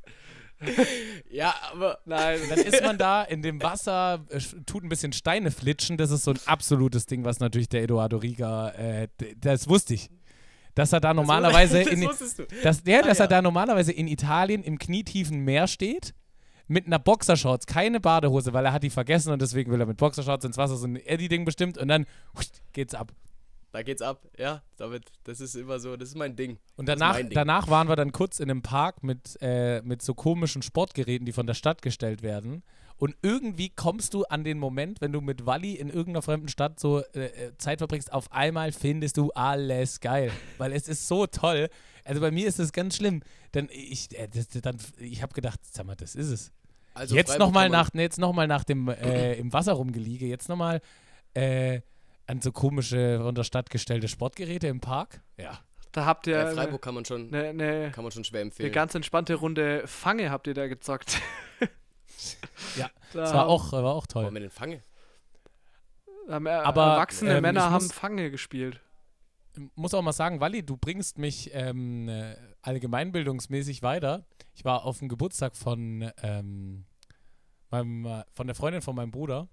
ja, 1.29 1.53
aber. 1.71 1.99
Nein. 2.05 2.39
Dann 2.49 2.59
ist 2.59 2.83
man 2.83 2.97
da 2.97 3.23
in 3.23 3.41
dem 3.41 3.61
Wasser, 3.61 4.25
tut 4.65 4.83
ein 4.83 4.89
bisschen 4.89 5.13
Steine 5.13 5.51
flitschen. 5.51 5.97
Das 5.97 6.11
ist 6.11 6.23
so 6.23 6.31
ein 6.31 6.39
absolutes 6.45 7.05
Ding, 7.05 7.25
was 7.25 7.39
natürlich 7.39 7.69
der 7.69 7.83
Eduardo 7.83 8.17
Riga, 8.17 8.69
äh, 8.69 9.07
das 9.38 9.67
wusste 9.67 9.93
ich 9.93 10.09
dass 10.75 10.91
er 10.91 10.99
da 10.99 11.13
normalerweise 11.13 11.79
das, 11.79 11.85
das 11.85 11.93
in, 11.93 12.49
dass 12.63 12.83
der, 12.83 12.99
ah, 12.99 13.07
dass 13.07 13.17
ja. 13.17 13.23
er 13.23 13.27
da 13.29 13.41
normalerweise 13.41 13.93
in 13.93 14.07
Italien 14.07 14.61
im 14.61 14.77
knietiefen 14.77 15.39
Meer 15.39 15.67
steht 15.67 16.13
mit 16.67 16.88
einer 16.88 16.99
Boxershorts, 16.99 17.65
keine 17.65 17.99
Badehose, 17.99 18.54
weil 18.54 18.65
er 18.65 18.73
hat 18.73 18.84
die 18.84 18.89
vergessen 18.89 19.32
und 19.32 19.41
deswegen 19.41 19.71
will 19.71 19.80
er 19.80 19.86
mit 19.86 19.97
Boxershorts 19.97 20.45
ins 20.45 20.58
Wasser 20.58 20.78
so 20.78 20.88
ein 20.88 20.95
Eddie-Ding 20.95 21.45
bestimmt 21.45 21.78
und 21.78 21.88
dann 21.88 22.06
geht's 22.73 22.95
ab. 22.95 23.12
Da 23.71 23.84
geht's 23.84 24.01
ab, 24.01 24.21
ja, 24.38 24.62
damit, 24.78 25.12
das 25.25 25.41
ist 25.41 25.54
immer 25.56 25.80
so, 25.80 25.97
das 25.97 26.10
ist 26.10 26.15
mein 26.15 26.38
Ding. 26.38 26.60
Und 26.78 26.88
danach, 26.88 27.17
Ding. 27.17 27.30
danach 27.32 27.67
waren 27.67 27.89
wir 27.89 27.97
dann 27.97 28.13
kurz 28.13 28.39
in 28.39 28.49
einem 28.49 28.62
Park 28.62 29.04
mit, 29.04 29.38
äh, 29.41 29.82
mit 29.82 30.01
so 30.01 30.13
komischen 30.13 30.62
Sportgeräten, 30.62 31.25
die 31.25 31.34
von 31.34 31.45
der 31.45 31.56
Stadt 31.56 31.82
gestellt 31.82 32.23
werden. 32.23 32.63
Und 32.97 33.17
irgendwie 33.21 33.67
kommst 33.67 34.13
du 34.13 34.23
an 34.23 34.45
den 34.45 34.58
Moment, 34.60 35.01
wenn 35.01 35.12
du 35.12 35.19
mit 35.19 35.45
Wally 35.45 35.73
in 35.73 35.89
irgendeiner 35.89 36.21
fremden 36.21 36.47
Stadt 36.47 36.80
so 36.80 37.01
äh, 37.13 37.25
äh 37.25 37.58
Zeit 37.58 37.80
verbringst, 37.80 38.13
auf 38.13 38.32
einmal 38.32 38.71
findest 38.71 39.17
du 39.17 39.32
alles 39.32 39.99
geil. 39.99 40.32
Weil 40.58 40.71
es 40.71 40.88
ist 40.88 41.10
so 41.10 41.28
toll. 41.28 41.67
Also 42.05 42.21
bei 42.21 42.31
mir 42.31 42.47
ist 42.47 42.59
das 42.59 42.71
ganz 42.71 42.95
schlimm. 42.95 43.23
Dann 43.51 43.67
ich, 43.71 44.17
äh, 44.17 44.27
das, 44.27 44.47
dann, 44.49 44.77
ich 44.97 45.21
habe 45.21 45.33
gedacht, 45.33 45.59
sag 45.63 45.85
mal, 45.85 45.95
das 45.95 46.15
ist 46.15 46.29
es. 46.29 46.51
Also 46.93 47.15
jetzt 47.15 47.37
nochmal 47.39 47.67
nach, 47.69 47.89
nee, 47.93 48.07
noch 48.17 48.33
nach 48.33 48.63
dem 48.63 48.87
äh, 48.87 49.33
im 49.33 49.51
Wasser 49.51 49.73
rumgeliege, 49.73 50.27
jetzt 50.27 50.47
nochmal 50.47 50.81
äh, 51.33 51.81
an 52.25 52.41
so 52.41 52.53
komische 52.53 53.19
von 53.21 53.35
der 53.35 53.43
Stadt 53.43 53.69
gestellte 53.69 54.07
Sportgeräte 54.07 54.67
im 54.67 54.79
Park. 54.79 55.21
Ja. 55.37 55.59
Da 55.91 56.05
habt 56.05 56.27
ihr. 56.27 56.35
Bei 56.35 56.53
Freiburg 56.53 56.81
kann 56.81 56.95
man 56.95 57.03
schon, 57.03 57.29
ne, 57.31 57.53
ne, 57.53 57.91
kann 57.91 58.03
man 58.03 58.11
schon 58.11 58.23
schwer 58.23 58.41
empfehlen. 58.41 58.67
Eine 58.67 58.73
ganz 58.73 58.95
entspannte 58.95 59.35
Runde 59.35 59.83
Fange 59.87 60.29
habt 60.29 60.47
ihr 60.47 60.53
da 60.53 60.67
gezockt. 60.67 61.19
ja, 62.77 62.89
da 63.13 63.21
das 63.21 63.33
war 63.33 63.47
auch, 63.47 63.71
war 63.71 63.93
auch 63.93 64.07
toll. 64.07 64.23
Wollen 64.23 64.33
wir 64.33 64.41
den 64.41 64.49
Fange? 64.49 64.83
Aber 66.27 66.51
erwachsene 66.51 67.35
ähm, 67.35 67.41
Männer 67.41 67.71
haben 67.71 67.89
Fange 67.89 68.31
gespielt 68.31 68.79
muss 69.75 69.93
auch 69.93 70.01
mal 70.01 70.13
sagen, 70.13 70.39
Walli, 70.39 70.63
du 70.63 70.77
bringst 70.77 71.17
mich 71.17 71.51
ähm, 71.53 72.09
äh, 72.09 72.35
allgemeinbildungsmäßig 72.61 73.83
weiter. 73.83 74.25
Ich 74.53 74.65
war 74.65 74.85
auf 74.85 74.99
dem 74.99 75.09
Geburtstag 75.09 75.55
von, 75.55 76.11
ähm, 76.21 76.85
meinem, 77.69 78.23
von 78.33 78.47
der 78.47 78.55
Freundin 78.55 78.81
von 78.81 78.95
meinem 78.95 79.11
Bruder. 79.11 79.47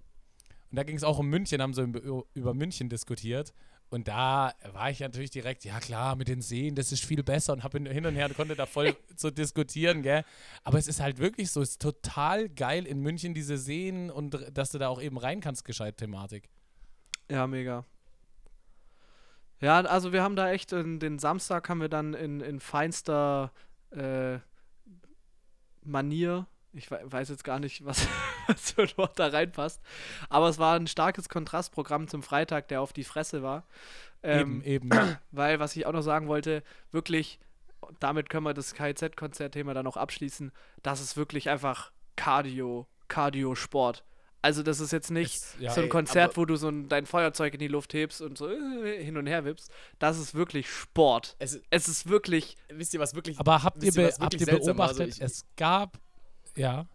Und 0.69 0.77
da 0.77 0.83
ging 0.83 0.95
es 0.95 1.03
auch 1.03 1.19
um 1.19 1.27
München, 1.27 1.61
haben 1.61 1.73
so 1.73 2.25
über 2.33 2.53
München 2.53 2.89
diskutiert. 2.89 3.53
Und 3.89 4.07
da 4.07 4.53
war 4.71 4.89
ich 4.89 5.01
natürlich 5.01 5.29
direkt, 5.29 5.65
ja 5.65 5.79
klar, 5.79 6.15
mit 6.15 6.27
den 6.27 6.41
Seen, 6.41 6.73
das 6.73 6.91
ist 6.91 7.05
viel 7.05 7.21
besser 7.21 7.53
und 7.53 7.63
habe 7.63 7.77
hin 7.77 8.05
und 8.07 8.15
her 8.15 8.25
und 8.25 8.35
konnte 8.35 8.55
da 8.55 8.65
voll 8.65 8.95
so 9.15 9.29
diskutieren, 9.29 10.01
gell. 10.01 10.25
Aber 10.63 10.79
es 10.79 10.87
ist 10.87 10.99
halt 10.99 11.19
wirklich 11.19 11.51
so, 11.51 11.61
es 11.61 11.71
ist 11.71 11.81
total 11.83 12.49
geil 12.49 12.87
in 12.87 13.01
München, 13.01 13.35
diese 13.35 13.55
Seen 13.59 14.09
und 14.09 14.35
dass 14.51 14.71
du 14.71 14.79
da 14.79 14.87
auch 14.87 14.99
eben 14.99 15.19
rein 15.19 15.41
kannst, 15.41 15.63
gescheit 15.63 15.97
Thematik. 15.97 16.49
Ja, 17.29 17.45
mega. 17.45 17.85
Ja, 19.59 19.79
also 19.81 20.11
wir 20.11 20.23
haben 20.23 20.35
da 20.35 20.51
echt, 20.51 20.71
in, 20.73 20.99
den 20.99 21.19
Samstag 21.19 21.69
haben 21.69 21.81
wir 21.81 21.89
dann 21.89 22.13
in, 22.13 22.41
in 22.41 22.59
feinster 22.59 23.51
äh, 23.91 24.39
Manier, 25.83 26.47
ich 26.73 26.89
weiß 26.89 27.29
jetzt 27.29 27.43
gar 27.43 27.59
nicht, 27.59 27.85
was, 27.85 28.07
was 28.47 28.71
für 28.71 28.83
ein 28.83 28.97
Wort 28.97 29.19
da 29.19 29.27
reinpasst, 29.27 29.81
aber 30.29 30.49
es 30.49 30.59
war 30.59 30.75
ein 30.75 30.87
starkes 30.87 31.29
Kontrastprogramm 31.29 32.07
zum 32.07 32.23
Freitag, 32.23 32.67
der 32.67 32.81
auf 32.81 32.93
die 32.93 33.03
Fresse 33.03 33.43
war. 33.43 33.63
Ähm, 34.23 34.61
eben, 34.63 34.91
eben. 34.91 35.17
Weil, 35.31 35.59
was 35.59 35.75
ich 35.75 35.85
auch 35.85 35.93
noch 35.93 36.01
sagen 36.01 36.27
wollte, 36.27 36.63
wirklich, 36.91 37.39
damit 37.99 38.29
können 38.29 38.45
wir 38.45 38.53
das 38.53 38.73
KIZ-Konzertthema 38.73 39.73
dann 39.73 39.85
noch 39.85 39.97
abschließen, 39.97 40.51
das 40.81 41.01
ist 41.01 41.17
wirklich 41.17 41.49
einfach 41.49 41.91
Cardio, 42.15 42.87
Cardio-Sport. 43.07 44.03
Also 44.43 44.61
das 44.61 44.81
ist 44.81 44.91
jetzt 44.91 45.09
nicht 45.09 45.35
es, 45.35 45.55
ja, 45.57 45.71
so 45.71 45.79
ein 45.79 45.87
Konzert, 45.87 46.31
ey, 46.31 46.37
wo 46.37 46.43
du 46.43 46.57
so 46.57 46.67
ein, 46.67 46.89
dein 46.89 47.05
Feuerzeug 47.05 47.53
in 47.53 47.61
die 47.61 47.69
Luft 47.69 47.93
hebst 47.93 48.21
und 48.21 48.37
so 48.37 48.49
äh, 48.49 49.01
hin 49.01 49.15
und 49.15 49.25
her 49.25 49.45
wippst. 49.45 49.71
Das 49.99 50.19
ist 50.19 50.35
wirklich 50.35 50.69
Sport. 50.69 51.37
Es, 51.39 51.61
es 51.69 51.87
ist 51.87 52.09
wirklich. 52.09 52.57
Wisst 52.67 52.93
ihr, 52.93 52.99
was 52.99 53.15
wirklich. 53.15 53.39
Aber 53.39 53.63
habt 53.63 53.81
ihr, 53.81 53.93
be 53.93 54.13
habt 54.19 54.33
ihr 54.33 54.45
beobachtet, 54.45 54.99
also 54.99 55.03
ich, 55.03 55.21
es 55.21 55.45
gab. 55.55 55.97
Ja. 56.57 56.87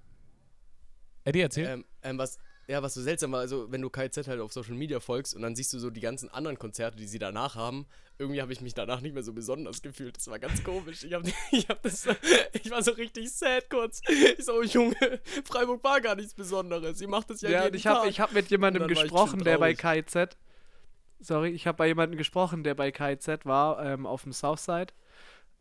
Eddie, 1.24 1.40
erzähl. 1.40 1.66
Ähm, 1.66 1.84
ähm, 2.02 2.18
was, 2.18 2.38
ja, 2.68 2.82
was 2.82 2.92
so 2.92 3.00
seltsam 3.00 3.32
war, 3.32 3.40
also 3.40 3.72
wenn 3.72 3.80
du 3.80 3.88
KZ 3.88 4.28
halt 4.28 4.40
auf 4.40 4.52
Social 4.52 4.74
Media 4.74 5.00
folgst 5.00 5.34
und 5.34 5.40
dann 5.40 5.56
siehst 5.56 5.72
du 5.72 5.78
so 5.78 5.88
die 5.88 6.00
ganzen 6.00 6.28
anderen 6.28 6.58
Konzerte, 6.58 6.98
die 6.98 7.06
sie 7.06 7.18
danach 7.18 7.54
haben, 7.54 7.86
irgendwie 8.18 8.42
habe 8.42 8.52
ich 8.52 8.60
mich 8.60 8.74
danach 8.74 9.00
nicht 9.00 9.14
mehr 9.14 9.22
so 9.22 9.32
besonders 9.32 9.80
gefühlt. 9.80 10.18
Das 10.18 10.28
war 10.28 10.38
ganz 10.38 10.62
komisch. 10.62 11.02
Ich, 11.02 11.14
hab, 11.14 11.22
ich, 11.50 11.68
hab 11.68 11.82
das, 11.82 12.06
ich 12.52 12.70
war 12.70 12.82
so 12.82 12.90
richtig 12.92 13.32
sad 13.32 13.70
kurz. 13.70 14.02
Ich 14.06 14.44
so, 14.44 14.56
oh, 14.56 14.62
Junge, 14.62 14.96
Freiburg 15.44 15.82
war 15.82 16.00
gar 16.02 16.14
nichts 16.14 16.34
Besonderes. 16.34 16.98
Sie 16.98 17.06
macht 17.06 17.30
das 17.30 17.40
ja, 17.40 17.48
ja 17.48 17.64
jeden 17.64 17.76
ich 17.76 17.86
hab, 17.86 18.06
Ich 18.06 18.20
habe 18.20 18.34
mit 18.34 18.50
jemandem 18.50 18.86
gesprochen, 18.86 19.42
der 19.42 19.56
bei 19.56 19.72
KZ, 19.72 20.36
sorry, 21.20 21.50
ich 21.50 21.66
habe 21.66 21.78
bei 21.78 21.86
jemandem 21.86 22.18
gesprochen, 22.18 22.64
der 22.64 22.74
bei 22.74 22.90
KZ 22.90 23.46
war, 23.46 23.82
ähm, 23.82 24.04
auf 24.04 24.24
dem 24.24 24.32
Southside. 24.32 24.92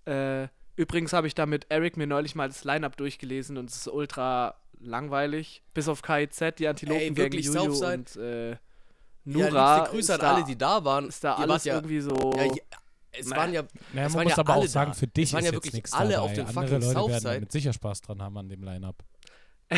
Äh, 0.05 0.49
übrigens 0.75 1.13
habe 1.13 1.27
ich 1.27 1.35
da 1.35 1.45
mit 1.45 1.67
Eric 1.69 1.95
mir 1.95 2.07
neulich 2.07 2.35
mal 2.35 2.49
das 2.49 2.65
Line-Up 2.65 2.97
durchgelesen 2.97 3.57
und 3.57 3.69
es 3.69 3.77
ist 3.77 3.87
ultra 3.87 4.59
langweilig. 4.79 5.63
Bis 5.73 5.87
auf 5.87 6.01
KIZ, 6.01 6.55
die 6.59 6.67
Antilopen 6.67 7.01
Ey, 7.01 7.17
wirklich, 7.17 7.45
gegen 7.45 7.55
Juju 7.55 7.73
Southside? 7.73 7.93
und 7.93 8.15
äh, 8.17 8.55
Nura. 9.25 9.77
Ja, 9.77 9.83
Grüße 9.85 10.13
an 10.15 10.21
alle, 10.21 10.43
die 10.45 10.57
da 10.57 10.83
waren. 10.83 11.07
Ist 11.09 11.23
da 11.23 11.35
alles 11.35 11.65
ja, 11.65 11.75
irgendwie 11.75 11.99
so. 11.99 12.33
Ja, 12.35 12.51
es 13.11 13.29
waren 13.31 13.53
ja. 13.53 13.63
Naja, 13.93 14.07
es 14.07 14.13
man 14.13 14.23
muss 14.23 14.31
ja 14.33 14.39
aber 14.39 14.55
auch 14.55 14.67
sagen, 14.67 14.93
für 14.93 15.07
dich 15.07 15.29
es 15.29 15.33
waren 15.33 15.45
ja 15.45 15.51
wirklich 15.51 15.73
nichts 15.73 15.93
alle 15.93 16.13
dabei. 16.13 16.25
auf 16.25 16.33
dem 16.33 16.47
Andere 16.47 16.81
fucking 16.81 16.93
Leute 16.93 17.23
werden 17.23 17.39
mit 17.41 17.51
sicher 17.51 17.73
Spaß 17.73 18.01
dran 18.01 18.21
haben 18.21 18.37
an 18.37 18.47
dem 18.47 18.63
Line-Up. 18.63 19.03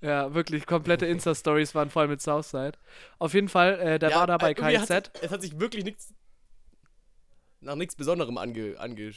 ja, 0.00 0.34
wirklich, 0.34 0.66
komplette 0.66 1.06
Insta-Stories 1.06 1.74
waren 1.74 1.90
voll 1.90 2.08
mit 2.08 2.20
Southside. 2.20 2.72
Auf 3.18 3.34
jeden 3.34 3.48
Fall, 3.48 3.78
äh, 3.78 3.98
der 3.98 4.10
ja, 4.10 4.16
war 4.16 4.26
da 4.26 4.38
bei 4.38 4.54
KIZ. 4.54 4.90
Hat, 4.90 5.12
es 5.22 5.30
hat 5.30 5.42
sich 5.42 5.60
wirklich 5.60 5.84
nichts 5.84 6.12
nach 7.60 7.74
nichts 7.74 7.94
Besonderem 7.94 8.38
ange, 8.38 8.74
ange, 8.78 9.12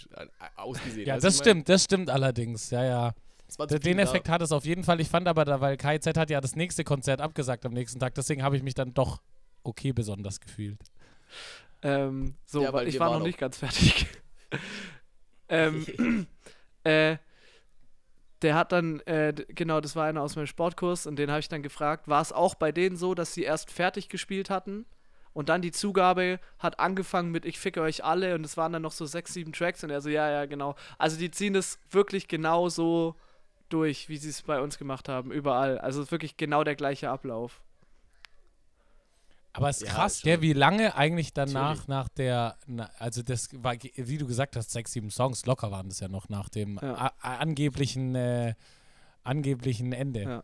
ausgesehen. 0.55 1.07
Ja, 1.07 1.13
also 1.15 1.27
das 1.27 1.37
stimmt, 1.37 1.69
das 1.69 1.85
stimmt 1.85 2.09
allerdings. 2.09 2.69
Ja, 2.71 2.83
ja. 2.83 3.13
Den 3.57 3.99
Effekt 3.99 4.29
hat 4.29 4.41
es 4.41 4.51
auf 4.51 4.65
jeden 4.65 4.83
Fall. 4.83 4.99
Ich 4.99 5.09
fand 5.09 5.27
aber 5.27 5.45
da, 5.45 5.61
weil 5.61 5.77
KZ 5.77 6.17
hat 6.17 6.29
ja 6.29 6.41
das 6.41 6.55
nächste 6.55 6.83
Konzert 6.83 7.21
abgesagt 7.21 7.65
am 7.65 7.73
nächsten 7.73 7.99
Tag, 7.99 8.15
deswegen 8.15 8.43
habe 8.43 8.57
ich 8.57 8.63
mich 8.63 8.73
dann 8.73 8.93
doch 8.93 9.21
okay 9.63 9.93
besonders 9.93 10.39
gefühlt. 10.39 10.79
Ähm, 11.81 12.35
so, 12.45 12.63
ja, 12.63 12.73
weil 12.73 12.87
ich 12.87 12.99
war 12.99 13.17
noch 13.17 13.25
nicht 13.25 13.37
ganz 13.37 13.57
fertig. 13.57 14.07
ähm, 15.49 16.27
äh, 16.83 17.17
der 18.41 18.55
hat 18.55 18.71
dann, 18.71 18.99
äh, 19.01 19.33
genau, 19.49 19.81
das 19.81 19.95
war 19.95 20.05
einer 20.05 20.21
aus 20.21 20.35
meinem 20.35 20.47
Sportkurs 20.47 21.07
und 21.07 21.17
den 21.17 21.29
habe 21.29 21.39
ich 21.39 21.47
dann 21.47 21.63
gefragt, 21.63 22.07
war 22.07 22.21
es 22.21 22.31
auch 22.31 22.55
bei 22.55 22.71
denen 22.71 22.97
so, 22.97 23.13
dass 23.13 23.33
sie 23.33 23.43
erst 23.43 23.71
fertig 23.71 24.09
gespielt 24.09 24.49
hatten 24.49 24.85
und 25.33 25.49
dann 25.49 25.61
die 25.61 25.71
Zugabe 25.71 26.39
hat 26.59 26.79
angefangen 26.79 27.31
mit 27.31 27.45
Ich 27.45 27.59
ficke 27.59 27.81
euch 27.81 28.03
alle 28.03 28.35
und 28.35 28.45
es 28.45 28.57
waren 28.57 28.73
dann 28.73 28.81
noch 28.81 28.91
so 28.91 29.05
sechs, 29.05 29.33
sieben 29.33 29.53
Tracks 29.53 29.83
und 29.83 29.89
er 29.89 30.01
so, 30.01 30.09
ja, 30.09 30.29
ja, 30.29 30.45
genau. 30.45 30.75
Also 30.97 31.17
die 31.17 31.31
ziehen 31.31 31.53
das 31.53 31.79
wirklich 31.89 32.27
genau 32.27 32.69
so 32.69 33.15
durch, 33.73 34.07
wie 34.07 34.17
sie 34.17 34.29
es 34.29 34.43
bei 34.43 34.61
uns 34.61 34.77
gemacht 34.77 35.09
haben, 35.09 35.31
überall. 35.31 35.79
Also 35.79 36.01
es 36.01 36.07
ist 36.07 36.11
wirklich 36.11 36.37
genau 36.37 36.63
der 36.63 36.75
gleiche 36.75 37.09
Ablauf. 37.09 37.61
Aber 39.53 39.69
es 39.69 39.81
ist 39.81 39.87
ja, 39.87 39.93
krass, 39.93 40.21
der, 40.21 40.41
wie 40.41 40.53
lange 40.53 40.95
eigentlich 40.95 41.33
danach, 41.33 41.87
Natürlich. 41.87 41.87
nach 41.87 42.09
der, 42.09 42.57
na, 42.65 42.89
also 42.97 43.21
das 43.21 43.49
war, 43.53 43.75
wie 43.95 44.17
du 44.17 44.25
gesagt 44.25 44.55
hast, 44.55 44.71
sechs, 44.71 44.93
sieben 44.93 45.11
Songs, 45.11 45.45
locker 45.45 45.69
waren 45.69 45.89
das 45.89 45.99
ja 45.99 46.07
noch 46.07 46.27
nach 46.29 46.49
dem 46.49 46.79
ja. 46.81 47.13
angeblichen, 47.21 48.15
äh, 48.15 48.55
angeblichen 49.23 49.93
Ende. 49.93 50.21
Ja. 50.23 50.43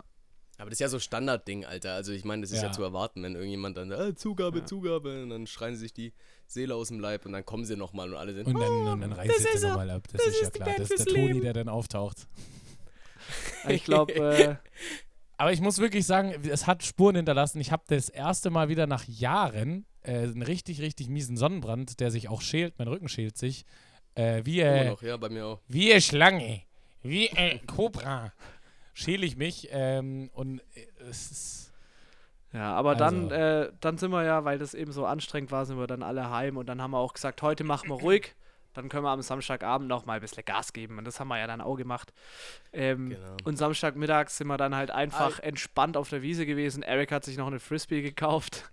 Aber 0.59 0.69
das 0.69 0.75
ist 0.75 0.81
ja 0.81 0.89
so 0.89 0.99
Standardding, 0.99 1.65
Alter. 1.65 1.93
Also 1.93 2.11
ich 2.11 2.25
meine, 2.25 2.41
das 2.41 2.51
ist 2.51 2.57
ja. 2.57 2.67
ja. 2.67 2.71
zu 2.71 2.83
erwarten, 2.83 3.23
wenn 3.23 3.33
irgendjemand 3.33 3.77
dann, 3.77 3.91
äh, 3.91 4.13
Zugabe, 4.13 4.59
ja. 4.59 4.65
Zugabe, 4.65 5.23
und 5.23 5.29
dann 5.29 5.47
schreien 5.47 5.73
sie 5.73 5.81
sich 5.81 5.93
die 5.93 6.13
Seele 6.47 6.75
aus 6.75 6.89
dem 6.89 6.99
Leib 6.99 7.25
und 7.25 7.31
dann 7.31 7.45
kommen 7.45 7.65
sie 7.65 7.77
nochmal 7.77 8.09
und 8.09 8.17
alle 8.17 8.33
sind, 8.33 8.45
Und 8.45 8.59
dann, 8.59 8.69
oh, 8.69 8.91
und 8.91 9.01
dann 9.01 9.13
reißt 9.13 9.59
sie 9.59 9.67
nochmal 9.67 9.89
ab. 9.89 10.03
Das, 10.11 10.23
das 10.23 10.33
ist 10.35 10.41
ja 10.41 10.49
klar. 10.49 10.75
Das 10.77 10.91
ist 10.91 11.07
der 11.07 11.15
Toni, 11.15 11.39
der 11.39 11.53
dann 11.53 11.69
auftaucht. 11.69 12.27
Ich 13.67 13.83
glaube, 13.83 14.13
äh, 14.13 14.55
Aber 15.37 15.53
ich 15.53 15.61
muss 15.61 15.77
wirklich 15.77 16.05
sagen, 16.05 16.35
es 16.49 16.67
hat 16.67 16.83
Spuren 16.83 17.15
hinterlassen. 17.15 17.61
Ich 17.61 17.71
habe 17.71 17.83
das 17.87 18.09
erste 18.09 18.49
Mal 18.49 18.67
wieder 18.67 18.87
nach 18.87 19.05
Jahren 19.05 19.85
äh, 20.03 20.23
einen 20.23 20.41
richtig, 20.41 20.81
richtig 20.81 21.07
miesen 21.07 21.37
Sonnenbrand, 21.37 22.01
der 22.01 22.11
sich 22.11 22.27
auch 22.27 22.41
schält, 22.41 22.77
mein 22.77 22.89
Rücken 22.89 23.07
schält 23.07 23.37
sich. 23.37 23.65
Äh, 24.15 24.41
wie, 24.43 24.59
äh, 24.59 24.89
noch, 24.89 25.01
ja, 25.01 25.15
bei 25.15 25.29
mir 25.29 25.45
auch. 25.45 25.61
Wie 25.69 25.91
eine 25.91 26.01
Schlange. 26.01 26.63
Wie 27.03 27.29
ein 27.31 27.65
Cobra. 27.65 28.33
Schäle 28.93 29.25
ich 29.25 29.37
mich 29.37 29.69
ähm, 29.71 30.29
und 30.33 30.59
äh, 30.75 30.87
es 31.09 31.31
ist. 31.31 31.73
Ja, 32.51 32.73
aber 32.73 32.91
also. 32.91 33.05
dann, 33.05 33.31
äh, 33.31 33.71
dann 33.79 33.97
sind 33.97 34.11
wir 34.11 34.25
ja, 34.25 34.43
weil 34.43 34.57
das 34.57 34.73
eben 34.73 34.91
so 34.91 35.05
anstrengend 35.05 35.51
war, 35.51 35.65
sind 35.65 35.77
wir 35.77 35.87
dann 35.87 36.03
alle 36.03 36.29
heim 36.29 36.57
und 36.57 36.67
dann 36.67 36.81
haben 36.81 36.91
wir 36.91 36.97
auch 36.97 37.13
gesagt, 37.13 37.41
heute 37.43 37.63
machen 37.63 37.87
wir 37.89 37.95
ruhig. 37.95 38.35
Dann 38.73 38.89
können 38.89 39.03
wir 39.03 39.09
am 39.09 39.21
Samstagabend 39.21 39.87
noch 39.87 40.05
mal 40.05 40.13
ein 40.13 40.21
bisschen 40.21 40.45
Gas 40.45 40.73
geben. 40.73 40.97
Und 40.97 41.05
das 41.05 41.19
haben 41.19 41.27
wir 41.27 41.39
ja 41.39 41.47
dann 41.47 41.61
auch 41.61 41.75
gemacht. 41.75 42.13
Ähm, 42.71 43.09
genau. 43.09 43.37
Und 43.43 43.57
Samstagmittags 43.57 44.37
sind 44.37 44.47
wir 44.47 44.57
dann 44.57 44.75
halt 44.75 44.91
einfach 44.91 45.39
Al 45.39 45.45
entspannt 45.45 45.97
auf 45.97 46.09
der 46.09 46.21
Wiese 46.21 46.45
gewesen. 46.45 46.83
Eric 46.83 47.11
hat 47.11 47.25
sich 47.25 47.37
noch 47.37 47.47
eine 47.47 47.59
Frisbee 47.59 48.01
gekauft. 48.01 48.71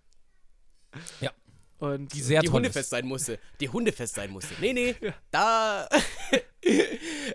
Ja. 1.21 1.31
Und 1.79 2.13
die 2.15 2.21
sehr 2.21 2.41
die 2.41 2.49
hundefest 2.49 2.91
sein 2.91 3.07
musste. 3.07 3.39
Die 3.61 3.69
hundefest 3.69 4.15
sein 4.15 4.31
musste. 4.31 4.55
Nee, 4.61 4.73
nee, 4.73 4.95
ja. 5.01 5.13
da. 5.31 5.89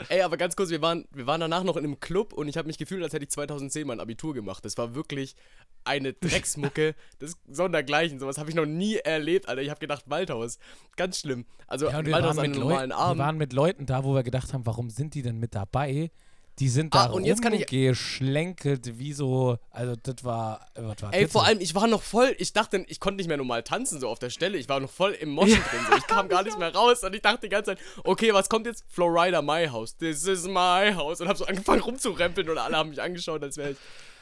Ey, 0.09 0.21
aber 0.21 0.35
ganz 0.35 0.55
kurz, 0.55 0.71
wir 0.71 0.81
waren, 0.81 1.05
wir 1.11 1.25
waren 1.27 1.39
danach 1.39 1.63
noch 1.63 1.77
in 1.77 1.85
einem 1.85 1.99
Club 1.99 2.33
und 2.33 2.47
ich 2.47 2.57
habe 2.57 2.67
mich 2.67 2.77
gefühlt, 2.77 3.03
als 3.03 3.13
hätte 3.13 3.23
ich 3.23 3.29
2010 3.29 3.87
mein 3.87 3.99
Abitur 3.99 4.33
gemacht. 4.33 4.65
Das 4.65 4.77
war 4.77 4.95
wirklich 4.95 5.35
eine 5.83 6.13
Drecksmucke 6.21 6.95
des 7.21 7.37
Sondergleichen. 7.47 8.19
Sowas 8.19 8.37
habe 8.37 8.49
ich 8.49 8.55
noch 8.55 8.65
nie 8.65 8.95
erlebt, 8.95 9.47
Alter. 9.47 9.61
Ich 9.61 9.69
habe 9.69 9.79
gedacht, 9.79 10.05
Waldhaus. 10.07 10.57
Ganz 10.97 11.19
schlimm. 11.19 11.45
Also, 11.67 11.87
ja, 11.87 12.05
Waldhaus 12.05 12.37
mit 12.37 12.55
normalen 12.55 12.91
Abend. 12.91 13.19
Wir 13.19 13.23
waren 13.23 13.37
mit 13.37 13.53
Leuten 13.53 13.85
da, 13.85 14.03
wo 14.03 14.13
wir 14.15 14.23
gedacht 14.23 14.53
haben, 14.53 14.65
warum 14.65 14.89
sind 14.89 15.13
die 15.13 15.21
denn 15.21 15.37
mit 15.37 15.55
dabei? 15.55 16.11
Die 16.59 16.69
sind 16.69 16.93
da 16.93 17.05
ah, 17.05 17.09
und 17.11 17.25
jetzt 17.25 17.41
kann 17.41 17.53
ich 17.53 17.65
geschlenkelt, 17.65 18.99
wie 18.99 19.13
so, 19.13 19.57
also 19.71 19.95
das 19.95 20.23
war, 20.23 20.67
was 20.75 21.01
war 21.01 21.13
Ey, 21.13 21.27
vor 21.27 21.45
allem, 21.45 21.59
ich 21.59 21.73
war 21.73 21.87
noch 21.87 22.03
voll, 22.03 22.35
ich 22.37 22.53
dachte, 22.53 22.83
ich 22.87 22.99
konnte 22.99 23.17
nicht 23.17 23.27
mehr 23.27 23.37
normal 23.37 23.63
tanzen, 23.63 23.99
so 23.99 24.07
auf 24.07 24.19
der 24.19 24.29
Stelle. 24.29 24.57
Ich 24.57 24.69
war 24.69 24.79
noch 24.79 24.89
voll 24.89 25.13
im 25.13 25.29
Moschen 25.29 25.61
drin, 25.63 25.79
so. 25.89 25.97
Ich 25.97 26.07
kam 26.07 26.29
gar 26.29 26.43
nicht 26.43 26.59
mehr 26.59 26.73
raus 26.73 27.03
und 27.03 27.15
ich 27.15 27.21
dachte 27.21 27.41
die 27.41 27.49
ganze 27.49 27.71
Zeit, 27.71 27.79
okay, 28.03 28.33
was 28.33 28.49
kommt 28.49 28.65
jetzt? 28.67 28.83
Florida, 28.87 29.41
my 29.41 29.67
house. 29.67 29.97
This 29.97 30.27
is 30.27 30.45
my 30.45 30.93
house. 30.93 31.21
Und 31.21 31.27
hab 31.27 31.37
so 31.37 31.45
angefangen 31.45 31.81
rumzurempeln 31.81 32.49
und 32.49 32.57
alle 32.57 32.77
haben 32.77 32.89
mich 32.89 33.01
angeschaut, 33.01 33.41
als 33.41 33.57
wäre 33.57 33.71
ich. 33.71 33.77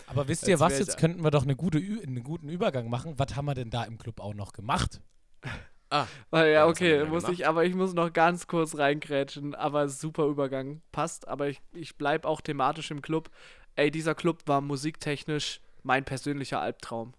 Aber 0.08 0.28
wisst 0.28 0.48
ihr 0.48 0.60
was, 0.60 0.80
jetzt 0.80 0.98
könnten 0.98 1.24
wir 1.24 1.32
doch 1.32 1.44
eine 1.44 1.56
gute, 1.56 1.78
einen 1.78 2.24
guten 2.24 2.50
Übergang 2.50 2.90
machen. 2.90 3.14
Was 3.18 3.36
haben 3.36 3.46
wir 3.46 3.54
denn 3.54 3.70
da 3.70 3.84
im 3.84 3.98
Club 3.98 4.20
auch 4.20 4.34
noch 4.34 4.54
gemacht? 4.54 5.02
Ah. 5.90 6.06
Weil, 6.30 6.52
ja, 6.52 6.68
okay, 6.68 7.04
muss 7.06 7.28
ich, 7.30 7.48
aber 7.48 7.66
ich 7.66 7.74
muss 7.74 7.94
noch 7.94 8.14
ganz 8.14 8.48
kurz 8.48 8.78
reingrätschen, 8.78 9.56
aber 9.56 9.90
super 9.90 10.26
Übergang. 10.26 10.82
Passt, 10.92 11.28
aber 11.28 11.48
ich, 11.48 11.62
ich 11.74 11.96
bleib 11.96 12.26
auch 12.26 12.42
thematisch 12.42 12.92
im 12.92 13.02
Club. 13.02 13.30
Ey, 13.76 13.90
dieser 13.90 14.14
Club 14.14 14.44
war 14.46 14.62
musiktechnisch 14.62 15.62
mein 15.84 16.06
persönlicher 16.06 16.60
Albtraum. 16.60 17.14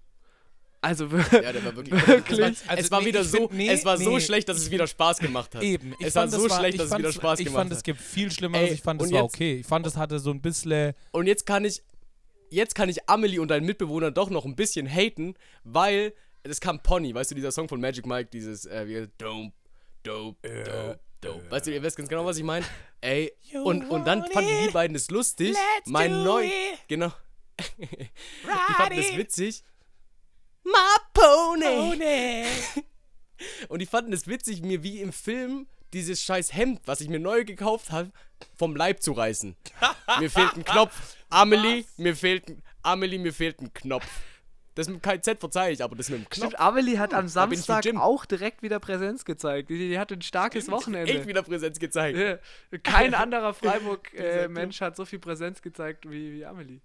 Also 0.83 1.07
ja, 1.07 1.53
der 1.53 1.65
war 1.65 1.77
wirklich. 1.77 2.07
wirklich. 2.07 2.39
Es 2.39 2.67
war, 2.67 2.71
also, 2.71 2.81
es 2.85 2.91
war 2.91 3.01
nee, 3.01 3.07
wieder 3.07 3.25
so, 3.25 3.49
find, 3.49 3.53
nee, 3.53 3.69
es 3.69 3.85
war 3.85 3.99
nee, 3.99 4.05
so 4.05 4.19
schlecht, 4.19 4.49
dass 4.49 4.57
es 4.57 4.71
wieder 4.71 4.87
Spaß 4.87 5.19
gemacht 5.19 5.55
hat. 5.55 5.63
Eben. 5.63 5.95
es 6.01 6.15
war 6.15 6.29
so 6.29 6.49
schlecht, 6.49 6.79
dass 6.79 6.91
es 6.91 6.99
wieder 6.99 7.13
Spaß 7.13 7.39
gemacht 7.39 7.39
hat. 7.39 7.41
Ich 7.41 7.51
fand, 7.51 7.73
es 7.73 7.83
gibt 7.83 8.01
viel 8.01 8.31
Schlimmeres. 8.31 8.71
ich 8.73 8.81
fand, 8.81 9.03
es 9.03 9.13
war 9.13 9.25
okay. 9.25 9.61
Ich 9.61 9.67
fand, 9.67 9.87
es 9.87 9.97
hatte 9.97 10.19
so 10.19 10.31
ein 10.31 10.41
bisschen. 10.41 10.95
Und 11.11 11.27
jetzt 11.27 11.45
kann 11.45 11.65
ich, 11.65 11.83
jetzt 12.49 12.75
kann 12.75 12.89
ich 12.89 13.09
Amelie 13.09 13.41
und 13.41 13.49
deinen 13.49 13.67
Mitbewohner 13.67 14.11
doch 14.11 14.31
noch 14.31 14.47
ein 14.47 14.57
bisschen 14.57 14.87
haten, 14.87 15.35
weil 15.65 16.15
das 16.43 16.61
kam 16.61 16.81
Pony, 16.81 17.15
weißt 17.15 17.31
du, 17.31 17.35
dieser 17.35 17.53
Song 17.53 17.69
von 17.69 17.81
Magic 17.81 18.07
Mike, 18.07 18.31
dieses, 18.33 18.67
äh, 18.67 18.87
wie, 18.87 19.09
dope, 19.19 19.53
dope, 20.03 20.65
dope, 20.65 21.01
dope. 21.21 21.51
Weißt 21.51 21.67
du, 21.67 21.73
ihr 21.73 21.83
wisst 21.83 21.97
ganz 21.97 22.09
genau, 22.09 22.25
was 22.25 22.37
ich 22.37 22.45
meine? 22.45 22.65
Ey, 23.01 23.33
und, 23.65 23.89
und 23.89 24.07
dann 24.07 24.25
fanden 24.27 24.51
die 24.67 24.73
beiden 24.73 24.95
das 24.95 25.11
lustig. 25.11 25.57
mein 25.87 26.23
neu, 26.23 26.49
genau. 26.89 27.13
die 27.79 28.75
fanden 28.77 28.97
das 28.97 29.17
witzig. 29.17 29.63
My 30.65 30.73
Pony. 31.15 31.65
Pony. 31.65 32.45
und 33.69 33.79
die 33.81 33.87
fanden 33.87 34.13
es 34.13 34.27
witzig, 34.27 34.63
mir 34.63 34.83
wie 34.83 35.01
im 35.01 35.13
Film 35.13 35.67
dieses 35.93 36.23
scheiß 36.23 36.55
Hemd, 36.55 36.83
was 36.85 37.01
ich 37.01 37.09
mir 37.09 37.19
neu 37.19 37.45
gekauft 37.45 37.91
habe, 37.91 38.13
vom 38.57 38.77
Leib 38.77 39.03
zu 39.03 39.13
reißen. 39.13 39.57
mir 40.21 40.31
fehlt 40.31 40.55
ein 40.55 40.65
Knopf. 40.65 41.17
Amelie, 41.29 41.85
mir 41.97 42.15
fehlt 42.17 42.49
ein, 42.49 42.63
Amelie, 42.83 43.19
mir 43.19 43.33
fehlt 43.33 43.61
ein 43.61 43.73
Knopf. 43.73 44.07
Das 44.75 44.89
mit 44.89 45.03
KZ 45.03 45.41
verzeihe 45.41 45.73
ich, 45.73 45.83
aber 45.83 45.97
das 45.97 46.09
mit 46.11 46.21
dem 46.21 46.29
Knopf. 46.29 46.37
Stimmt, 46.37 46.61
Amelie 46.61 46.99
hat 46.99 47.13
am 47.13 47.29
Samstag 47.29 47.85
auch 47.97 48.25
direkt 48.25 48.63
wieder 48.63 48.79
Präsenz 48.79 49.25
gezeigt. 49.25 49.69
Die, 49.69 49.77
die 49.77 49.99
hatte 49.99 50.15
ein 50.15 50.23
starkes 50.23 50.65
Stimmt, 50.65 50.77
Wochenende. 50.77 51.13
Echt 51.13 51.27
wieder 51.27 51.43
Präsenz 51.43 51.79
gezeigt. 51.79 52.41
Kein 52.85 53.15
anderer 53.15 53.53
Freiburg-Mensch 53.53 54.81
äh, 54.81 54.85
hat 54.85 54.97
so 54.97 55.05
viel 55.05 55.19
Präsenz 55.19 55.61
gezeigt 55.61 56.09
wie, 56.09 56.33
wie 56.33 56.47
Amelie. 56.47 56.81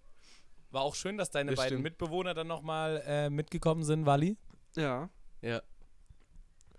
War 0.72 0.82
auch 0.82 0.96
schön, 0.96 1.18
dass 1.18 1.30
deine 1.30 1.52
das 1.52 1.58
beiden 1.58 1.78
stimmt. 1.78 1.84
Mitbewohner 1.84 2.34
dann 2.34 2.48
nochmal 2.48 3.04
äh, 3.06 3.30
mitgekommen 3.30 3.84
sind, 3.84 4.06
Wally. 4.06 4.36
Ja. 4.76 5.10
Ja. 5.42 5.62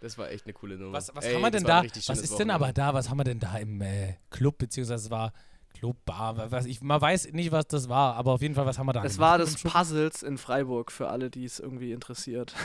Das 0.00 0.18
war 0.18 0.30
echt 0.30 0.44
eine 0.44 0.52
coole 0.52 0.76
Nummer. 0.76 0.92
Was, 0.92 1.14
was 1.14 1.24
Ey, 1.24 1.34
haben 1.34 1.40
wir 1.40 1.50
denn 1.50 1.64
da? 1.64 1.82
Was 1.82 1.96
ist 1.96 2.08
Wochenende. 2.08 2.36
denn 2.36 2.50
aber 2.50 2.72
da? 2.72 2.92
Was 2.92 3.08
haben 3.08 3.16
wir 3.16 3.24
denn 3.24 3.40
da 3.40 3.56
im 3.56 3.80
äh, 3.80 4.16
Club? 4.28 4.58
Beziehungsweise 4.58 5.06
es 5.06 5.10
war 5.10 5.32
Clubbar, 5.78 6.50
was 6.50 6.66
ich, 6.66 6.80
man 6.80 7.00
weiß 7.00 7.32
nicht, 7.32 7.52
was 7.52 7.66
das 7.66 7.88
war, 7.88 8.14
aber 8.14 8.32
auf 8.32 8.42
jeden 8.42 8.54
Fall, 8.54 8.66
was 8.66 8.78
haben 8.78 8.86
wir 8.86 8.92
da 8.92 9.02
Das 9.02 9.18
war 9.18 9.38
das 9.38 9.62
Puzzles 9.62 10.22
in 10.22 10.38
Freiburg, 10.38 10.90
für 10.90 11.08
alle, 11.08 11.30
die 11.30 11.44
es 11.44 11.60
irgendwie 11.60 11.92
interessiert. 11.92 12.54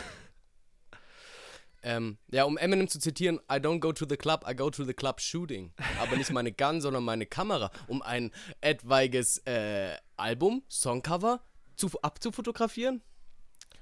Ähm, 1.83 2.19
ja, 2.31 2.43
um 2.43 2.59
Eminem 2.59 2.87
zu 2.87 2.99
zitieren, 2.99 3.39
I 3.51 3.55
don't 3.55 3.79
go 3.79 3.91
to 3.91 4.05
the 4.07 4.15
club, 4.15 4.45
I 4.47 4.55
go 4.55 4.69
to 4.69 4.83
the 4.83 4.93
club 4.93 5.19
shooting. 5.19 5.73
Aber 5.99 6.15
nicht 6.15 6.31
meine 6.31 6.51
Gun, 6.51 6.79
sondern 6.79 7.03
meine 7.03 7.25
Kamera, 7.25 7.71
um 7.87 8.03
ein 8.03 8.29
etwaiges 8.61 9.39
äh, 9.47 9.95
Album, 10.15 10.61
Songcover 10.69 11.41
zu, 11.75 11.89
abzufotografieren. 12.03 13.01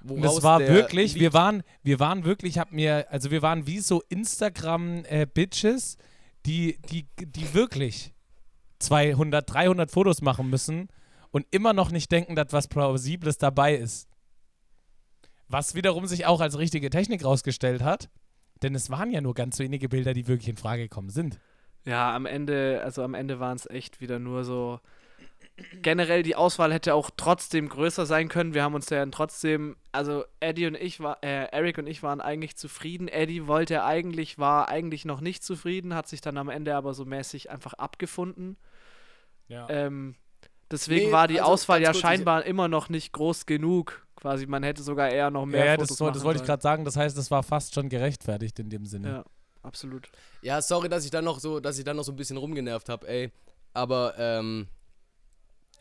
Und 0.02 0.22
das 0.22 0.42
war 0.42 0.60
wirklich, 0.60 1.14
wir 1.16 1.34
waren, 1.34 1.62
wir 1.82 2.00
waren 2.00 2.24
wirklich, 2.24 2.58
hab 2.58 2.72
mir, 2.72 3.06
also 3.10 3.30
wir 3.30 3.42
waren 3.42 3.66
wie 3.66 3.80
so 3.80 4.02
Instagram-Bitches, 4.08 5.96
äh, 5.96 6.02
die, 6.46 6.78
die, 6.90 7.06
die 7.18 7.52
wirklich 7.52 8.14
200, 8.80 9.48
300 9.48 9.90
Fotos 9.90 10.22
machen 10.22 10.50
müssen 10.50 10.88
und 11.30 11.46
immer 11.50 11.72
noch 11.72 11.90
nicht 11.90 12.10
denken, 12.10 12.34
dass 12.34 12.52
was 12.52 12.68
Plausibles 12.68 13.38
dabei 13.38 13.76
ist. 13.76 14.08
Was 15.48 15.74
wiederum 15.74 16.06
sich 16.06 16.26
auch 16.26 16.40
als 16.40 16.58
richtige 16.58 16.90
Technik 16.90 17.24
rausgestellt 17.24 17.82
hat, 17.82 18.08
denn 18.62 18.74
es 18.74 18.90
waren 18.90 19.10
ja 19.10 19.20
nur 19.20 19.34
ganz 19.34 19.58
wenige 19.58 19.88
Bilder, 19.88 20.14
die 20.14 20.28
wirklich 20.28 20.48
in 20.48 20.56
Frage 20.56 20.82
gekommen 20.82 21.10
sind. 21.10 21.38
Ja, 21.84 22.14
am 22.14 22.26
Ende, 22.26 22.82
also 22.84 23.02
am 23.02 23.14
Ende 23.14 23.40
waren 23.40 23.56
es 23.56 23.68
echt 23.68 24.00
wieder 24.00 24.18
nur 24.18 24.44
so. 24.44 24.80
Generell 25.82 26.22
die 26.22 26.36
Auswahl 26.36 26.72
hätte 26.72 26.94
auch 26.94 27.10
trotzdem 27.16 27.68
größer 27.68 28.06
sein 28.06 28.28
können. 28.28 28.54
Wir 28.54 28.62
haben 28.62 28.74
uns 28.74 28.88
ja 28.90 29.04
trotzdem, 29.06 29.76
also 29.92 30.24
Eddie 30.40 30.66
und 30.66 30.74
ich 30.74 31.00
war, 31.00 31.22
äh, 31.22 31.46
Eric 31.50 31.78
und 31.78 31.86
ich 31.86 32.02
waren 32.02 32.20
eigentlich 32.20 32.56
zufrieden. 32.56 33.08
Eddie 33.08 33.46
wollte 33.46 33.84
eigentlich, 33.84 34.38
war 34.38 34.68
eigentlich 34.68 35.04
noch 35.04 35.20
nicht 35.20 35.42
zufrieden, 35.42 35.94
hat 35.94 36.08
sich 36.08 36.20
dann 36.20 36.36
am 36.36 36.48
Ende 36.48 36.76
aber 36.76 36.94
so 36.94 37.04
mäßig 37.04 37.50
einfach 37.50 37.74
abgefunden. 37.74 38.56
Ja. 39.50 39.68
Ähm, 39.68 40.14
deswegen 40.70 41.06
nee, 41.06 41.12
war 41.12 41.28
die 41.28 41.40
also, 41.40 41.52
Auswahl 41.52 41.82
ja 41.82 41.92
scheinbar 41.92 42.44
immer 42.44 42.68
noch 42.68 42.88
nicht 42.88 43.12
groß 43.12 43.46
genug. 43.46 44.06
Quasi, 44.16 44.46
man 44.46 44.62
hätte 44.62 44.82
sogar 44.82 45.10
eher 45.10 45.30
noch 45.30 45.44
mehr 45.46 45.64
ja, 45.64 45.72
Fotos 45.72 45.96
das, 45.96 46.12
das 46.12 46.24
wollte 46.24 46.40
ich 46.40 46.46
gerade 46.46 46.62
sagen. 46.62 46.84
Das 46.84 46.96
heißt, 46.96 47.16
es 47.18 47.30
war 47.30 47.42
fast 47.42 47.74
schon 47.74 47.88
gerechtfertigt 47.88 48.58
in 48.58 48.70
dem 48.70 48.86
Sinne. 48.86 49.08
Ja, 49.08 49.24
absolut. 49.62 50.10
Ja, 50.42 50.62
sorry, 50.62 50.88
dass 50.88 51.04
ich 51.04 51.10
dann 51.10 51.24
noch 51.24 51.40
so, 51.40 51.58
dass 51.58 51.78
ich 51.78 51.84
dann 51.84 51.96
noch 51.96 52.04
so 52.04 52.12
ein 52.12 52.16
bisschen 52.16 52.36
rumgenervt 52.36 52.88
habe, 52.88 53.08
ey. 53.08 53.32
Aber 53.72 54.14
ähm, 54.18 54.68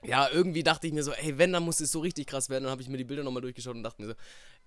ja, 0.04 0.30
irgendwie 0.32 0.64
dachte 0.64 0.88
ich 0.88 0.94
mir 0.94 1.04
so, 1.04 1.12
ey, 1.12 1.38
wenn, 1.38 1.52
dann 1.52 1.64
muss 1.64 1.80
es 1.82 1.92
so 1.92 2.00
richtig 2.00 2.28
krass 2.28 2.50
werden. 2.50 2.64
Dann 2.64 2.72
habe 2.72 2.82
ich 2.82 2.90
mir 2.90 2.98
die 2.98 3.04
Bilder 3.04 3.24
nochmal 3.24 3.42
durchgeschaut 3.42 3.76
und 3.76 3.84
dachte 3.84 4.02
mir 4.02 4.08
so, 4.10 4.14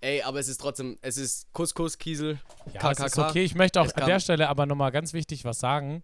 ey, 0.01 0.21
aber 0.21 0.39
es 0.39 0.47
ist 0.47 0.61
trotzdem, 0.61 0.97
es 1.01 1.17
ist 1.17 1.51
Couscous, 1.51 1.97
Kiesel, 1.97 2.39
ja, 2.71 2.79
KKK. 2.79 3.05
Ist 3.05 3.17
okay, 3.17 3.43
ich 3.43 3.55
möchte 3.55 3.81
auch 3.81 3.93
an 3.95 4.05
der 4.05 4.19
Stelle 4.19 4.47
aber 4.47 4.65
nochmal 4.65 4.91
ganz 4.91 5.13
wichtig 5.13 5.43
was 5.43 5.59
sagen 5.59 6.03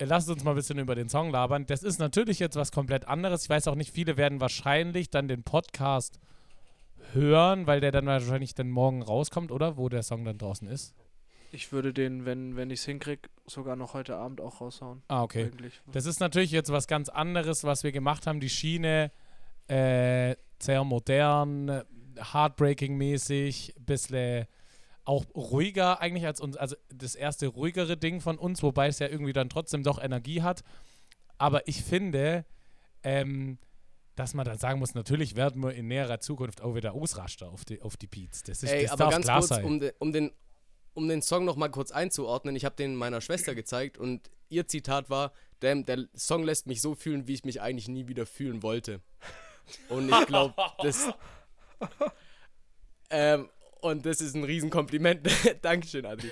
lasst 0.00 0.28
uns 0.28 0.44
mal 0.44 0.50
ein 0.52 0.56
bisschen 0.56 0.78
über 0.78 0.94
den 0.94 1.08
Song 1.08 1.30
labern. 1.30 1.66
Das 1.66 1.82
ist 1.82 1.98
natürlich 1.98 2.38
jetzt 2.38 2.56
was 2.56 2.72
komplett 2.72 3.06
anderes. 3.06 3.44
Ich 3.44 3.50
weiß 3.50 3.68
auch 3.68 3.74
nicht, 3.74 3.92
viele 3.92 4.16
werden 4.16 4.40
wahrscheinlich 4.40 5.10
dann 5.10 5.28
den 5.28 5.42
Podcast 5.42 6.20
hören, 7.12 7.66
weil 7.66 7.80
der 7.80 7.92
dann 7.92 8.06
wahrscheinlich 8.06 8.54
dann 8.54 8.70
morgen 8.70 9.02
rauskommt, 9.02 9.50
oder? 9.50 9.76
Wo 9.76 9.88
der 9.88 10.02
Song 10.02 10.24
dann 10.24 10.38
draußen 10.38 10.68
ist. 10.68 10.94
Ich 11.50 11.72
würde 11.72 11.94
den, 11.94 12.26
wenn, 12.26 12.56
wenn 12.56 12.70
ich 12.70 12.80
es 12.80 12.84
hinkriege, 12.84 13.28
sogar 13.46 13.74
noch 13.74 13.94
heute 13.94 14.16
Abend 14.16 14.40
auch 14.40 14.60
raushauen. 14.60 15.02
Ah, 15.08 15.22
okay. 15.22 15.44
Eigentlich. 15.44 15.80
Das 15.90 16.04
ist 16.04 16.20
natürlich 16.20 16.50
jetzt 16.50 16.70
was 16.70 16.86
ganz 16.86 17.08
anderes, 17.08 17.64
was 17.64 17.84
wir 17.84 17.92
gemacht 17.92 18.26
haben. 18.26 18.38
Die 18.38 18.50
Schiene 18.50 19.10
äh, 19.66 20.36
sehr 20.60 20.84
modern, 20.84 21.82
heartbreaking-mäßig, 22.16 23.74
bisschen 23.78 24.46
auch 25.08 25.24
ruhiger 25.34 26.00
eigentlich 26.00 26.26
als 26.26 26.38
uns, 26.38 26.56
also 26.58 26.76
das 26.90 27.14
erste 27.14 27.46
ruhigere 27.46 27.96
Ding 27.96 28.20
von 28.20 28.36
uns, 28.36 28.62
wobei 28.62 28.88
es 28.88 28.98
ja 28.98 29.08
irgendwie 29.08 29.32
dann 29.32 29.48
trotzdem 29.48 29.82
doch 29.82 29.98
Energie 30.02 30.42
hat. 30.42 30.62
Aber 31.38 31.66
ich 31.66 31.82
finde, 31.82 32.44
ähm, 33.02 33.56
dass 34.16 34.34
man 34.34 34.44
dann 34.44 34.58
sagen 34.58 34.78
muss, 34.80 34.94
natürlich 34.94 35.34
werden 35.34 35.62
wir 35.62 35.72
in 35.72 35.88
näherer 35.88 36.20
Zukunft 36.20 36.60
auch 36.60 36.74
wieder 36.74 36.92
Ausraster 36.92 37.48
auf 37.48 37.64
die, 37.64 37.80
auf 37.80 37.96
die 37.96 38.06
Beats. 38.06 38.42
Das, 38.42 38.62
ist, 38.62 38.70
Ey, 38.70 38.82
das 38.82 38.92
aber 38.92 39.08
ganz 39.08 39.24
klar 39.24 39.38
kurz, 39.38 39.48
sein. 39.48 39.64
um, 39.64 39.80
de, 39.80 39.94
um, 39.98 40.12
den, 40.12 40.30
um 40.92 41.08
den 41.08 41.22
Song 41.22 41.46
nochmal 41.46 41.70
kurz 41.70 41.90
einzuordnen, 41.90 42.54
ich 42.54 42.66
habe 42.66 42.76
den 42.76 42.94
meiner 42.94 43.22
Schwester 43.22 43.54
gezeigt 43.54 43.96
und 43.96 44.30
ihr 44.50 44.68
Zitat 44.68 45.08
war, 45.08 45.32
Damn, 45.60 45.86
der 45.86 46.06
Song 46.14 46.44
lässt 46.44 46.66
mich 46.66 46.82
so 46.82 46.94
fühlen, 46.94 47.26
wie 47.26 47.34
ich 47.34 47.44
mich 47.44 47.62
eigentlich 47.62 47.88
nie 47.88 48.06
wieder 48.08 48.26
fühlen 48.26 48.62
wollte. 48.62 49.00
Und 49.88 50.10
ich 50.10 50.26
glaube, 50.26 50.54
das... 50.82 51.08
Ähm, 53.10 53.48
und 53.80 54.04
das 54.06 54.20
ist 54.20 54.34
ein 54.34 54.44
Riesenkompliment. 54.44 55.28
Dankeschön, 55.62 56.06
Adri. 56.06 56.30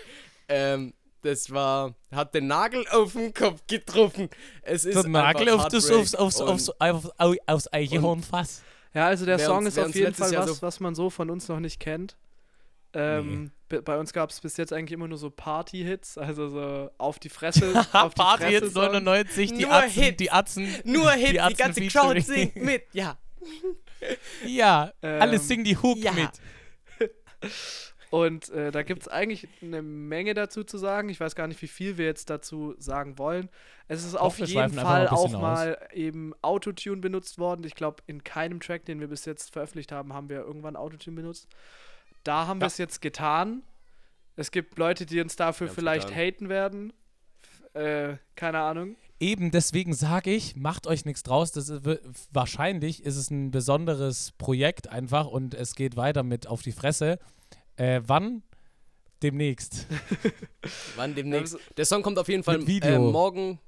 Ähm, 0.48 0.94
das 1.22 1.50
war, 1.50 1.94
hat 2.12 2.34
den 2.34 2.46
Nagel 2.46 2.86
auf 2.90 3.12
den 3.14 3.34
Kopf 3.34 3.62
getroffen. 3.66 4.28
Es 4.62 4.84
ist 4.84 4.94
Der 4.94 5.08
Nagel 5.08 5.48
auf 5.50 5.66
das, 5.68 5.90
aufs, 5.90 6.14
aufs, 6.14 6.40
aufs, 6.40 6.70
aufs, 6.78 7.10
aufs, 7.46 7.72
Eichhornfass. 7.72 8.62
Ja, 8.94 9.06
also 9.08 9.26
der 9.26 9.38
Song 9.38 9.58
uns- 9.58 9.76
ist 9.76 9.78
auf 9.78 9.94
jeden 9.94 10.14
Fall 10.14 10.32
Jahr 10.32 10.44
was, 10.48 10.56
so- 10.58 10.62
was 10.62 10.80
man 10.80 10.94
so 10.94 11.10
von 11.10 11.28
uns 11.30 11.48
noch 11.48 11.58
nicht 11.60 11.80
kennt. 11.80 12.16
Ähm, 12.92 13.50
b- 13.68 13.80
Bei 13.80 13.98
uns 13.98 14.12
gab 14.14 14.30
es 14.30 14.40
bis 14.40 14.56
jetzt 14.56 14.72
eigentlich 14.72 14.92
immer 14.92 15.08
nur 15.08 15.18
so 15.18 15.28
Party-Hits, 15.28 16.16
also 16.16 16.48
so 16.48 16.90
auf 16.96 17.18
die 17.18 17.28
Fresse. 17.28 17.74
auf 17.92 18.14
die 18.14 18.20
Party 18.22 18.42
Fresse 18.44 18.52
jetzt 18.54 18.72
Songs. 18.72 18.86
99, 18.92 19.52
die 19.54 19.62
Nur 19.64 19.72
Atzen, 19.74 20.02
Hits. 20.02 20.16
die 20.16 20.30
Atzen. 20.30 20.74
Nur 20.84 21.10
Hit, 21.12 21.32
die, 21.32 21.40
Atzen 21.40 21.56
ganze 21.58 21.86
Crowd 21.88 22.20
singt 22.20 22.56
mit, 22.56 22.84
ja. 22.92 23.18
Ja, 24.46 24.92
Ähm, 25.02 25.22
alle 25.22 25.38
singen 25.38 25.64
die 25.64 25.76
Hook 25.76 25.98
ja. 25.98 26.12
mit. 26.12 26.28
Und 28.10 28.50
äh, 28.50 28.70
da 28.70 28.82
gibt 28.82 29.02
es 29.02 29.08
eigentlich 29.08 29.48
eine 29.62 29.82
Menge 29.82 30.32
dazu 30.34 30.62
zu 30.62 30.78
sagen. 30.78 31.08
Ich 31.08 31.18
weiß 31.18 31.34
gar 31.34 31.48
nicht, 31.48 31.60
wie 31.60 31.66
viel 31.68 31.98
wir 31.98 32.04
jetzt 32.04 32.30
dazu 32.30 32.74
sagen 32.78 33.18
wollen. 33.18 33.48
Es 33.88 34.04
ist 34.04 34.14
auf 34.14 34.38
wir 34.38 34.46
jeden 34.46 34.72
Fall 34.74 34.84
mal 34.84 35.08
auch 35.08 35.30
mal 35.32 35.76
eben 35.92 36.32
Autotune 36.40 37.00
benutzt 37.00 37.38
worden. 37.38 37.64
Ich 37.64 37.74
glaube, 37.74 38.02
in 38.06 38.22
keinem 38.22 38.60
Track, 38.60 38.84
den 38.84 39.00
wir 39.00 39.08
bis 39.08 39.24
jetzt 39.24 39.52
veröffentlicht 39.52 39.90
haben, 39.90 40.12
haben 40.12 40.28
wir 40.28 40.38
irgendwann 40.40 40.76
Autotune 40.76 41.16
benutzt. 41.16 41.48
Da 42.22 42.46
haben 42.46 42.60
wir 42.60 42.64
Ja. 42.64 42.68
es 42.68 42.78
jetzt 42.78 43.02
getan. 43.02 43.62
Es 44.36 44.50
gibt 44.50 44.78
Leute, 44.78 45.04
die 45.04 45.20
uns 45.20 45.34
dafür 45.34 45.66
Wir 45.66 45.74
vielleicht 45.74 46.08
getan. 46.08 46.22
haten 46.22 46.48
werden. 46.48 46.92
Äh, 47.74 48.16
keine 48.36 48.60
Ahnung. 48.60 48.96
Eben 49.18 49.50
deswegen 49.50 49.94
sage 49.94 50.30
ich, 50.30 50.56
macht 50.56 50.86
euch 50.86 51.04
nichts 51.06 51.22
draus. 51.22 51.50
Das 51.52 51.70
ist, 51.70 51.82
wahrscheinlich 52.32 53.02
ist 53.02 53.16
es 53.16 53.30
ein 53.30 53.50
besonderes 53.50 54.32
Projekt 54.36 54.88
einfach 54.88 55.26
und 55.26 55.54
es 55.54 55.74
geht 55.74 55.96
weiter 55.96 56.22
mit 56.22 56.46
auf 56.46 56.62
die 56.62 56.72
Fresse. 56.72 57.18
Äh, 57.76 58.02
wann? 58.06 58.42
Demnächst. 59.22 59.86
Wann 60.96 61.14
demnächst? 61.14 61.56
Der 61.78 61.86
Song 61.86 62.02
kommt 62.02 62.18
auf 62.18 62.28
jeden 62.28 62.42
Fall. 62.42 62.62
Äh, 62.68 62.98
morgen, 62.98 63.58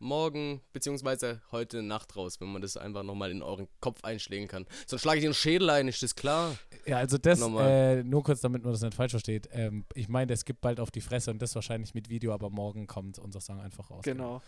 morgen, 0.00 0.60
beziehungsweise 0.72 1.40
heute 1.52 1.82
Nacht 1.82 2.16
raus, 2.16 2.40
wenn 2.40 2.48
man 2.52 2.62
das 2.62 2.76
einfach 2.76 3.02
nochmal 3.02 3.30
in 3.30 3.42
euren 3.42 3.68
Kopf 3.80 4.04
einschlägen 4.04 4.48
kann. 4.48 4.66
Sonst 4.86 5.02
schlage 5.02 5.18
ich 5.18 5.24
den 5.24 5.34
Schädel 5.34 5.70
ein, 5.70 5.88
ist 5.88 6.02
das 6.02 6.14
klar? 6.14 6.56
Ja, 6.86 6.98
also 6.98 7.18
das, 7.18 7.40
äh, 7.40 8.02
nur 8.04 8.22
kurz, 8.22 8.40
damit 8.40 8.62
man 8.62 8.72
das 8.72 8.82
nicht 8.82 8.94
falsch 8.94 9.10
versteht. 9.12 9.48
Ähm, 9.52 9.84
ich 9.94 10.08
meine, 10.08 10.32
es 10.32 10.44
gibt 10.44 10.60
bald 10.60 10.80
auf 10.80 10.90
die 10.90 11.00
Fresse 11.00 11.30
und 11.30 11.40
das 11.42 11.54
wahrscheinlich 11.54 11.94
mit 11.94 12.08
Video, 12.08 12.32
aber 12.32 12.50
morgen 12.50 12.86
kommt 12.86 13.18
unser 13.18 13.40
Song 13.40 13.60
einfach 13.60 13.90
raus. 13.90 14.02
Genau. 14.04 14.40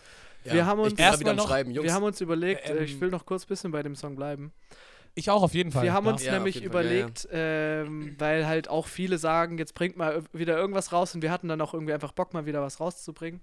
Ja, 0.44 0.52
Wir 0.54 0.66
haben 0.66 0.80
uns 0.80 0.94
erstmal 0.98 1.34
noch- 1.34 1.48
Schreiben, 1.48 1.70
Jungs. 1.72 1.86
Wir 1.86 1.94
haben 1.94 2.04
uns 2.04 2.20
überlegt, 2.20 2.68
Ähm, 2.68 2.78
äh, 2.78 2.84
ich 2.84 3.00
will 3.00 3.10
noch 3.10 3.26
kurz 3.26 3.44
ein 3.44 3.48
bisschen 3.48 3.72
bei 3.72 3.82
dem 3.82 3.94
Song 3.96 4.16
bleiben. 4.16 4.52
Ich 5.16 5.28
auch 5.28 5.42
auf 5.42 5.54
jeden 5.54 5.72
Fall. 5.72 5.82
Wir 5.82 5.92
haben 5.92 6.06
uns 6.06 6.24
Ja, 6.24 6.34
nämlich 6.34 6.54
jeden 6.54 6.70
Fall, 6.72 6.86
ja, 6.86 6.92
ja. 6.92 6.98
überlegt, 7.00 7.28
ähm, 7.32 8.14
weil 8.18 8.46
halt 8.46 8.68
auch 8.68 8.86
viele 8.86 9.18
sagen, 9.18 9.58
jetzt 9.58 9.74
bringt 9.74 9.96
mal 9.96 10.22
wieder 10.32 10.56
irgendwas 10.56 10.92
raus 10.92 11.14
und 11.16 11.22
wir 11.22 11.32
hatten 11.32 11.48
dann 11.48 11.60
auch 11.60 11.74
irgendwie 11.74 11.92
einfach 11.92 12.12
Bock, 12.12 12.32
mal 12.32 12.46
wieder 12.46 12.62
was 12.62 12.78
rauszubringen. 12.78 13.40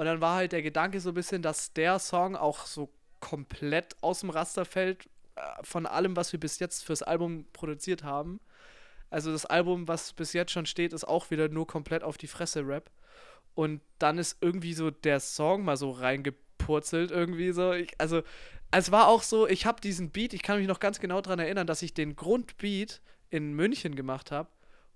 Und 0.00 0.06
dann 0.06 0.22
war 0.22 0.36
halt 0.36 0.52
der 0.52 0.62
Gedanke 0.62 0.98
so 0.98 1.10
ein 1.10 1.14
bisschen, 1.14 1.42
dass 1.42 1.74
der 1.74 1.98
Song 1.98 2.34
auch 2.34 2.64
so 2.64 2.88
komplett 3.20 4.02
aus 4.02 4.20
dem 4.20 4.30
Raster 4.30 4.64
fällt 4.64 5.10
äh, 5.36 5.42
von 5.60 5.84
allem, 5.84 6.16
was 6.16 6.32
wir 6.32 6.40
bis 6.40 6.58
jetzt 6.58 6.84
fürs 6.84 7.02
Album 7.02 7.44
produziert 7.52 8.02
haben. 8.02 8.40
Also 9.10 9.30
das 9.30 9.44
Album, 9.44 9.88
was 9.88 10.14
bis 10.14 10.32
jetzt 10.32 10.52
schon 10.52 10.64
steht, 10.64 10.94
ist 10.94 11.06
auch 11.06 11.30
wieder 11.30 11.50
nur 11.50 11.66
komplett 11.66 12.02
auf 12.02 12.16
die 12.16 12.28
Fresse 12.28 12.66
Rap. 12.66 12.90
Und 13.54 13.82
dann 13.98 14.16
ist 14.16 14.38
irgendwie 14.40 14.72
so 14.72 14.90
der 14.90 15.20
Song 15.20 15.66
mal 15.66 15.76
so 15.76 15.90
reingepurzelt 15.90 17.10
irgendwie 17.10 17.52
so. 17.52 17.74
Ich, 17.74 17.92
also 17.98 18.22
es 18.70 18.90
war 18.90 19.06
auch 19.06 19.22
so, 19.22 19.46
ich 19.46 19.66
habe 19.66 19.82
diesen 19.82 20.08
Beat, 20.08 20.32
ich 20.32 20.42
kann 20.42 20.60
mich 20.60 20.66
noch 20.66 20.80
ganz 20.80 20.98
genau 20.98 21.20
daran 21.20 21.40
erinnern, 21.40 21.66
dass 21.66 21.82
ich 21.82 21.92
den 21.92 22.16
Grundbeat 22.16 23.02
in 23.28 23.52
München 23.52 23.96
gemacht 23.96 24.30
habe. 24.30 24.48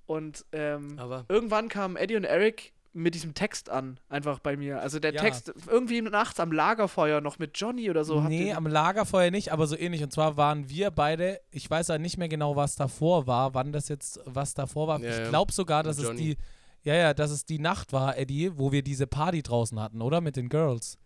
Und 0.06 0.46
ähm, 0.52 0.98
irgendwann 1.28 1.68
kamen 1.68 1.96
Eddie 1.96 2.16
und 2.16 2.24
Eric 2.24 2.72
mit 2.96 3.14
diesem 3.14 3.34
Text 3.34 3.68
an, 3.70 3.98
einfach 4.08 4.38
bei 4.38 4.56
mir. 4.56 4.80
Also 4.80 4.98
der 5.00 5.12
Ja. 5.14 5.20
Text 5.20 5.52
irgendwie 5.68 6.00
nachts 6.00 6.38
am 6.40 6.52
Lagerfeuer 6.52 7.20
noch 7.20 7.38
mit 7.38 7.58
Johnny 7.58 7.90
oder 7.90 8.04
so. 8.04 8.20
nee, 8.20 8.52
am 8.52 8.66
Lagerfeuer 8.66 9.30
nicht, 9.30 9.52
aber 9.52 9.66
so 9.66 9.76
ähnlich. 9.76 10.02
Und 10.02 10.12
zwar 10.12 10.36
waren 10.36 10.68
wir 10.68 10.90
beide, 10.92 11.40
ich 11.50 11.68
weiß 11.68 11.88
ja 11.88 11.98
nicht 11.98 12.18
mehr 12.18 12.28
genau, 12.28 12.54
was 12.56 12.76
davor 12.76 13.26
war, 13.26 13.52
wann 13.54 13.72
das 13.72 13.88
jetzt, 13.88 14.20
was 14.24 14.54
davor 14.54 14.86
war. 14.88 15.00
Ja, 15.00 15.24
ich 15.24 15.28
glaube 15.28 15.52
sogar, 15.52 15.82
dass 15.82 15.98
es 15.98 16.14
die, 16.16 16.36
ja, 16.84 16.94
ja, 16.94 17.14
dass 17.14 17.30
es 17.32 17.44
die 17.44 17.58
Nacht 17.58 17.92
war, 17.92 18.16
Eddie, 18.16 18.52
wo 18.56 18.70
wir 18.70 18.82
diese 18.82 19.06
Party 19.08 19.42
draußen 19.42 19.78
hatten, 19.80 20.00
oder? 20.00 20.20
Mit 20.20 20.36
den 20.36 20.48
Girls. 20.48 20.96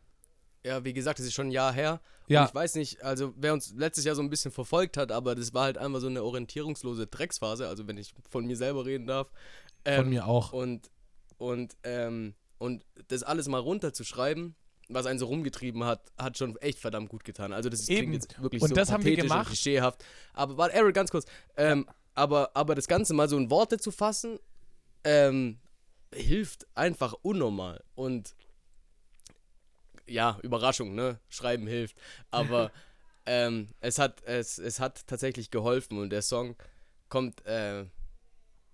ja, 0.64 0.84
wie 0.84 0.92
gesagt, 0.92 1.18
das 1.18 1.24
ist 1.26 1.32
schon 1.34 1.46
ein 1.48 1.52
Jahr 1.52 1.72
her. 1.72 2.00
Ja. 2.26 2.42
Und 2.42 2.48
ich 2.48 2.54
weiß 2.54 2.74
nicht, 2.74 3.02
also 3.02 3.32
wer 3.38 3.54
uns 3.54 3.72
letztes 3.74 4.04
Jahr 4.04 4.14
so 4.14 4.20
ein 4.20 4.28
bisschen 4.28 4.50
verfolgt 4.50 4.98
hat, 4.98 5.10
aber 5.12 5.34
das 5.34 5.54
war 5.54 5.62
halt 5.64 5.78
einfach 5.78 6.00
so 6.00 6.08
eine 6.08 6.22
orientierungslose 6.22 7.06
Drecksphase, 7.06 7.66
also 7.66 7.86
wenn 7.88 7.96
ich 7.96 8.12
von 8.28 8.44
mir 8.44 8.56
selber 8.56 8.84
reden 8.84 9.06
darf. 9.06 9.28
Von 9.86 9.94
Ähm, 9.94 10.08
mir 10.10 10.26
auch. 10.26 10.52
Und, 10.52 10.90
und, 11.38 11.76
ähm, 11.84 12.34
und 12.58 12.84
das 13.08 13.22
alles 13.22 13.48
mal 13.48 13.60
runterzuschreiben, 13.60 14.54
was 14.88 15.06
einen 15.06 15.18
so 15.18 15.26
rumgetrieben 15.26 15.84
hat, 15.84 16.12
hat 16.18 16.38
schon 16.38 16.56
echt 16.56 16.78
verdammt 16.78 17.08
gut 17.08 17.24
getan. 17.24 17.52
Also 17.52 17.68
das 17.68 17.80
ist, 17.80 17.86
klingt 17.86 18.14
jetzt 18.14 18.40
wirklich 18.42 18.62
Und 18.62 18.70
so 18.70 18.74
das 18.74 18.90
haben 18.90 19.04
wir 19.04 19.12
pathetisch 19.12 19.30
und 19.30 19.36
gemacht. 19.36 19.46
klischeehaft. 19.48 20.04
Aber 20.32 20.56
warte, 20.56 20.74
Eric, 20.74 20.94
ganz 20.94 21.10
kurz. 21.10 21.26
Ähm, 21.56 21.86
aber, 22.14 22.50
aber 22.54 22.74
das 22.74 22.88
Ganze 22.88 23.14
mal 23.14 23.28
so 23.28 23.36
in 23.36 23.50
Worte 23.50 23.78
zu 23.78 23.90
fassen, 23.90 24.38
ähm, 25.04 25.58
hilft 26.12 26.66
einfach 26.74 27.14
unnormal. 27.22 27.84
Und 27.94 28.34
ja, 30.06 30.38
Überraschung, 30.42 30.94
ne? 30.94 31.20
Schreiben 31.28 31.66
hilft. 31.66 31.96
Aber 32.30 32.72
ähm, 33.26 33.68
es, 33.80 33.98
hat, 33.98 34.22
es, 34.24 34.58
es 34.58 34.80
hat 34.80 35.06
tatsächlich 35.06 35.50
geholfen 35.50 35.98
und 35.98 36.10
der 36.10 36.22
Song 36.22 36.56
kommt, 37.08 37.44
äh, 37.46 37.84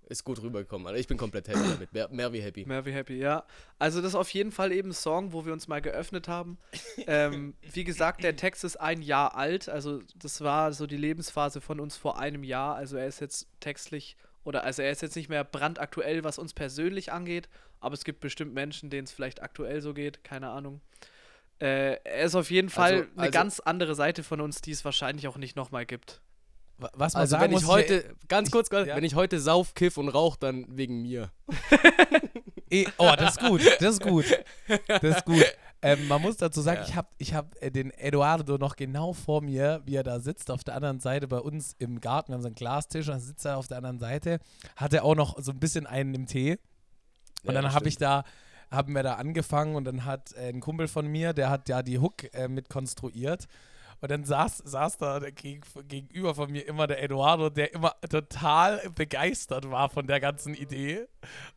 ist 0.08 0.24
gut 0.24 0.40
rübergekommen. 0.42 0.86
Also 0.86 0.98
ich 0.98 1.06
bin 1.06 1.16
komplett 1.16 1.48
happy 1.48 1.60
damit. 1.60 1.92
Mehr, 1.92 2.08
mehr 2.08 2.32
wie 2.32 2.40
happy. 2.40 2.64
Mehr 2.66 2.84
wie 2.84 2.92
happy, 2.92 3.16
ja. 3.18 3.44
Also 3.78 4.00
das 4.00 4.10
ist 4.10 4.14
auf 4.14 4.30
jeden 4.30 4.52
Fall 4.52 4.72
eben 4.72 4.90
ein 4.90 4.94
Song, 4.94 5.32
wo 5.32 5.44
wir 5.46 5.52
uns 5.52 5.68
mal 5.68 5.80
geöffnet 5.80 6.28
haben. 6.28 6.58
ähm, 7.06 7.54
wie 7.72 7.84
gesagt, 7.84 8.22
der 8.22 8.36
Text 8.36 8.64
ist 8.64 8.76
ein 8.76 9.02
Jahr 9.02 9.34
alt, 9.36 9.68
also 9.68 10.00
das 10.16 10.40
war 10.40 10.72
so 10.72 10.86
die 10.86 10.96
Lebensphase 10.96 11.60
von 11.60 11.80
uns 11.80 11.96
vor 11.96 12.18
einem 12.18 12.44
Jahr. 12.44 12.74
Also 12.76 12.96
er 12.96 13.06
ist 13.06 13.20
jetzt 13.20 13.48
textlich 13.60 14.16
oder 14.44 14.64
also 14.64 14.82
er 14.82 14.90
ist 14.90 15.02
jetzt 15.02 15.16
nicht 15.16 15.28
mehr 15.28 15.44
brandaktuell, 15.44 16.22
was 16.24 16.38
uns 16.38 16.52
persönlich 16.54 17.12
angeht, 17.12 17.48
aber 17.80 17.94
es 17.94 18.04
gibt 18.04 18.20
bestimmt 18.20 18.52
Menschen, 18.54 18.90
denen 18.90 19.04
es 19.04 19.12
vielleicht 19.12 19.42
aktuell 19.42 19.80
so 19.80 19.94
geht, 19.94 20.22
keine 20.24 20.50
Ahnung. 20.50 20.80
Äh, 21.60 21.98
er 22.04 22.24
ist 22.24 22.34
auf 22.34 22.50
jeden 22.50 22.68
Fall 22.68 22.92
Also- 22.92 23.04
eine 23.14 23.20
also- 23.22 23.30
ganz 23.32 23.60
andere 23.60 23.94
Seite 23.94 24.22
von 24.22 24.40
uns, 24.40 24.60
die 24.60 24.72
es 24.72 24.84
wahrscheinlich 24.84 25.28
auch 25.28 25.36
nicht 25.38 25.56
nochmal 25.56 25.86
gibt. 25.86 26.20
Wa- 26.78 26.90
Was 26.94 27.14
man 27.14 27.20
Also 27.20 27.30
sagen 27.32 27.52
wenn 27.52 27.58
ich 27.58 27.66
heute, 27.66 28.14
ganz 28.28 28.50
kurz, 28.50 28.68
ja. 28.70 28.86
wenn 28.96 29.04
ich 29.04 29.14
heute 29.14 29.38
sauf, 29.40 29.74
kiff 29.74 29.96
und 29.96 30.08
rauch, 30.08 30.36
dann 30.36 30.66
wegen 30.68 31.02
mir. 31.02 31.30
Eh, 32.70 32.86
oh, 32.98 33.12
das 33.16 33.36
ist 33.36 33.40
gut, 33.40 33.60
das 33.80 33.94
ist 33.94 34.02
gut. 34.02 34.24
Das 34.88 35.02
ist 35.02 35.24
gut. 35.24 35.44
Ähm, 35.82 36.08
man 36.08 36.20
muss 36.22 36.38
dazu 36.38 36.60
sagen, 36.62 36.80
Ja. 36.80 36.86
ich 36.88 36.94
habe 36.96 37.08
ich 37.18 37.34
hab, 37.34 37.62
äh, 37.62 37.70
den 37.70 37.90
Eduardo 37.90 38.56
noch 38.56 38.74
genau 38.74 39.12
vor 39.12 39.42
mir, 39.42 39.82
wie 39.84 39.96
er 39.96 40.02
da 40.02 40.18
sitzt, 40.18 40.50
auf 40.50 40.64
der 40.64 40.74
anderen 40.74 40.98
Seite 40.98 41.28
bei 41.28 41.38
uns 41.38 41.76
im 41.78 42.00
Garten. 42.00 42.30
Wir 42.30 42.34
haben 42.36 42.42
so 42.42 42.46
einen 42.48 42.54
Glastisch, 42.54 43.06
dann 43.06 43.20
sitzt 43.20 43.44
er 43.44 43.58
auf 43.58 43.68
der 43.68 43.76
anderen 43.76 43.98
Seite, 43.98 44.38
hat 44.76 44.94
er 44.94 45.04
auch 45.04 45.14
noch 45.14 45.38
so 45.40 45.52
ein 45.52 45.60
bisschen 45.60 45.86
einen 45.86 46.14
im 46.14 46.26
Tee. 46.26 46.52
Und 47.44 47.54
Ja, 47.54 47.60
dann 47.60 47.72
habe 47.74 47.86
ich 47.86 47.98
da, 47.98 48.24
haben 48.70 48.94
wir 48.94 49.02
da 49.02 49.14
angefangen 49.16 49.76
und 49.76 49.84
dann 49.84 50.06
hat 50.06 50.32
äh, 50.32 50.48
ein 50.48 50.60
Kumpel 50.60 50.88
von 50.88 51.06
mir, 51.06 51.34
der 51.34 51.50
hat 51.50 51.68
ja 51.68 51.82
die 51.82 51.98
Hook 51.98 52.32
äh, 52.32 52.48
mit 52.48 52.70
konstruiert. 52.70 53.46
Und 54.00 54.10
dann 54.10 54.24
saß, 54.24 54.58
saß 54.58 54.98
da 54.98 55.20
der 55.20 55.32
geg 55.32 55.64
gegenüber 55.88 56.34
von 56.34 56.50
mir 56.50 56.66
immer 56.66 56.86
der 56.86 57.02
Eduardo, 57.02 57.50
der 57.50 57.72
immer 57.72 57.94
total 58.08 58.90
begeistert 58.94 59.70
war 59.70 59.88
von 59.88 60.06
der 60.06 60.20
ganzen 60.20 60.54
Idee 60.54 61.06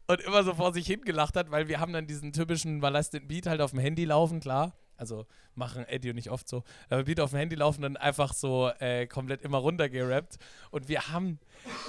und 0.07 0.21
immer 0.21 0.43
so 0.43 0.53
vor 0.53 0.73
sich 0.73 0.87
hingelacht 0.87 1.35
hat, 1.35 1.51
weil 1.51 1.67
wir 1.67 1.79
haben 1.79 1.93
dann 1.93 2.07
diesen 2.07 2.33
typischen, 2.33 2.81
den 2.81 3.27
Beat 3.27 3.47
halt 3.47 3.61
auf 3.61 3.71
dem 3.71 3.79
Handy 3.79 4.05
laufen, 4.05 4.39
klar. 4.39 4.73
Also 4.97 5.27
machen 5.53 5.85
Eddie 5.85 6.09
und 6.09 6.17
ich 6.17 6.31
oft 6.31 6.49
so. 6.49 6.63
Aber 6.89 7.03
Beat 7.03 7.19
auf 7.19 7.29
dem 7.29 7.39
Handy 7.39 7.55
laufen 7.55 7.83
dann 7.83 7.97
einfach 7.97 8.33
so 8.33 8.71
äh, 8.79 9.05
komplett 9.05 9.43
immer 9.43 9.59
runtergerappt. 9.59 10.37
Und 10.71 10.87
wir 10.87 11.09
haben 11.09 11.39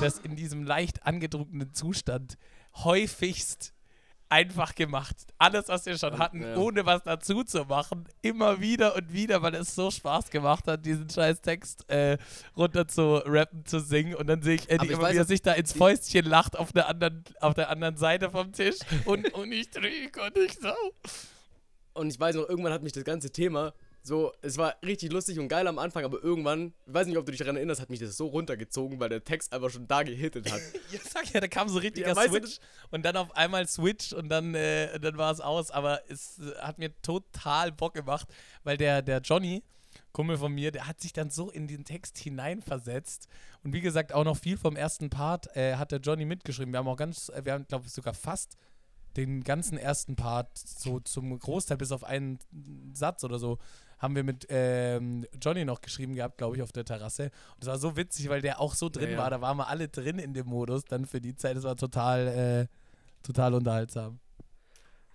das 0.00 0.18
in 0.18 0.36
diesem 0.36 0.62
leicht 0.64 1.06
angedruckten 1.06 1.72
Zustand 1.72 2.36
häufigst 2.74 3.74
einfach 4.28 4.74
gemacht. 4.74 5.16
Alles, 5.38 5.68
was 5.68 5.86
wir 5.86 5.96
schon 5.98 6.18
hatten, 6.18 6.42
ja. 6.42 6.56
ohne 6.56 6.84
was 6.86 7.02
dazu 7.02 7.44
zu 7.44 7.64
machen, 7.64 8.04
immer 8.22 8.60
wieder 8.60 8.94
und 8.96 9.12
wieder, 9.12 9.42
weil 9.42 9.54
es 9.54 9.74
so 9.74 9.90
Spaß 9.90 10.30
gemacht 10.30 10.66
hat, 10.66 10.84
diesen 10.84 11.08
scheiß 11.08 11.40
Text 11.40 11.88
äh, 11.88 12.18
runter 12.56 12.86
zu 12.86 13.16
rappen, 13.24 13.64
zu 13.64 13.80
singen. 13.80 14.14
Und 14.14 14.26
dann 14.26 14.42
sehe 14.42 14.56
ich 14.56 14.70
Eddie 14.70 14.88
immer, 14.88 15.02
weiß 15.02 15.14
wie 15.14 15.18
er 15.18 15.24
sich 15.24 15.42
da 15.42 15.52
ins 15.52 15.72
Fäustchen 15.72 16.24
lacht 16.24 16.58
auf 16.58 16.72
der 16.72 16.88
anderen, 16.88 17.24
auf 17.40 17.54
der 17.54 17.70
anderen 17.70 17.96
Seite 17.96 18.30
vom 18.30 18.52
Tisch. 18.52 18.76
Und, 19.04 19.32
und 19.34 19.52
ich 19.52 19.70
trinke 19.70 20.22
und 20.22 20.36
ich 20.36 20.54
so. 20.58 20.72
Und 21.94 22.12
ich 22.12 22.20
weiß 22.20 22.36
noch, 22.36 22.48
irgendwann 22.48 22.72
hat 22.72 22.82
mich 22.82 22.92
das 22.92 23.04
ganze 23.04 23.30
Thema 23.30 23.72
So, 24.08 24.32
es 24.40 24.56
war 24.56 24.74
richtig 24.82 25.12
lustig 25.12 25.38
und 25.38 25.48
geil 25.48 25.66
am 25.66 25.78
Anfang, 25.78 26.02
aber 26.02 26.24
irgendwann, 26.24 26.72
ich 26.86 26.94
weiß 26.94 27.06
nicht, 27.06 27.18
ob 27.18 27.26
du 27.26 27.30
dich 27.30 27.40
daran 27.40 27.56
erinnerst, 27.56 27.82
hat 27.82 27.90
mich 27.90 28.00
das 28.00 28.16
so 28.16 28.26
runtergezogen, 28.28 28.98
weil 28.98 29.10
der 29.10 29.22
Text 29.22 29.52
einfach 29.52 29.68
schon 29.68 29.86
da 29.86 30.02
gehittet 30.02 30.50
hat. 30.50 30.62
ja, 30.90 30.98
sag 31.04 31.30
ja, 31.34 31.40
da 31.40 31.46
kam 31.46 31.68
so 31.68 31.78
richtiger 31.78 32.14
ja, 32.14 32.14
Switch 32.14 32.58
und 32.90 33.04
dann 33.04 33.18
auf 33.18 33.36
einmal 33.36 33.68
Switch 33.68 34.14
und 34.14 34.30
dann, 34.30 34.54
äh, 34.54 34.98
dann 34.98 35.18
war 35.18 35.30
es 35.30 35.42
aus. 35.42 35.70
Aber 35.70 36.00
es 36.08 36.38
äh, 36.38 36.54
hat 36.58 36.78
mir 36.78 36.90
total 37.02 37.70
Bock 37.70 37.92
gemacht, 37.92 38.26
weil 38.64 38.78
der, 38.78 39.02
der 39.02 39.20
Johnny, 39.20 39.62
Kumpel 40.12 40.38
von 40.38 40.54
mir, 40.54 40.70
der 40.70 40.88
hat 40.88 41.02
sich 41.02 41.12
dann 41.12 41.28
so 41.28 41.50
in 41.50 41.68
den 41.68 41.84
Text 41.84 42.16
hineinversetzt. 42.16 43.28
Und 43.62 43.74
wie 43.74 43.82
gesagt, 43.82 44.14
auch 44.14 44.24
noch 44.24 44.38
viel 44.38 44.56
vom 44.56 44.74
ersten 44.74 45.10
Part 45.10 45.54
äh, 45.54 45.76
hat 45.76 45.92
der 45.92 46.00
Johnny 46.00 46.24
mitgeschrieben. 46.24 46.72
Wir 46.72 46.78
haben 46.78 46.88
auch 46.88 46.96
ganz, 46.96 47.28
äh, 47.28 47.44
wir 47.44 47.52
haben, 47.52 47.66
glaube 47.66 47.84
ich, 47.86 47.92
sogar 47.92 48.14
fast 48.14 48.56
den 49.18 49.42
ganzen 49.42 49.76
ersten 49.76 50.16
Part 50.16 50.56
so 50.56 51.00
zum 51.00 51.38
Großteil 51.38 51.76
bis 51.76 51.92
auf 51.92 52.04
einen 52.04 52.38
Satz 52.94 53.24
oder 53.24 53.38
so 53.38 53.58
haben 53.98 54.14
wir 54.14 54.24
mit 54.24 54.46
ähm, 54.48 55.26
Johnny 55.40 55.64
noch 55.64 55.80
geschrieben 55.80 56.14
gehabt, 56.14 56.38
glaube 56.38 56.56
ich, 56.56 56.62
auf 56.62 56.72
der 56.72 56.84
Terrasse. 56.84 57.24
Und 57.54 57.62
es 57.62 57.66
war 57.68 57.78
so 57.78 57.96
witzig, 57.96 58.28
weil 58.28 58.40
der 58.40 58.60
auch 58.60 58.74
so 58.74 58.88
drin 58.88 59.12
ja, 59.12 59.18
war. 59.18 59.30
Da 59.30 59.40
waren 59.40 59.56
wir 59.56 59.68
alle 59.68 59.88
drin 59.88 60.18
in 60.18 60.34
dem 60.34 60.46
Modus 60.46 60.84
dann 60.84 61.06
für 61.06 61.20
die 61.20 61.34
Zeit. 61.34 61.56
Das 61.56 61.64
war 61.64 61.76
total, 61.76 62.28
äh, 62.28 62.66
total 63.26 63.54
unterhaltsam. 63.54 64.20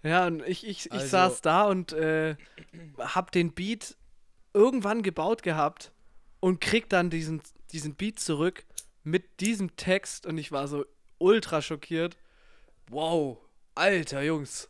Ja, 0.03 0.27
und 0.27 0.41
ich, 0.41 0.67
ich, 0.67 0.87
ich 0.87 0.91
also, 0.91 1.07
saß 1.07 1.41
da 1.41 1.63
und 1.63 1.93
äh, 1.93 2.35
hab 2.97 3.31
den 3.31 3.53
Beat 3.53 3.95
irgendwann 4.53 5.01
gebaut 5.01 5.43
gehabt 5.43 5.93
und 6.41 6.59
krieg 6.59 6.89
dann 6.89 7.09
diesen, 7.09 7.41
diesen 7.71 7.95
Beat 7.95 8.19
zurück 8.19 8.65
mit 9.03 9.39
diesem 9.39 9.75
Text 9.77 10.25
und 10.25 10.37
ich 10.37 10.51
war 10.51 10.67
so 10.67 10.85
ultra 11.19 11.61
schockiert. 11.61 12.17
Wow, 12.89 13.37
alter 13.75 14.21
Jungs. 14.21 14.69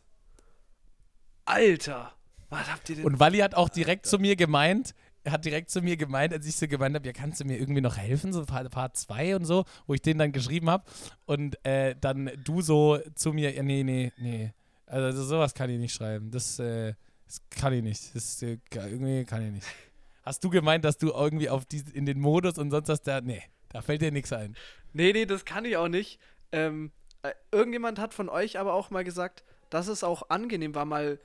Alter. 1.44 2.14
Was 2.54 2.72
habt 2.72 2.88
ihr 2.90 2.96
denn? 2.96 3.04
Und 3.04 3.20
Wally 3.20 3.38
hat 3.38 3.54
auch 3.54 3.68
direkt 3.68 4.06
zu 4.06 4.18
mir 4.18 4.36
gemeint, 4.36 4.94
er 5.24 5.32
hat 5.32 5.44
direkt 5.44 5.70
zu 5.70 5.80
mir 5.80 5.96
gemeint, 5.96 6.32
als 6.32 6.46
ich 6.46 6.56
so 6.56 6.68
gemeint 6.68 6.94
habe, 6.94 7.06
ja, 7.06 7.12
kannst 7.12 7.40
du 7.40 7.44
mir 7.46 7.58
irgendwie 7.58 7.80
noch 7.80 7.96
helfen, 7.96 8.32
so 8.32 8.44
Part 8.44 8.96
2 8.96 9.36
und 9.36 9.46
so, 9.46 9.64
wo 9.86 9.94
ich 9.94 10.02
den 10.02 10.18
dann 10.18 10.32
geschrieben 10.32 10.68
habe. 10.68 10.84
Und 11.24 11.64
äh, 11.64 11.96
dann 11.98 12.30
du 12.44 12.60
so 12.60 12.98
zu 13.14 13.32
mir, 13.32 13.54
ja, 13.54 13.62
nee, 13.62 13.82
nee, 13.82 14.12
nee. 14.18 14.52
Also 14.86 15.24
sowas 15.24 15.54
kann 15.54 15.70
ich 15.70 15.78
nicht 15.78 15.94
schreiben. 15.94 16.30
Das, 16.30 16.58
äh, 16.58 16.94
das 17.26 17.40
kann 17.50 17.72
ich 17.72 17.82
nicht. 17.82 18.14
Das 18.14 18.42
äh, 18.42 18.58
irgendwie 18.70 19.24
kann 19.24 19.46
ich 19.46 19.52
nicht. 19.52 19.66
Hast 20.22 20.44
du 20.44 20.50
gemeint, 20.50 20.84
dass 20.84 20.98
du 20.98 21.10
irgendwie 21.10 21.48
auf 21.48 21.64
die, 21.64 21.82
in 21.94 22.04
den 22.04 22.20
Modus 22.20 22.58
und 22.58 22.70
sonst 22.70 22.88
was 22.88 23.02
da. 23.02 23.22
Nee, 23.22 23.42
da 23.70 23.80
fällt 23.80 24.02
dir 24.02 24.12
nichts 24.12 24.32
ein. 24.32 24.54
Nee, 24.92 25.12
nee, 25.12 25.24
das 25.24 25.46
kann 25.46 25.64
ich 25.64 25.76
auch 25.78 25.88
nicht. 25.88 26.20
Ähm, 26.52 26.92
äh, 27.22 27.32
irgendjemand 27.50 27.98
hat 27.98 28.12
von 28.12 28.28
euch 28.28 28.58
aber 28.58 28.74
auch 28.74 28.90
mal 28.90 29.04
gesagt, 29.04 29.42
dass 29.70 29.88
es 29.88 30.04
auch 30.04 30.28
angenehm 30.28 30.74
war, 30.74 30.84
mal 30.84 31.18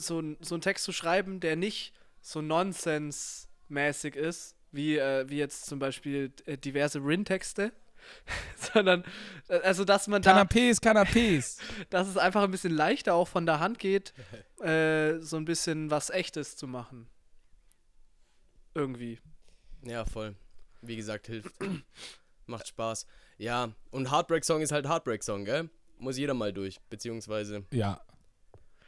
so, 0.00 0.22
so 0.40 0.54
einen 0.54 0.62
Text 0.62 0.84
zu 0.84 0.92
schreiben, 0.92 1.40
der 1.40 1.56
nicht 1.56 1.92
so 2.20 2.40
nonsensmäßig 2.42 4.16
ist, 4.16 4.56
wie, 4.72 4.98
äh, 4.98 5.28
wie 5.28 5.38
jetzt 5.38 5.66
zum 5.66 5.78
Beispiel 5.78 6.32
äh, 6.46 6.56
diverse 6.56 6.98
Rin-Texte, 6.98 7.72
sondern, 8.56 9.04
äh, 9.48 9.60
also 9.60 9.84
dass 9.84 10.08
man 10.08 10.22
da... 10.22 10.42
Canapés, 10.42 10.80
Canapés. 10.80 11.58
dass 11.90 12.08
es 12.08 12.16
einfach 12.16 12.42
ein 12.42 12.50
bisschen 12.50 12.74
leichter 12.74 13.14
auch 13.14 13.28
von 13.28 13.46
der 13.46 13.60
Hand 13.60 13.78
geht, 13.78 14.12
äh, 14.62 15.18
so 15.20 15.36
ein 15.36 15.44
bisschen 15.44 15.90
was 15.90 16.10
Echtes 16.10 16.56
zu 16.56 16.66
machen. 16.66 17.06
Irgendwie. 18.74 19.18
Ja, 19.82 20.04
voll. 20.04 20.36
Wie 20.82 20.96
gesagt, 20.96 21.26
hilft. 21.26 21.50
Macht 22.46 22.68
Spaß. 22.68 23.06
Ja, 23.38 23.72
und 23.90 24.10
Heartbreak 24.10 24.44
Song 24.44 24.60
ist 24.60 24.72
halt 24.72 24.88
Heartbreak 24.88 25.22
Song, 25.22 25.44
gell? 25.44 25.70
Muss 25.98 26.16
jeder 26.18 26.34
mal 26.34 26.52
durch, 26.52 26.80
beziehungsweise. 26.88 27.64
Ja, 27.72 28.00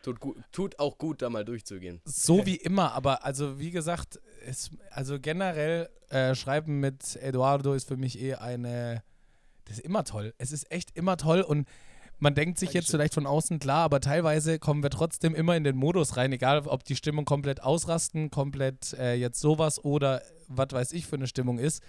Tut, 0.02 0.18
tut 0.50 0.78
auch 0.78 0.98
gut, 0.98 1.22
da 1.22 1.30
mal 1.30 1.44
durchzugehen. 1.44 2.00
So 2.04 2.44
wie 2.44 2.56
immer, 2.56 2.92
aber 2.92 3.24
also 3.24 3.58
wie 3.58 3.70
gesagt, 3.70 4.20
es, 4.44 4.70
also 4.90 5.20
generell 5.20 5.88
äh, 6.10 6.34
Schreiben 6.34 6.80
mit 6.80 7.16
Eduardo 7.16 7.74
ist 7.74 7.88
für 7.88 7.96
mich 7.96 8.20
eh 8.20 8.34
eine, 8.34 9.02
das 9.64 9.78
ist 9.78 9.84
immer 9.84 10.04
toll. 10.04 10.34
Es 10.38 10.52
ist 10.52 10.70
echt 10.72 10.96
immer 10.96 11.16
toll 11.16 11.40
und 11.42 11.68
man 12.18 12.34
denkt 12.34 12.58
sich 12.58 12.72
jetzt 12.72 12.90
vielleicht 12.90 13.14
von 13.14 13.26
außen 13.26 13.58
klar, 13.58 13.84
aber 13.84 14.00
teilweise 14.00 14.58
kommen 14.58 14.82
wir 14.82 14.90
trotzdem 14.90 15.34
immer 15.34 15.56
in 15.56 15.64
den 15.64 15.76
Modus 15.76 16.16
rein, 16.16 16.32
egal 16.32 16.66
ob 16.66 16.84
die 16.84 16.94
Stimmung 16.94 17.24
komplett 17.24 17.62
ausrasten, 17.62 18.30
komplett 18.30 18.92
äh, 18.94 19.14
jetzt 19.14 19.40
sowas 19.40 19.84
oder 19.84 20.22
was 20.48 20.68
weiß 20.72 20.92
ich 20.92 21.06
für 21.06 21.16
eine 21.16 21.26
Stimmung 21.26 21.58
ist 21.58 21.82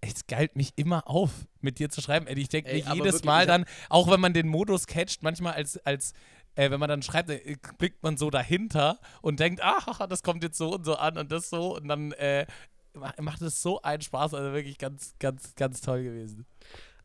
es 0.00 0.26
geilt 0.26 0.56
mich 0.56 0.72
immer 0.76 1.08
auf, 1.08 1.30
mit 1.60 1.78
dir 1.78 1.90
zu 1.90 2.00
schreiben. 2.00 2.26
Ich 2.28 2.48
denke 2.48 2.70
mir 2.72 2.78
jedes 2.78 2.96
wirklich, 2.96 3.24
Mal 3.24 3.46
dann, 3.46 3.64
auch 3.88 4.10
wenn 4.10 4.20
man 4.20 4.32
den 4.32 4.48
Modus 4.48 4.86
catcht, 4.86 5.22
manchmal 5.22 5.54
als, 5.54 5.76
als 5.84 6.14
äh, 6.54 6.70
wenn 6.70 6.80
man 6.80 6.88
dann 6.88 7.02
schreibt, 7.02 7.30
äh, 7.30 7.56
blickt 7.78 8.02
man 8.02 8.16
so 8.16 8.30
dahinter 8.30 8.98
und 9.22 9.40
denkt, 9.40 9.60
ach, 9.62 10.06
das 10.06 10.22
kommt 10.22 10.42
jetzt 10.42 10.58
so 10.58 10.74
und 10.74 10.84
so 10.84 10.96
an 10.96 11.18
und 11.18 11.32
das 11.32 11.50
so 11.50 11.76
und 11.76 11.88
dann 11.88 12.12
äh, 12.12 12.46
macht 12.94 13.42
es 13.42 13.62
so 13.62 13.82
einen 13.82 14.02
Spaß, 14.02 14.34
also 14.34 14.52
wirklich 14.52 14.78
ganz, 14.78 15.14
ganz, 15.18 15.54
ganz 15.54 15.80
toll 15.80 16.02
gewesen. 16.02 16.46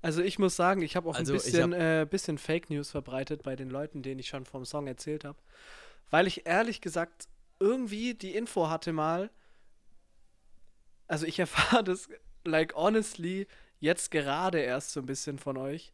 Also 0.02 0.22
ich 0.22 0.38
muss 0.39 0.56
sagen, 0.56 0.82
ich 0.82 0.96
habe 0.96 1.10
auch 1.10 1.16
also 1.16 1.34
ein 1.34 1.38
bisschen, 1.38 1.74
hab 1.74 1.82
äh, 1.82 2.06
bisschen 2.06 2.38
Fake 2.38 2.70
News 2.70 2.91
verbreitet 2.91 3.43
bei 3.43 3.56
den 3.56 3.70
Leuten, 3.70 4.04
denen 4.04 4.20
ich 4.20 4.28
schon 4.28 4.46
vom 4.46 4.66
Song 4.66 4.88
erzählt 4.88 5.24
habe, 5.26 5.38
weil 6.10 6.28
ich 6.28 6.46
ehrlich 6.46 6.82
gesagt 6.82 7.28
irgendwie 7.60 8.14
die 8.14 8.36
Info 8.36 8.70
hatte 8.70 8.93
mal, 8.93 9.32
also 11.08 11.26
ich 11.26 11.39
erfahre 11.39 11.84
das, 11.84 12.10
like 12.43 12.76
honestly, 12.76 13.48
jetzt 13.80 14.12
gerade 14.12 14.60
erst 14.60 14.91
so 14.91 15.00
ein 15.00 15.06
bisschen 15.06 15.39
von 15.39 15.58
euch, 15.58 15.91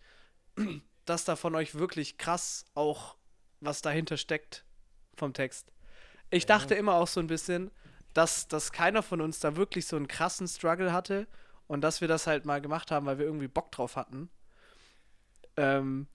dass 1.06 1.26
da 1.26 1.36
von 1.36 1.56
euch 1.56 1.76
wirklich 1.76 2.18
krass 2.18 2.66
auch 2.74 3.16
was 3.62 3.82
dahinter 3.82 4.18
steckt 4.18 4.66
vom 5.16 5.34
Text. 5.34 5.72
Ich 6.30 6.44
ja. 6.44 6.48
dachte 6.48 6.76
immer 6.76 6.96
auch 6.96 7.08
so 7.08 7.20
ein 7.20 7.28
bisschen, 7.28 7.72
dass, 8.14 8.48
dass 8.48 8.72
keiner 8.72 9.04
von 9.04 9.22
uns 9.22 9.40
da 9.40 9.56
wirklich 9.56 9.86
so 9.86 9.96
einen 9.96 10.08
krassen 10.08 10.48
Struggle 10.48 10.92
hatte 10.92 11.28
und 11.68 11.82
dass 11.82 12.02
wir 12.02 12.08
das 12.08 12.28
halt 12.28 12.46
mal 12.46 12.60
gemacht 12.62 12.92
haben, 12.92 13.06
weil 13.06 13.18
wir 13.18 13.26
irgendwie 13.26 13.48
Bock 13.48 13.72
drauf 13.72 13.96
hatten. 13.96 14.30
Ähm, 15.56 16.08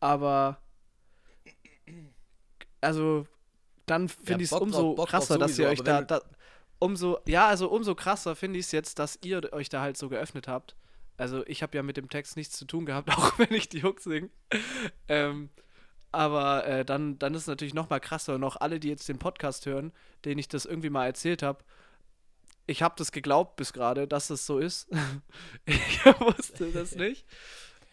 aber 0.00 0.60
also 2.80 3.26
dann 3.86 4.08
finde 4.08 4.44
ich 4.44 4.52
es 4.52 4.58
umso 4.58 4.94
drauf, 4.94 5.08
krasser, 5.08 5.38
dass 5.38 5.58
ihr 5.58 5.68
euch 5.68 5.82
da, 5.82 6.02
da, 6.02 6.22
umso 6.78 7.18
ja, 7.26 7.46
also 7.48 7.68
umso 7.70 7.94
krasser 7.94 8.36
finde 8.36 8.58
ich 8.58 8.66
es 8.66 8.72
jetzt, 8.72 8.98
dass 8.98 9.18
ihr 9.22 9.52
euch 9.52 9.68
da 9.68 9.80
halt 9.80 9.96
so 9.96 10.08
geöffnet 10.08 10.48
habt. 10.48 10.76
Also 11.16 11.46
ich 11.46 11.62
habe 11.62 11.76
ja 11.76 11.82
mit 11.82 11.96
dem 11.96 12.08
Text 12.08 12.36
nichts 12.36 12.56
zu 12.56 12.64
tun 12.64 12.86
gehabt, 12.86 13.10
auch 13.16 13.38
wenn 13.38 13.52
ich 13.52 13.68
die 13.68 13.82
Hook 13.82 14.00
singe. 14.00 14.30
ähm, 15.08 15.50
aber 16.12 16.66
äh, 16.66 16.84
dann, 16.84 17.18
dann 17.18 17.34
ist 17.34 17.42
es 17.42 17.46
natürlich 17.48 17.74
noch 17.74 17.90
mal 17.90 18.00
krasser. 18.00 18.34
Und 18.34 18.44
auch 18.44 18.56
alle, 18.56 18.78
die 18.78 18.88
jetzt 18.88 19.08
den 19.08 19.18
Podcast 19.18 19.66
hören, 19.66 19.92
denen 20.24 20.38
ich 20.38 20.48
das 20.48 20.66
irgendwie 20.66 20.90
mal 20.90 21.06
erzählt 21.06 21.42
habe, 21.42 21.64
ich 22.66 22.82
habe 22.82 22.94
das 22.96 23.12
geglaubt 23.12 23.56
bis 23.56 23.72
gerade, 23.72 24.06
dass 24.06 24.30
es 24.30 24.46
so 24.46 24.58
ist. 24.58 24.88
ich 25.64 26.04
wusste 26.20 26.70
das 26.70 26.94
nicht. 26.94 27.26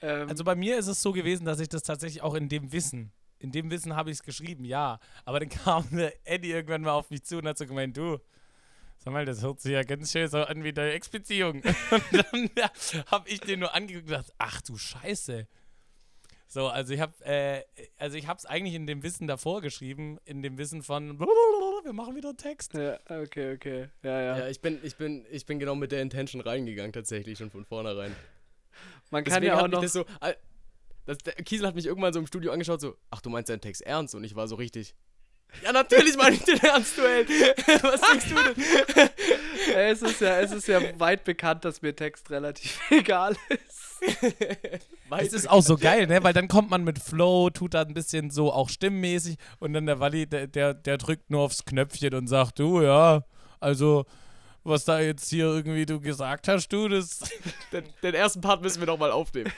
Ähm, 0.02 0.30
also 0.30 0.44
bei 0.44 0.56
mir 0.56 0.78
ist 0.78 0.88
es 0.88 1.02
so 1.02 1.12
gewesen, 1.12 1.46
dass 1.46 1.60
ich 1.60 1.70
das 1.70 1.84
tatsächlich 1.84 2.22
auch 2.22 2.36
in 2.36 2.50
dem 2.50 2.72
Wissen, 2.72 3.12
in 3.40 3.52
dem 3.52 3.72
Wissen 3.72 3.96
habe 3.96 4.12
ich 4.12 4.18
es 4.18 4.24
geschrieben, 4.24 4.66
ja. 4.66 5.00
Aber 5.26 5.40
dann 5.40 5.50
kam 5.64 5.88
der 5.92 6.14
Eddie 6.28 6.52
irgendwann 6.52 6.82
mal 6.82 6.92
auf 6.92 7.10
mich 7.10 7.24
zu 7.24 7.38
und 7.38 7.48
hat 7.48 7.58
so 7.58 7.66
gemeint, 7.66 7.98
du, 7.98 8.20
sag 8.98 9.14
mal, 9.14 9.26
das 9.26 9.42
hört 9.42 9.62
sich 9.62 9.72
ja 9.72 9.84
ganz 9.84 10.12
schön 10.12 10.28
so 10.28 10.44
an 10.44 10.64
wie 10.64 10.74
deine 10.74 10.92
Ex-Beziehung. 10.92 11.64
und 11.92 12.04
dann 12.12 12.50
ja, 12.58 12.70
habe 13.08 13.30
ich 13.30 13.40
den 13.40 13.62
nur 13.62 13.74
angeguckt 13.74 14.04
und 14.04 14.12
gedacht, 14.12 14.34
ach 14.38 14.62
du 14.62 14.78
Scheiße. 14.78 15.48
So, 16.52 16.68
also 16.68 16.94
ich 16.96 17.00
habe 17.00 17.14
äh, 17.24 17.62
also 18.00 18.18
ich 18.18 18.28
habe 18.28 18.40
es 18.40 18.46
eigentlich 18.48 18.74
in 18.74 18.88
dem 18.88 19.04
Wissen 19.04 19.28
davor 19.28 19.62
geschrieben, 19.62 20.18
in 20.26 20.42
dem 20.42 20.58
Wissen 20.58 20.82
von 20.82 21.20
wir 21.84 21.94
machen 21.94 22.16
wieder 22.16 22.36
Text. 22.36 22.74
Ja, 22.74 23.00
okay, 23.08 23.54
okay. 23.54 23.90
Ja, 24.02 24.20
ja. 24.20 24.38
Ja, 24.40 24.48
ich 24.48 24.60
bin 24.60 24.80
ich 24.84 24.96
bin 24.96 25.26
ich 25.30 25.46
bin 25.46 25.60
genau 25.60 25.76
mit 25.76 25.92
der 25.92 26.02
Intention 26.02 26.42
reingegangen 26.42 26.92
tatsächlich 26.92 27.38
schon 27.38 27.52
von 27.52 27.66
vornherein. 27.66 28.16
Man 29.12 29.24
kann 29.24 29.42
Deswegen 29.42 29.46
ja 29.46 29.64
auch 29.64 29.68
noch 29.68 29.82
das 29.82 29.94
so 29.94 30.06
das, 31.06 31.20
der 31.20 31.34
Kiesel 31.36 31.68
hat 31.68 31.76
mich 31.76 31.86
irgendwann 31.86 32.14
so 32.14 32.20
im 32.20 32.28
Studio 32.28 32.52
angeschaut 32.52 32.82
so, 32.82 32.96
ach 33.10 33.22
du 33.22 33.30
meinst 33.30 33.50
deinen 33.50 33.62
Text 33.62 33.82
ernst 33.84 34.16
und 34.16 34.24
ich 34.24 34.36
war 34.36 34.48
so 34.48 34.56
richtig 34.56 34.96
ja, 35.64 35.72
natürlich 35.72 36.16
meine 36.18 36.36
ich 36.36 36.44
den 36.44 36.60
ernst, 36.60 36.98
Duell. 36.98 37.28
Was 37.82 38.02
denkst 38.02 38.26
du 38.30 38.36
denn? 38.36 39.10
es, 39.76 40.02
ist 40.02 40.22
ja, 40.22 40.40
es 40.40 40.52
ist 40.52 40.68
ja 40.68 40.82
weit 41.00 41.24
bekannt, 41.24 41.66
dass 41.66 41.82
mir 41.82 41.96
Text 41.96 42.30
relativ 42.30 42.80
egal 42.90 43.36
ist. 43.50 44.02
es 45.18 45.34
ist 45.34 45.50
auch 45.50 45.62
so 45.62 45.78
geil, 45.78 46.08
ne? 46.08 46.24
Weil 46.24 46.34
dann 46.34 46.48
kommt 46.48 46.70
man 46.70 46.84
mit 46.84 47.00
Flow, 47.00 47.50
tut 47.50 47.74
da 47.74 47.82
ein 47.82 47.94
bisschen 47.94 48.30
so 48.30 48.54
auch 48.54 48.70
stimmmäßig 48.70 49.38
und 49.60 49.74
dann 49.74 49.86
der 49.86 50.00
Walli, 50.00 50.28
der, 50.28 50.48
der, 50.48 50.74
der 50.74 50.98
drückt 50.98 51.30
nur 51.30 51.42
aufs 51.42 51.66
Knöpfchen 51.66 52.14
und 52.14 52.28
sagt, 52.28 52.60
du, 52.60 52.82
ja, 52.82 53.24
also 53.60 54.06
was 54.64 54.86
da 54.86 55.00
jetzt 55.00 55.30
hier 55.30 55.46
irgendwie 55.46 55.86
du 55.86 56.00
gesagt 56.00 56.48
hast, 56.48 56.70
du, 56.70 56.88
das. 56.88 57.20
Den, 57.72 57.84
den 58.04 58.14
ersten 58.14 58.42
Part 58.42 58.62
müssen 58.62 58.80
wir 58.80 58.88
noch 58.88 59.00
mal 59.00 59.12
aufnehmen. 59.12 59.52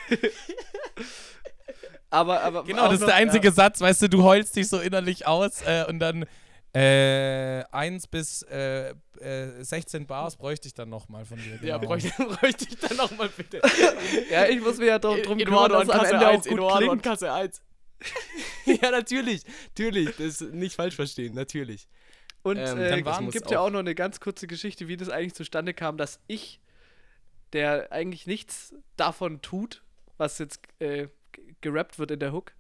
Aber, 2.12 2.42
aber 2.42 2.64
genau, 2.66 2.90
das 2.90 3.00
ist 3.00 3.08
der 3.08 3.16
einzige 3.16 3.48
ja. 3.48 3.54
Satz, 3.54 3.80
weißt 3.80 4.04
du, 4.04 4.10
du 4.10 4.24
heulst 4.24 4.56
dich 4.56 4.68
so 4.68 4.80
innerlich 4.80 5.26
aus 5.26 5.62
äh, 5.62 5.86
und 5.88 6.00
dann 6.00 6.26
äh, 6.74 7.64
1 7.72 8.08
bis 8.08 8.44
äh, 8.44 8.90
äh, 9.20 9.64
16 9.64 10.06
Bars 10.06 10.36
bräuchte 10.36 10.68
ich 10.68 10.74
dann 10.74 10.90
nochmal 10.90 11.26
von 11.26 11.38
dir. 11.38 11.58
Genau. 11.58 11.66
Ja, 11.66 11.78
bräuchte, 11.78 12.12
bräuchte 12.18 12.68
ich 12.70 12.78
dann 12.78 12.98
nochmal 12.98 13.30
bitte. 13.30 13.62
ja, 14.30 14.46
ich 14.46 14.62
muss 14.62 14.78
mir 14.78 14.88
ja 14.88 15.00
doch 15.00 15.18
drum 15.20 15.38
kümmern, 15.38 15.72
dass 15.72 15.90
am 15.90 16.06
Ende 16.06 16.28
1, 16.28 16.40
auch 16.40 16.50
gut 16.50 16.54
Eduardo 16.54 16.78
klingt. 16.78 16.92
und 16.92 17.04
Kasse 17.04 17.32
1. 17.32 17.62
ja, 18.66 18.92
natürlich, 18.92 19.44
natürlich, 19.70 20.16
das 20.18 20.42
nicht 20.42 20.76
falsch 20.76 20.96
verstehen, 20.96 21.34
natürlich. 21.34 21.88
Und 22.44 22.58
ähm, 22.58 22.80
äh, 22.80 23.00
es 23.00 23.32
gibt 23.32 23.52
ja 23.52 23.60
auch 23.60 23.70
noch 23.70 23.80
eine 23.80 23.96
ganz 23.96 24.20
kurze 24.20 24.48
Geschichte, 24.48 24.88
wie 24.88 24.98
das 24.98 25.10
eigentlich 25.10 25.36
zustande 25.36 25.74
kam, 25.74 25.98
dass 25.98 26.20
ich, 26.28 26.60
der 27.54 27.92
eigentlich 27.92 28.28
nichts 28.28 28.74
davon 28.98 29.42
tut, 29.42 29.84
was 30.18 30.40
jetzt 30.40 30.62
äh, 30.80 31.08
gerappt 31.62 32.00
wird 32.00 32.12
in 32.12 32.20
der 32.20 32.34
Hook, 32.34 32.54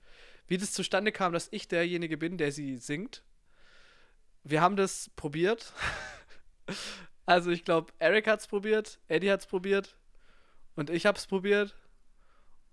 wie 0.47 0.57
das 0.57 0.71
zustande 0.71 1.11
kam, 1.11 1.33
dass 1.33 1.47
ich 1.51 1.67
derjenige 1.67 2.17
bin, 2.17 2.37
der 2.37 2.51
sie 2.51 2.77
singt. 2.77 3.23
Wir 4.43 4.61
haben 4.61 4.75
das 4.75 5.11
probiert. 5.15 5.73
also 7.25 7.51
ich 7.51 7.63
glaube, 7.63 7.93
Eric 7.99 8.27
hat 8.27 8.39
es 8.41 8.47
probiert, 8.47 8.99
Eddie 9.07 9.31
hat 9.31 9.41
es 9.41 9.45
probiert 9.45 9.97
und 10.75 10.89
ich 10.89 11.05
habe 11.05 11.17
es 11.17 11.27
probiert. 11.27 11.75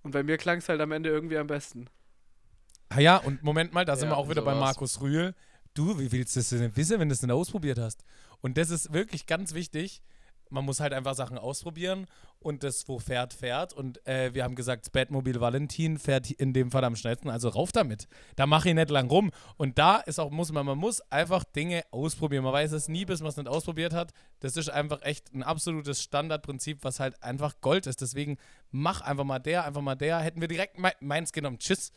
Und 0.03 0.13
bei 0.13 0.23
mir 0.23 0.39
klang 0.39 0.59
es 0.59 0.69
halt 0.69 0.81
am 0.81 0.93
Ende 0.93 1.11
irgendwie 1.11 1.39
am 1.39 1.49
besten. 1.49 1.89
Ah 2.89 3.01
ja, 3.01 3.17
und 3.17 3.43
Moment 3.43 3.73
mal, 3.73 3.85
da 3.85 3.97
sind 3.97 4.09
wir 4.09 4.17
auch 4.17 4.29
wieder 4.29 4.41
so 4.41 4.47
bei 4.47 4.55
Markus 4.55 5.01
Rühl. 5.01 5.35
Du, 5.75 5.99
wie 5.99 6.11
willst 6.11 6.35
du 6.35 6.41
das 6.41 6.49
denn 6.49 6.75
wissen, 6.77 6.99
wenn 6.99 7.09
du 7.09 7.13
es 7.13 7.21
denn 7.21 7.31
ausprobiert 7.31 7.79
hast? 7.79 8.05
Und 8.41 8.57
das 8.57 8.71
ist 8.71 8.93
wirklich 8.93 9.27
ganz 9.27 9.53
wichtig. 9.53 10.03
Man 10.51 10.65
muss 10.65 10.81
halt 10.81 10.93
einfach 10.93 11.15
Sachen 11.15 11.39
ausprobieren 11.39 12.07
und 12.41 12.63
das, 12.63 12.89
wo 12.89 12.99
fährt, 12.99 13.35
fährt. 13.35 13.73
Und 13.73 14.07
äh, 14.07 14.33
wir 14.35 14.45
haben 14.45 14.55
gesagt, 14.55 14.93
Batmobil 14.93 15.41
Valentin 15.41 15.99
fährt 15.99 16.31
in 16.31 16.53
dem 16.53 16.71
Fall 16.71 16.85
am 16.85 16.97
schnellsten, 16.97 17.31
also 17.31 17.49
rauf 17.49 17.73
damit. 17.73 18.09
Da 18.37 18.47
mache 18.47 18.69
ich 18.69 18.75
nicht 18.75 18.91
lang 18.91 19.09
rum. 19.09 19.31
Und 19.57 19.79
da 19.79 19.97
ist 19.97 20.19
auch, 20.19 20.31
muss 20.31 20.53
man, 20.53 20.65
man 20.65 20.79
muss 20.79 21.01
einfach 21.11 21.45
Dinge 21.45 21.83
ausprobieren. 21.91 22.45
Man 22.45 22.53
weiß 22.53 22.73
es 22.73 22.89
nie, 22.89 23.05
bis 23.05 23.21
man 23.21 23.31
es 23.31 23.37
nicht 23.37 23.49
ausprobiert 23.49 23.93
hat. 23.93 24.13
Das 24.41 24.57
ist 24.57 24.71
einfach 24.71 25.03
echt 25.03 25.35
ein 25.35 25.43
absolutes 25.43 26.03
Standardprinzip, 26.03 26.85
was 26.85 27.01
halt 27.01 27.23
einfach 27.23 27.61
Gold 27.61 27.87
ist. 27.87 28.01
Deswegen 28.01 28.37
mach 28.71 29.01
einfach 29.01 29.25
mal 29.25 29.39
der, 29.39 29.65
einfach 29.65 29.83
mal 29.83 29.97
der. 29.97 30.19
Hätten 30.21 30.41
wir 30.41 30.49
direkt 30.49 30.77
meins 31.01 31.33
genommen. 31.33 31.59
Tschüss. 31.59 31.93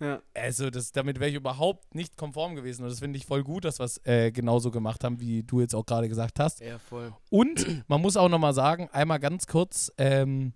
Ja. 0.00 0.22
Also 0.34 0.70
das, 0.70 0.92
damit 0.92 1.18
wäre 1.18 1.30
ich 1.30 1.36
überhaupt 1.36 1.94
nicht 1.94 2.16
konform 2.16 2.54
gewesen. 2.54 2.84
Und 2.84 2.90
das 2.90 3.00
finde 3.00 3.16
ich 3.16 3.26
voll 3.26 3.42
gut, 3.42 3.64
dass 3.64 3.80
wir 3.80 3.84
es 3.84 4.00
äh, 4.04 4.30
genauso 4.30 4.70
gemacht 4.70 5.02
haben, 5.02 5.20
wie 5.20 5.42
du 5.42 5.60
jetzt 5.60 5.74
auch 5.74 5.84
gerade 5.84 6.08
gesagt 6.08 6.38
hast. 6.38 6.60
Ja, 6.60 6.78
voll. 6.78 7.12
Und 7.30 7.66
man 7.88 8.00
muss 8.00 8.16
auch 8.16 8.28
nochmal 8.28 8.54
sagen, 8.54 8.88
einmal 8.92 9.18
ganz 9.18 9.46
kurz, 9.46 9.92
ähm, 9.98 10.52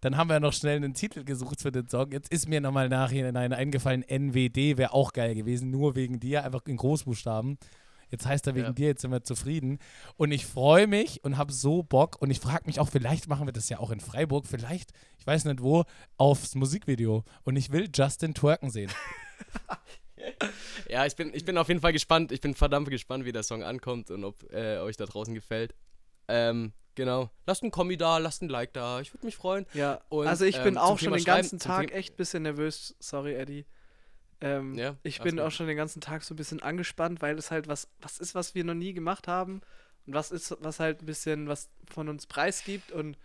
dann 0.00 0.16
haben 0.16 0.30
wir 0.30 0.40
noch 0.40 0.52
schnell 0.52 0.76
einen 0.76 0.94
Titel 0.94 1.24
gesucht 1.24 1.60
für 1.60 1.70
den 1.70 1.88
Song. 1.88 2.10
Jetzt 2.10 2.32
ist 2.32 2.48
mir 2.48 2.60
nochmal 2.60 2.88
nachhinein 2.88 3.52
eingefallen, 3.52 4.02
NWD 4.02 4.78
wäre 4.78 4.92
auch 4.92 5.12
geil 5.12 5.34
gewesen, 5.34 5.70
nur 5.70 5.94
wegen 5.94 6.18
dir, 6.18 6.44
einfach 6.44 6.62
in 6.66 6.76
Großbuchstaben. 6.76 7.58
Jetzt 8.10 8.26
heißt 8.26 8.46
er 8.46 8.54
wegen 8.54 8.66
ja. 8.66 8.72
dir, 8.72 8.86
jetzt 8.88 9.02
sind 9.02 9.10
wir 9.10 9.22
zufrieden. 9.22 9.78
Und 10.16 10.32
ich 10.32 10.46
freue 10.46 10.86
mich 10.86 11.24
und 11.24 11.36
habe 11.36 11.52
so 11.52 11.82
Bock. 11.82 12.20
Und 12.20 12.30
ich 12.30 12.40
frage 12.40 12.64
mich 12.66 12.80
auch, 12.80 12.88
vielleicht 12.88 13.28
machen 13.28 13.46
wir 13.46 13.52
das 13.52 13.68
ja 13.68 13.78
auch 13.78 13.90
in 13.90 14.00
Freiburg, 14.00 14.46
vielleicht, 14.46 14.92
ich 15.18 15.26
weiß 15.26 15.44
nicht 15.44 15.62
wo, 15.62 15.84
aufs 16.16 16.54
Musikvideo. 16.54 17.24
Und 17.44 17.56
ich 17.56 17.70
will 17.70 17.88
Justin 17.94 18.34
twerken 18.34 18.70
sehen. 18.70 18.90
ja, 20.88 21.06
ich 21.06 21.16
bin, 21.16 21.32
ich 21.34 21.44
bin 21.44 21.56
auf 21.58 21.68
jeden 21.68 21.80
Fall 21.80 21.92
gespannt. 21.92 22.32
Ich 22.32 22.40
bin 22.40 22.54
verdammt 22.54 22.90
gespannt, 22.90 23.24
wie 23.24 23.32
der 23.32 23.42
Song 23.42 23.62
ankommt 23.62 24.10
und 24.10 24.24
ob 24.24 24.52
äh, 24.52 24.78
euch 24.78 24.96
da 24.96 25.06
draußen 25.06 25.34
gefällt. 25.34 25.74
Ähm, 26.28 26.72
genau. 26.94 27.30
Lasst 27.46 27.62
einen 27.62 27.70
Kommi 27.70 27.96
da, 27.96 28.18
lasst 28.18 28.42
ein 28.42 28.48
Like 28.48 28.72
da. 28.72 29.00
Ich 29.00 29.12
würde 29.12 29.26
mich 29.26 29.36
freuen. 29.36 29.66
Ja, 29.74 30.00
und, 30.08 30.26
also 30.26 30.44
ich 30.44 30.60
bin 30.62 30.74
ähm, 30.74 30.78
auch 30.78 30.98
schon 30.98 31.12
den 31.12 31.24
ganzen 31.24 31.58
Tag 31.58 31.92
echt 31.92 32.14
ein 32.14 32.16
bisschen 32.16 32.42
nervös. 32.42 32.96
Sorry, 32.98 33.34
Eddie. 33.34 33.66
Ähm, 34.40 34.74
ja, 34.74 34.96
ich 35.02 35.20
bin 35.20 35.38
auch 35.38 35.50
schon 35.50 35.66
den 35.66 35.76
ganzen 35.76 36.00
Tag 36.00 36.22
so 36.22 36.34
ein 36.34 36.36
bisschen 36.36 36.62
angespannt, 36.62 37.20
weil 37.20 37.36
es 37.38 37.50
halt 37.50 37.68
was, 37.68 37.88
was 38.00 38.18
ist, 38.18 38.34
was 38.34 38.54
wir 38.54 38.64
noch 38.64 38.74
nie 38.74 38.94
gemacht 38.94 39.28
haben 39.28 39.60
und 40.06 40.14
was 40.14 40.30
ist, 40.30 40.56
was 40.60 40.80
halt 40.80 41.02
ein 41.02 41.06
bisschen 41.06 41.48
was 41.48 41.68
von 41.90 42.08
uns 42.08 42.26
preisgibt 42.26 42.92
und 42.92 43.18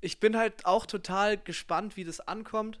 ich 0.00 0.18
bin 0.18 0.36
halt 0.36 0.64
auch 0.66 0.86
total 0.86 1.36
gespannt, 1.36 1.96
wie 1.96 2.04
das 2.04 2.20
ankommt. 2.20 2.80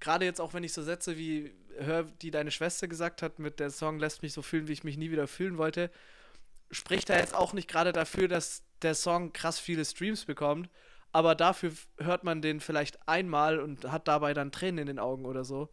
Gerade 0.00 0.26
jetzt 0.26 0.40
auch, 0.40 0.52
wenn 0.52 0.64
ich 0.64 0.74
so 0.74 0.82
Sätze 0.82 1.16
wie 1.16 1.54
hör, 1.78 2.04
die 2.04 2.30
deine 2.30 2.50
Schwester 2.50 2.88
gesagt 2.88 3.22
hat, 3.22 3.38
mit 3.38 3.60
der 3.60 3.70
Song 3.70 3.98
lässt 3.98 4.22
mich 4.22 4.32
so 4.32 4.42
fühlen, 4.42 4.68
wie 4.68 4.72
ich 4.72 4.84
mich 4.84 4.96
nie 4.96 5.10
wieder 5.10 5.26
fühlen 5.26 5.58
wollte, 5.58 5.90
spricht 6.70 7.10
er 7.10 7.18
jetzt 7.18 7.34
auch 7.34 7.52
nicht 7.52 7.68
gerade 7.68 7.92
dafür, 7.92 8.28
dass 8.28 8.62
der 8.82 8.94
Song 8.94 9.32
krass 9.32 9.58
viele 9.58 9.84
Streams 9.84 10.24
bekommt, 10.24 10.68
aber 11.12 11.34
dafür 11.34 11.72
hört 11.98 12.24
man 12.24 12.42
den 12.42 12.60
vielleicht 12.60 13.08
einmal 13.08 13.58
und 13.58 13.90
hat 13.90 14.08
dabei 14.08 14.34
dann 14.34 14.52
Tränen 14.52 14.78
in 14.78 14.86
den 14.86 14.98
Augen 14.98 15.24
oder 15.24 15.44
so. 15.44 15.70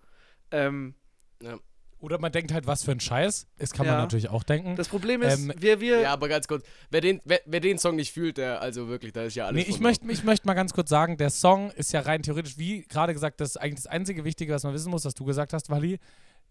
Ähm, 0.54 0.96
ja. 1.42 1.58
Oder 2.00 2.20
man 2.20 2.34
denkt 2.34 2.52
halt, 2.52 2.68
was 2.68 2.84
für 2.84 2.92
ein 2.92 3.00
Scheiß. 3.00 3.48
Das 3.58 3.72
kann 3.72 3.86
ja. 3.86 3.94
man 3.94 4.02
natürlich 4.02 4.30
auch 4.30 4.44
denken. 4.44 4.76
Das 4.76 4.90
Problem 4.90 5.22
ist, 5.22 5.40
ähm, 5.40 5.54
wir, 5.58 5.80
wir. 5.80 6.02
Ja, 6.02 6.14
aber 6.14 6.28
ganz 6.28 6.48
kurz, 6.48 6.66
wer 6.90 7.00
den, 7.00 7.22
wer, 7.24 7.40
wer, 7.46 7.62
den 7.62 7.78
Song 7.80 7.96
nicht 7.96 8.12
fühlt, 8.12 8.38
der, 8.38 8.62
also 8.62 8.90
wirklich, 8.90 9.14
da 9.14 9.24
ist 9.24 9.36
ja 9.36 9.46
alles. 9.46 9.66
Nee, 9.66 9.72
ich 9.72 9.80
möchte, 9.80 10.06
ich 10.12 10.24
möchte 10.24 10.46
mal 10.46 10.54
ganz 10.54 10.74
kurz 10.74 10.90
sagen, 10.90 11.16
der 11.16 11.30
Song 11.30 11.72
ist 11.72 11.94
ja 11.94 12.02
rein 12.02 12.22
theoretisch, 12.22 12.58
wie 12.58 12.82
gerade 12.82 13.14
gesagt, 13.14 13.40
das 13.40 13.52
ist 13.52 13.58
eigentlich 13.58 13.84
das 13.84 13.88
einzige 13.88 14.26
Wichtige, 14.26 14.54
was 14.54 14.64
man 14.64 14.74
wissen 14.74 14.92
muss, 14.92 15.06
was 15.06 15.16
du 15.16 15.24
gesagt 15.24 15.54
hast, 15.54 15.70
Wally. 15.70 15.98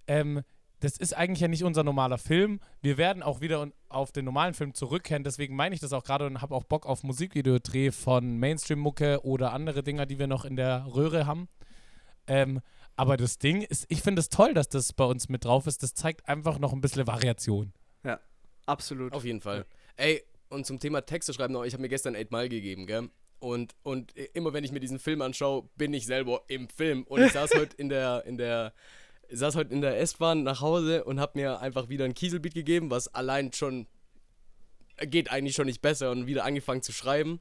Ähm, 0.07 0.42
das 0.80 0.96
ist 0.96 1.14
eigentlich 1.14 1.40
ja 1.40 1.48
nicht 1.48 1.64
unser 1.64 1.84
normaler 1.84 2.18
Film. 2.18 2.59
Wir 2.80 2.96
werden 2.96 3.22
auch 3.22 3.40
wieder 3.40 3.68
auf 3.88 4.11
den 4.11 4.24
normalen 4.24 4.55
Film 4.55 4.74
zurückkehren. 4.74 5.22
Deswegen 5.22 5.55
meine 5.55 5.74
ich 5.74 5.80
das 5.80 5.92
auch 5.92 6.03
gerade 6.03 6.26
und 6.26 6.42
habe 6.42 6.55
auch 6.57 6.64
Bock 6.64 6.86
auf 6.86 7.05
Musikvideodreh 7.05 7.92
von 7.92 8.38
Mainstream-Mucke 8.38 9.24
oder 9.24 9.53
andere 9.53 9.84
Dinger, 9.84 10.07
die 10.07 10.18
wir 10.18 10.26
noch 10.26 10.44
in 10.44 10.57
der 10.57 10.86
Röhre 10.92 11.26
haben. 11.26 11.48
Ähm, 12.26 12.61
aber 12.97 13.16
das 13.16 13.38
Ding 13.38 13.62
ist, 13.62 13.86
ich 13.88 14.03
finde 14.03 14.20
es 14.20 14.28
toll, 14.28 14.55
dass 14.55 14.68
das 14.68 14.93
bei 14.93 15.05
uns 15.05 15.28
mit 15.28 15.45
drauf 15.45 15.66
ist. 15.66 15.82
Das 15.82 15.95
zeigt 15.95 16.28
einfach 16.28 16.59
noch 16.59 16.72
ein 16.72 16.80
bisschen 16.80 17.07
Variation. 17.07 17.72
Ja, 18.05 18.20
absolut. 18.66 19.12
Auf 19.12 19.24
jeden 19.24 19.40
Fall. 19.40 19.59
Ja. 19.59 20.05
Ey, 20.05 20.22
und 20.49 20.66
zum 20.66 20.78
Thema 20.78 21.01
Texte 21.03 21.32
schreiben 21.32 21.53
noch, 21.53 21.64
ich 21.64 21.72
habe 21.72 21.82
mir 21.82 21.88
gestern 21.88 22.14
8 22.14 22.30
Mal 22.30 22.49
gegeben, 22.49 22.86
gell? 22.86 23.09
Und, 23.38 23.74
und 23.82 24.16
immer 24.34 24.53
wenn 24.53 24.62
ich 24.62 24.70
mir 24.70 24.78
diesen 24.78 24.99
Film 24.99 25.20
anschaue, 25.20 25.68
bin 25.76 25.93
ich 25.95 26.07
selber 26.07 26.43
im 26.47 26.68
Film. 26.68 27.03
Und 27.05 27.22
ich 27.22 27.32
saß 27.32 27.51
heute 27.57 27.76
in 27.76 27.88
der, 27.88 28.24
in 28.24 28.36
der, 28.36 28.72
saß 29.30 29.57
heute 29.57 29.72
in 29.72 29.80
der 29.80 29.99
S-Bahn 29.99 30.43
nach 30.43 30.61
Hause 30.61 31.05
und 31.05 31.18
habe 31.18 31.38
mir 31.40 31.61
einfach 31.61 31.88
wieder 31.88 32.05
ein 32.05 32.14
Kieselbeat 32.14 32.55
gegeben, 32.55 32.90
was 32.90 33.09
allein 33.09 33.53
schon 33.53 33.86
geht 34.99 35.30
eigentlich 35.30 35.57
schon 35.57 35.66
nicht 35.66 35.82
besser 35.82 36.11
und 36.11 36.26
wieder 36.26 36.45
angefangen 36.45 36.82
zu 36.82 36.93
schreiben 36.93 37.40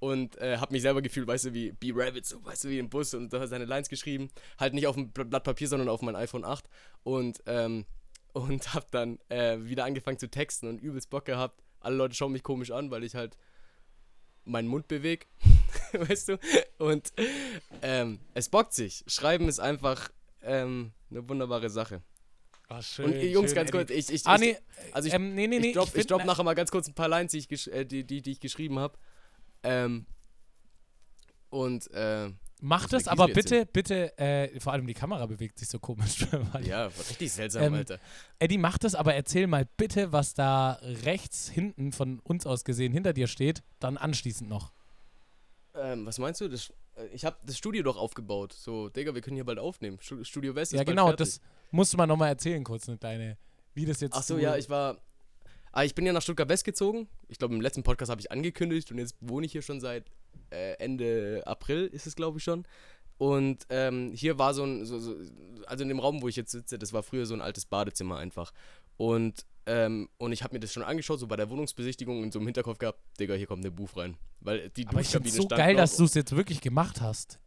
und 0.00 0.36
äh, 0.38 0.58
habe 0.58 0.72
mich 0.72 0.82
selber 0.82 1.02
gefühlt, 1.02 1.26
weißt 1.26 1.46
du, 1.46 1.54
wie 1.54 1.72
B-Rabbit, 1.72 2.24
so, 2.24 2.44
weißt 2.44 2.64
du, 2.64 2.68
wie 2.68 2.78
im 2.78 2.88
Bus 2.88 3.14
und 3.14 3.32
da 3.32 3.46
seine 3.46 3.64
Lines 3.64 3.88
geschrieben. 3.88 4.30
Halt 4.58 4.74
nicht 4.74 4.86
auf 4.86 4.94
dem 4.94 5.10
Blatt 5.10 5.44
Papier, 5.44 5.68
sondern 5.68 5.88
auf 5.88 6.02
mein 6.02 6.16
iPhone 6.16 6.44
8 6.44 6.64
und, 7.02 7.42
ähm, 7.46 7.84
und 8.32 8.74
habe 8.74 8.86
dann 8.90 9.18
äh, 9.28 9.58
wieder 9.60 9.84
angefangen 9.84 10.18
zu 10.18 10.30
texten 10.30 10.68
und 10.68 10.78
übelst 10.78 11.10
Bock 11.10 11.24
gehabt. 11.24 11.62
Alle 11.80 11.96
Leute 11.96 12.14
schauen 12.14 12.32
mich 12.32 12.42
komisch 12.42 12.70
an, 12.70 12.90
weil 12.90 13.04
ich 13.04 13.14
halt 13.14 13.36
meinen 14.44 14.68
Mund 14.68 14.88
bewege, 14.88 15.26
weißt 15.92 16.28
du? 16.28 16.38
Und 16.78 17.12
ähm, 17.82 18.20
es 18.34 18.48
bockt 18.48 18.74
sich. 18.74 19.04
Schreiben 19.06 19.48
ist 19.48 19.60
einfach 19.60 20.10
ähm, 20.42 20.92
eine 21.10 21.28
wunderbare 21.28 21.70
Sache. 21.70 22.02
Ach, 22.70 22.82
schön, 22.82 23.06
und 23.06 23.22
Jungs, 23.22 23.50
schön, 23.50 23.56
ganz 23.56 23.70
kurz, 23.70 23.90
ich, 23.90 24.10
ich, 24.12 24.26
ah, 24.26 24.36
nee, 24.36 24.56
also 24.92 25.08
ich, 25.08 25.14
ähm, 25.14 25.34
nee, 25.34 25.46
nee, 25.46 25.56
ich 25.56 25.72
drop, 25.72 25.88
ich, 25.88 26.00
ich 26.00 26.06
drop 26.06 26.24
nachher 26.26 26.44
mal 26.44 26.54
ganz 26.54 26.70
kurz 26.70 26.86
ein 26.86 26.94
paar 26.94 27.08
Lines, 27.08 27.32
die 27.32 27.38
ich, 27.38 27.72
äh, 27.72 27.84
die, 27.86 28.04
die, 28.04 28.20
die 28.20 28.32
ich 28.32 28.40
geschrieben 28.40 28.78
habe. 28.78 28.98
Ähm, 29.62 30.06
und 31.50 31.90
äh, 31.92 32.30
Mach 32.60 32.88
das, 32.88 33.06
aber 33.06 33.28
bitte, 33.28 33.66
bitte, 33.66 34.18
äh, 34.18 34.58
vor 34.58 34.72
allem 34.72 34.86
die 34.86 34.94
Kamera 34.94 35.26
bewegt 35.26 35.58
sich 35.58 35.68
so 35.68 35.78
komisch. 35.78 36.26
ja, 36.62 36.86
richtig 36.86 37.30
seltsam, 37.30 37.62
ähm, 37.62 37.74
Alter. 37.74 38.00
Eddie, 38.40 38.58
mach 38.58 38.78
das, 38.78 38.96
aber 38.96 39.14
erzähl 39.14 39.46
mal 39.46 39.66
bitte, 39.76 40.10
was 40.10 40.34
da 40.34 40.72
rechts 41.04 41.48
hinten 41.48 41.92
von 41.92 42.18
uns 42.20 42.46
aus 42.46 42.64
gesehen 42.64 42.92
hinter 42.92 43.12
dir 43.12 43.28
steht, 43.28 43.62
dann 43.78 43.96
anschließend 43.96 44.50
noch. 44.50 44.72
Ähm, 45.74 46.04
was 46.04 46.18
meinst 46.18 46.40
du? 46.40 46.48
Das, 46.48 46.72
äh, 46.96 47.06
ich 47.12 47.24
habe 47.24 47.36
das 47.44 47.56
Studio 47.56 47.84
doch 47.84 47.96
aufgebaut. 47.96 48.52
So, 48.52 48.88
Digga, 48.88 49.14
wir 49.14 49.20
können 49.20 49.36
hier 49.36 49.44
bald 49.44 49.60
aufnehmen. 49.60 49.98
Studio 50.00 50.54
West 50.56 50.72
ist 50.72 50.78
Ja, 50.78 50.84
genau, 50.84 51.12
das 51.12 51.40
musst 51.70 51.92
du 51.92 51.96
mal 51.96 52.06
nochmal 52.06 52.30
erzählen, 52.30 52.64
kurz, 52.64 52.88
eine 52.88 52.98
kleine, 52.98 53.38
wie 53.74 53.86
das 53.86 54.00
jetzt. 54.00 54.16
Ach 54.16 54.22
so, 54.24 54.36
ja, 54.36 54.56
ich 54.56 54.68
war, 54.68 54.96
Ah, 55.72 55.84
ich 55.84 55.94
bin 55.94 56.06
ja 56.06 56.12
nach 56.12 56.22
Stuttgart 56.22 56.48
West 56.48 56.64
gezogen. 56.64 57.08
Ich 57.28 57.38
glaube, 57.38 57.54
im 57.54 57.60
letzten 57.60 57.82
Podcast 57.82 58.10
habe 58.10 58.20
ich 58.20 58.32
angekündigt 58.32 58.90
und 58.90 58.98
jetzt 58.98 59.16
wohne 59.20 59.46
ich 59.46 59.52
hier 59.52 59.62
schon 59.62 59.80
seit 59.80 60.04
äh, 60.50 60.74
Ende 60.74 61.42
April, 61.46 61.86
ist 61.86 62.06
es 62.06 62.16
glaube 62.16 62.38
ich 62.38 62.44
schon. 62.44 62.64
Und 63.18 63.66
ähm, 63.68 64.12
hier 64.14 64.38
war 64.38 64.54
so 64.54 64.64
ein, 64.64 64.84
so, 64.86 65.00
so, 65.00 65.16
also 65.66 65.82
in 65.82 65.88
dem 65.88 65.98
Raum, 65.98 66.22
wo 66.22 66.28
ich 66.28 66.36
jetzt 66.36 66.52
sitze, 66.52 66.78
das 66.78 66.92
war 66.92 67.02
früher 67.02 67.26
so 67.26 67.34
ein 67.34 67.40
altes 67.40 67.66
Badezimmer 67.66 68.16
einfach. 68.16 68.52
Und, 68.96 69.44
ähm, 69.66 70.08
und 70.18 70.32
ich 70.32 70.44
habe 70.44 70.54
mir 70.54 70.60
das 70.60 70.72
schon 70.72 70.84
angeschaut, 70.84 71.18
so 71.18 71.26
bei 71.26 71.36
der 71.36 71.50
Wohnungsbesichtigung 71.50 72.22
und 72.22 72.32
so 72.32 72.38
im 72.38 72.46
Hinterkopf 72.46 72.78
gehabt, 72.78 73.00
Digga, 73.18 73.34
hier 73.34 73.46
kommt 73.46 73.64
eine 73.64 73.72
Buch 73.72 73.96
rein. 73.96 74.16
Weil 74.40 74.70
die 74.70 74.86
Aber 74.86 75.00
ich 75.00 75.08
finde 75.08 75.30
so 75.30 75.48
geil, 75.48 75.74
dass 75.74 75.96
du 75.96 76.04
es 76.04 76.14
jetzt 76.14 76.34
wirklich 76.34 76.60
gemacht 76.60 77.00
hast. 77.00 77.40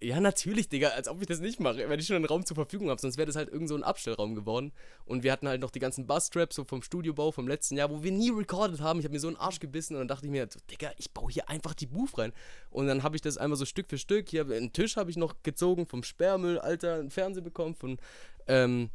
Ja, 0.00 0.20
natürlich, 0.20 0.68
Digga, 0.68 0.90
als 0.90 1.08
ob 1.08 1.20
ich 1.20 1.26
das 1.26 1.40
nicht 1.40 1.58
mache, 1.58 1.88
wenn 1.88 1.98
ich 1.98 2.06
schon 2.06 2.16
einen 2.16 2.24
Raum 2.24 2.46
zur 2.46 2.54
Verfügung 2.54 2.88
habe. 2.88 3.00
Sonst 3.00 3.16
wäre 3.16 3.26
das 3.26 3.34
halt 3.34 3.48
irgend 3.48 3.68
so 3.68 3.74
ein 3.74 3.82
Abstellraum 3.82 4.34
geworden. 4.34 4.72
Und 5.04 5.24
wir 5.24 5.32
hatten 5.32 5.48
halt 5.48 5.60
noch 5.60 5.70
die 5.70 5.80
ganzen 5.80 6.06
Bus-Traps 6.06 6.54
so 6.54 6.64
vom 6.64 6.82
Studiobau 6.82 7.32
vom 7.32 7.48
letzten 7.48 7.76
Jahr, 7.76 7.90
wo 7.90 8.02
wir 8.02 8.12
nie 8.12 8.30
recorded 8.30 8.80
haben. 8.80 9.00
Ich 9.00 9.04
habe 9.04 9.12
mir 9.12 9.20
so 9.20 9.26
einen 9.26 9.36
Arsch 9.36 9.58
gebissen 9.58 9.94
und 9.94 10.00
dann 10.00 10.08
dachte 10.08 10.26
ich 10.26 10.30
mir, 10.30 10.48
so, 10.50 10.60
Digga, 10.70 10.92
ich 10.98 11.12
baue 11.12 11.32
hier 11.32 11.48
einfach 11.48 11.74
die 11.74 11.86
Booth 11.86 12.16
rein. 12.18 12.32
Und 12.70 12.86
dann 12.86 13.02
habe 13.02 13.16
ich 13.16 13.22
das 13.22 13.38
einmal 13.38 13.56
so 13.56 13.64
Stück 13.64 13.88
für 13.88 13.98
Stück. 13.98 14.28
Hier 14.28 14.42
einen 14.48 14.72
Tisch 14.72 14.96
habe 14.96 15.10
ich 15.10 15.16
noch 15.16 15.42
gezogen 15.42 15.86
vom 15.86 16.04
Sperrmüll, 16.04 16.58
Alter, 16.58 16.94
einen 16.94 17.10
Fernseher 17.10 17.42
bekommen 17.42 17.74
von, 17.74 17.98
ähm, 18.46 18.90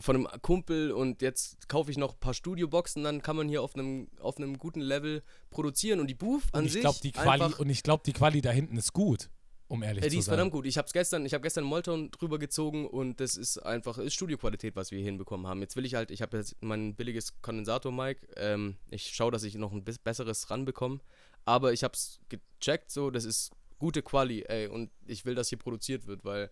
von 0.00 0.16
einem 0.16 0.42
Kumpel 0.42 0.92
und 0.92 1.22
jetzt 1.22 1.68
kaufe 1.68 1.90
ich 1.90 1.98
noch 1.98 2.14
ein 2.14 2.20
paar 2.20 2.34
Studioboxen, 2.34 3.02
dann 3.02 3.22
kann 3.22 3.36
man 3.36 3.48
hier 3.48 3.62
auf 3.62 3.74
einem, 3.74 4.08
auf 4.20 4.36
einem 4.36 4.58
guten 4.58 4.80
Level 4.80 5.22
produzieren 5.50 6.00
und 6.00 6.08
die 6.08 6.14
Booth 6.14 6.42
an 6.52 6.60
und 6.60 6.66
ich 6.66 6.72
sich. 6.72 6.80
Glaub, 6.82 7.00
die 7.00 7.12
Quali, 7.12 7.54
und 7.54 7.70
ich 7.70 7.82
glaube, 7.82 8.02
die 8.04 8.12
Quali 8.12 8.40
da 8.40 8.50
hinten 8.50 8.76
ist 8.76 8.92
gut. 8.92 9.30
Um 9.68 9.82
ehrlich 9.82 10.04
äh, 10.04 10.06
zu 10.06 10.10
die 10.10 10.18
ist 10.18 10.26
sein. 10.26 10.32
verdammt 10.32 10.52
gut. 10.52 10.66
Ich 10.66 10.78
habe 10.78 10.88
gestern, 10.92 11.26
ich 11.26 11.34
habe 11.34 11.42
gestern 11.42 11.64
Molton 11.64 12.10
drüber 12.10 12.38
gezogen 12.38 12.86
und 12.86 13.20
das 13.20 13.36
ist 13.36 13.58
einfach 13.58 13.98
ist 13.98 14.14
Studioqualität, 14.14 14.76
was 14.76 14.90
wir 14.90 14.98
hier 14.98 15.06
hinbekommen 15.06 15.46
haben. 15.46 15.60
Jetzt 15.60 15.76
will 15.76 15.84
ich 15.84 15.94
halt, 15.94 16.10
ich 16.10 16.22
habe 16.22 16.36
jetzt 16.36 16.56
mein 16.60 16.94
billiges 16.94 17.40
Kondensator-Mic. 17.42 18.18
Ähm, 18.36 18.76
ich 18.90 19.14
schaue, 19.14 19.32
dass 19.32 19.42
ich 19.42 19.54
noch 19.56 19.72
ein 19.72 19.84
besseres 19.84 20.50
ranbekomme. 20.50 21.00
Aber 21.44 21.72
ich 21.72 21.84
habe 21.84 21.94
es 21.94 22.20
gecheckt, 22.28 22.90
so, 22.90 23.10
das 23.10 23.24
ist 23.24 23.52
gute 23.78 24.02
Quali, 24.02 24.42
ey, 24.42 24.66
und 24.66 24.90
ich 25.06 25.24
will, 25.24 25.34
dass 25.34 25.48
hier 25.48 25.58
produziert 25.58 26.06
wird, 26.06 26.24
weil 26.24 26.50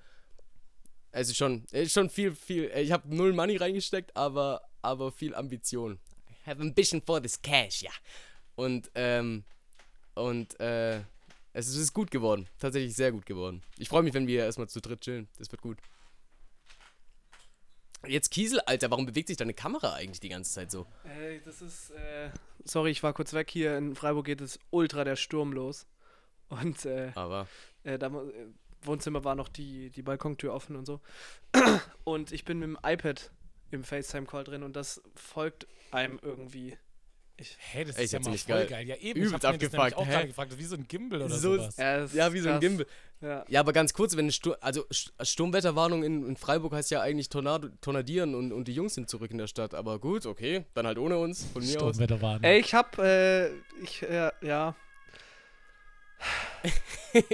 es 1.11 1.29
ist 1.29 1.37
schon, 1.37 1.65
es 1.71 1.87
ist 1.87 1.93
schon 1.93 2.11
viel, 2.11 2.35
viel. 2.35 2.71
Ich 2.77 2.93
habe 2.93 3.15
null 3.15 3.33
Money 3.33 3.57
reingesteckt, 3.57 4.17
aber, 4.17 4.63
aber 4.83 5.13
viel 5.13 5.35
Ambition. 5.35 5.99
I 6.29 6.51
have 6.51 6.61
ambition 6.61 7.01
for 7.01 7.23
this 7.23 7.41
cash, 7.41 7.83
ja. 7.83 7.91
Und, 8.57 8.91
ähm, 8.95 9.45
und, 10.15 10.59
äh, 10.61 11.03
es 11.55 11.75
ist 11.75 11.93
gut 11.93 12.11
geworden. 12.11 12.49
Tatsächlich 12.59 12.95
sehr 12.95 13.13
gut 13.13 13.25
geworden. 13.27 13.63
Ich 13.79 13.89
freue 13.89 14.03
mich, 14.03 14.13
wenn 14.15 14.27
wir 14.27 14.45
erstmal 14.45 14.69
zu 14.69 14.81
dritt 14.81 15.01
chillen. 15.03 15.29
Das 15.39 15.51
wird 15.51 15.63
gut. 15.63 15.79
Jetzt 18.07 18.31
Kiesel, 18.31 18.61
Alter, 18.61 18.91
warum 18.91 19.07
bewegt 19.07 19.29
sich 19.29 19.39
deine 19.39 19.55
Kamera 19.55 19.95
eigentlich 19.95 20.21
die 20.21 20.29
ganze 20.29 20.53
Zeit 20.53 20.71
so? 20.71 20.87
Ey, 21.05 21.41
das 21.43 21.63
ist, 21.63 21.91
äh, 21.93 22.31
sorry, 22.65 22.91
ich 22.91 23.03
war 23.03 23.15
kurz 23.15 23.33
weg. 23.33 23.51
Hier 23.51 23.79
in 23.79 23.95
Freiburg 23.97 24.27
geht 24.27 24.43
es 24.43 24.59
ultra 24.71 25.05
der 25.05 25.17
Sturm 25.17 25.53
los. 25.53 25.87
Und, 26.51 26.85
äh, 26.85 27.13
Aber. 27.15 27.49
äh, 27.83 27.99
da, 27.99 28.11
mu- 28.11 28.29
äh, 28.29 28.47
Wohnzimmer 28.83 29.25
war 29.25 29.35
noch 29.35 29.49
die, 29.49 29.89
die 29.89 30.03
Balkontür 30.03 30.53
offen 30.53 30.77
und 30.77 30.85
so. 30.85 31.01
Und 32.05 32.33
ich 32.33 32.45
bin 32.45 32.59
mit 32.59 32.69
dem 32.69 32.79
iPad 32.85 33.31
im 33.71 33.83
FaceTime-Call 33.83 34.45
drin 34.45 34.63
und 34.63 34.77
das 34.77 35.01
folgt 35.15 35.67
einem 35.91 36.19
irgendwie. 36.21 36.77
Hä, 37.37 37.85
das 37.85 37.97
Ey, 37.97 38.05
ist 38.05 38.13
ja 38.13 38.21
mal 38.21 38.39
voll 38.39 38.55
geil. 38.57 38.67
geil. 38.69 38.89
Ja, 38.89 38.95
eben. 38.97 39.21
Übelst 39.21 39.29
ich 39.29 39.35
hab 39.35 39.43
mir 39.43 39.67
abgefuckt, 39.67 39.95
auch 39.97 40.07
gerade 40.09 40.29
gefragt. 40.29 40.53
Das 40.53 40.59
ist 40.59 40.65
wie 40.65 40.69
so 40.69 40.77
ein 40.77 40.87
Gimbal 40.87 41.23
oder 41.23 41.35
So- 41.35 41.57
sowas. 41.57 41.77
Ja, 41.77 42.05
Ja, 42.07 42.33
wie 42.33 42.39
so 42.41 42.49
ein. 42.49 42.61
Gimbal. 42.61 42.87
Ja. 43.21 43.45
Ja, 43.49 43.61
aber 43.61 43.73
ganz 43.73 43.93
kurz, 43.93 44.17
wenn 44.17 44.31
Stur 44.31 44.57
also 44.63 44.83
St- 44.93 45.11
Sturmwetterwarnung 45.25 46.05
in, 46.05 46.29
in 46.29 46.37
Freiburg 46.37 46.73
heißt 46.75 46.91
ja 46.93 47.01
eigentlich 47.01 47.31
Tornado 47.31 47.69
Tornadieren 47.81 48.35
und, 48.35 48.53
und 48.53 48.69
die 48.69 48.73
Jungs 48.75 48.95
sind 48.95 49.09
zurück 49.11 49.31
in 49.33 49.39
der 49.39 49.47
Stadt. 49.49 49.75
Aber 49.75 49.99
gut, 49.99 50.27
okay, 50.27 50.65
dann 50.75 50.87
halt 50.87 50.99
ohne 50.99 51.19
uns, 51.19 51.45
von 51.53 51.63
mir 51.65 51.83
aus. 51.83 51.97
Sturmwetterwarnung. 51.97 52.45
Ey, 52.45 52.61
ich 52.61 52.73
hab, 52.75 52.99
äh, 52.99 53.49
ich, 53.83 54.03
äh, 54.03 54.31
ja. 54.43 54.77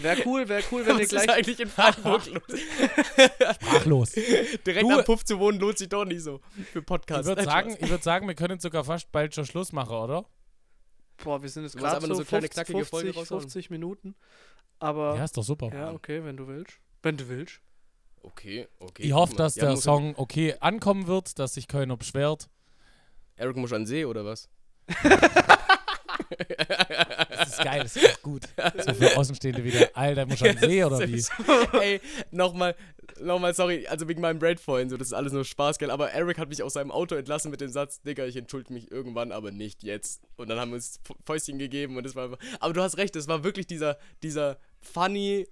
Wäre 0.00 0.22
cool, 0.26 0.48
wäre 0.48 0.62
cool, 0.70 0.84
wenn 0.86 0.92
Was 0.98 1.10
wir 1.10 1.18
ist 1.18 1.24
gleich. 1.24 1.30
eigentlich 1.30 1.60
in 1.60 1.68
Freiburg 1.68 2.26
los? 2.32 2.42
Sprachlos. 3.54 4.12
Direkt 4.12 4.82
Du- 4.82 4.90
am 4.98 5.04
Puff 5.04 5.24
zu 5.24 5.38
wohnen 5.38 5.58
lohnt 5.58 5.78
sich 5.78 5.88
doch 5.88 6.04
nicht 6.04 6.22
so 6.22 6.40
für 6.72 6.80
Ich 6.80 6.84
Podcasts. 6.86 7.26
würde 7.26 7.42
Nein, 7.44 7.50
sagen, 7.70 7.76
ich 7.80 7.88
würd 7.90 8.02
sagen, 8.02 8.28
wir 8.28 8.34
können 8.34 8.60
sogar 8.60 8.84
fast 8.84 9.10
bald 9.12 9.34
schon 9.34 9.46
Schluss 9.46 9.72
machen, 9.72 9.96
oder? 9.96 10.24
Boah, 11.24 11.42
wir 11.42 11.48
sind 11.48 11.64
jetzt 11.64 11.76
gerade 11.76 12.00
so, 12.02 12.06
nur 12.06 12.16
so 12.16 12.24
kleine 12.24 12.42
50, 12.48 12.54
knackige 12.54 12.84
Folgen 12.84 13.06
50, 13.12 13.20
raushauen. 13.22 13.40
50 13.42 13.70
Minuten. 13.70 14.14
Aber 14.78 15.16
Ja, 15.16 15.24
ist 15.24 15.36
doch 15.36 15.42
super. 15.42 15.70
ja, 15.72 15.90
okay, 15.92 16.22
wenn 16.24 16.36
du 16.36 16.46
willst. 16.46 16.74
Wenn 17.02 17.16
du 17.16 17.28
willst. 17.28 17.60
Okay, 18.22 18.68
okay. 18.78 19.02
Ich 19.04 19.12
hoffe, 19.12 19.34
dass 19.36 19.56
Ja, 19.56 19.66
der 19.66 19.76
Song 19.78 20.14
okay 20.16 20.54
ankommen 20.60 21.06
wird, 21.06 21.38
dass 21.38 21.54
sich 21.54 21.66
keiner 21.66 21.96
beschwert. 21.96 22.48
Eric 23.36 23.56
muss 23.56 23.72
an 23.72 23.86
See 23.86 24.04
oder 24.04 24.24
was? 24.24 24.48
Das 26.28 27.48
ist 27.50 27.64
geil, 27.64 27.82
das 27.82 27.96
ist 27.96 28.04
echt 28.04 28.22
gut. 28.22 28.42
So 28.84 28.94
für 28.94 29.16
Außenstehende 29.16 29.64
wieder. 29.64 29.88
Alter, 29.94 30.26
muss 30.26 30.38
schon 30.38 30.56
See 30.58 30.84
oder 30.84 31.00
wie? 31.00 31.24
Ey, 31.80 32.00
nochmal, 32.30 32.74
nochmal, 33.20 33.54
sorry, 33.54 33.86
also 33.86 34.08
wegen 34.08 34.20
meinem 34.20 34.38
Braid 34.38 34.60
vorhin, 34.60 34.88
so, 34.88 34.96
das 34.96 35.08
ist 35.08 35.12
alles 35.14 35.32
nur 35.32 35.44
Spaß, 35.44 35.78
gell, 35.78 35.90
aber 35.90 36.10
Eric 36.10 36.38
hat 36.38 36.48
mich 36.48 36.62
aus 36.62 36.74
seinem 36.74 36.90
Auto 36.90 37.14
entlassen 37.14 37.50
mit 37.50 37.60
dem 37.60 37.70
Satz, 37.70 38.02
Digga, 38.02 38.24
ich 38.26 38.36
entschuldige 38.36 38.72
mich 38.72 38.90
irgendwann, 38.90 39.32
aber 39.32 39.50
nicht 39.50 39.82
jetzt. 39.82 40.22
Und 40.36 40.48
dann 40.48 40.58
haben 40.58 40.70
wir 40.70 40.76
uns 40.76 41.00
Fäustchen 41.24 41.58
gegeben 41.58 41.96
und 41.96 42.04
das 42.04 42.14
war 42.14 42.24
einfach, 42.24 42.38
aber 42.60 42.72
du 42.72 42.82
hast 42.82 42.96
recht, 42.98 43.16
das 43.16 43.28
war 43.28 43.44
wirklich 43.44 43.66
dieser, 43.66 43.98
dieser 44.22 44.58
funny, 44.80 45.46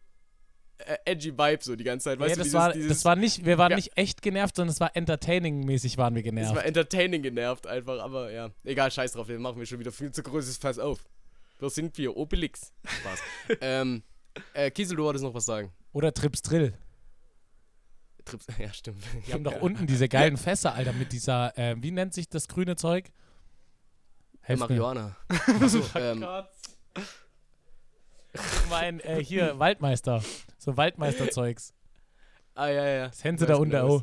edgy 1.05 1.33
Vibe 1.33 1.59
so 1.63 1.75
die 1.77 1.85
ganze 1.85 2.05
Zeit, 2.05 2.19
weißt 2.19 2.31
Ja, 2.31 2.35
du, 2.37 2.39
das, 2.41 2.45
dieses, 2.45 2.55
war, 2.55 2.73
dieses, 2.73 2.89
das 2.89 3.05
war 3.05 3.17
nicht, 3.17 3.45
wir 3.45 3.59
waren 3.59 3.71
Ja. 3.71 3.77
nicht 3.77 3.97
echt 3.97 4.23
genervt, 4.23 4.57
sondern 4.57 4.73
es 4.73 4.81
war 4.81 4.95
entertaining-mäßig 4.95 5.97
waren 5.99 6.15
wir 6.15 6.23
das 6.23 6.31
genervt. 6.31 6.55
war 6.57 6.65
entertaining 6.65 7.23
genervt 7.23 7.67
einfach, 7.67 7.99
aber 8.03 8.31
ja, 8.31 8.51
egal, 8.65 8.91
scheiß 8.91 9.13
drauf, 9.13 9.29
wir 9.29 9.39
machen 9.39 9.59
wir 9.59 9.67
schon 9.67 9.79
wieder 9.79 9.93
viel 9.93 10.13
zu 10.13 10.23
großes 10.23 10.59
Fass 10.59 10.79
auf. 10.79 11.05
Wo 11.59 11.69
sind 11.71 11.97
wir? 11.97 12.17
Obelix. 12.17 12.73
Spaß. 12.85 13.21
ähm, 13.63 14.03
äh, 14.53 14.71
Kiesel, 14.71 14.97
du 14.97 15.05
wolltest 15.05 15.25
noch 15.25 15.33
was 15.35 15.47
sagen. 15.47 15.73
Oder 15.93 16.13
Trips 16.13 16.43
Drill. 16.43 16.75
Trips, 18.27 18.47
ja, 18.59 18.73
stimmt. 18.73 19.03
Die 19.27 19.33
haben 19.33 19.45
doch 19.45 19.61
unten 19.63 19.87
diese 19.87 20.09
geilen 20.09 20.37
Fässer, 20.37 20.75
Alter, 20.75 20.93
mit 20.93 21.13
dieser, 21.13 21.57
äh, 21.59 21.77
wie 21.79 21.91
nennt 21.93 22.13
sich 22.13 22.29
das 22.29 22.49
grüne 22.49 22.77
Zeug? 22.77 23.11
Helft 24.43 24.61
mir. 24.63 24.69
Marihuana. 24.69 25.17
Achso, 25.61 25.83
ähm, 25.97 26.25
Ich 28.41 28.71
mein, 28.71 29.01
äh, 29.01 29.23
hier, 29.23 29.59
Waldmeister. 29.59 30.23
So 30.59 30.77
Waldmeisterzeugs. 30.77 31.73
Ah, 32.55 32.69
ja, 32.69 32.87
ja. 32.87 33.09
Das 33.09 33.19
Ich 33.19 33.23
da 33.23 33.31
genau, 33.59 33.97
was 33.97 34.03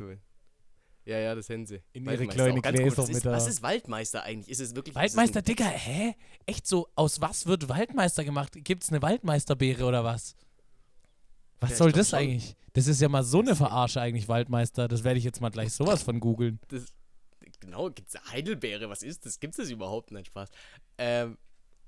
Ja, 1.06 1.18
ja, 1.18 1.34
das 1.34 1.50
haben 1.50 1.66
sie. 1.66 1.82
In 1.92 2.06
ihre 2.06 2.26
kleine 2.26 2.60
ganz 2.62 2.76
Gläser 2.78 2.96
kurz, 2.96 3.12
mit 3.12 3.24
Was 3.26 3.46
ist 3.46 3.62
Waldmeister 3.62 4.22
eigentlich? 4.22 4.48
Ist 4.48 4.60
es 4.60 4.74
wirklich. 4.74 4.94
Waldmeister, 4.94 5.40
ist 5.40 5.48
es 5.48 5.54
Digga, 5.54 5.66
hä? 5.66 6.14
Echt 6.46 6.66
so, 6.66 6.88
aus 6.94 7.20
was 7.20 7.46
wird 7.46 7.68
Waldmeister 7.68 8.24
gemacht? 8.24 8.52
Gibt's 8.54 8.88
eine 8.90 9.02
Waldmeisterbeere 9.02 9.84
oder 9.84 10.02
was? 10.02 10.34
Was 11.60 11.70
Ja, 11.70 11.76
soll 11.76 11.92
das 11.92 12.10
schon. 12.10 12.20
eigentlich? 12.20 12.56
Das 12.72 12.86
ist 12.86 13.00
ja 13.00 13.08
mal 13.08 13.22
so 13.22 13.40
eine 13.40 13.54
Verarsche 13.54 14.00
eigentlich, 14.00 14.28
Waldmeister. 14.28 14.88
Das 14.88 15.04
werde 15.04 15.18
ich 15.18 15.24
jetzt 15.24 15.40
mal 15.40 15.50
gleich 15.50 15.72
sowas 15.72 16.02
von 16.02 16.20
googeln. 16.20 16.58
genau, 17.60 17.90
gibt's 17.90 18.14
Heidelbeere? 18.30 18.88
Was 18.88 19.02
ist 19.02 19.26
das? 19.26 19.38
Gibt's 19.38 19.58
das 19.58 19.68
überhaupt? 19.70 20.10
Nein, 20.10 20.24
Spaß. 20.24 20.48
Ähm, 20.96 21.36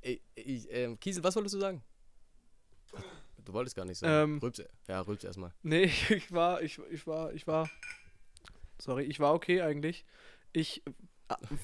ich, 0.02 0.20
ich, 0.34 0.66
ähm, 0.70 1.00
Kiesel, 1.00 1.24
was 1.24 1.34
wolltest 1.36 1.54
du 1.54 1.60
sagen? 1.60 1.82
Du 3.44 3.52
wolltest 3.52 3.76
gar 3.76 3.84
nicht 3.84 3.98
sagen. 3.98 4.32
Ähm. 4.34 4.38
Rülps, 4.38 4.62
ja, 4.88 5.00
rülps 5.00 5.24
erstmal. 5.24 5.52
Nee, 5.62 5.84
ich 6.10 6.32
war, 6.32 6.62
ich, 6.62 6.80
ich 6.90 7.06
war, 7.06 7.32
ich 7.32 7.46
war. 7.46 7.68
Sorry, 8.78 9.04
ich 9.04 9.20
war 9.20 9.34
okay 9.34 9.62
eigentlich. 9.62 10.04
Ich 10.52 10.82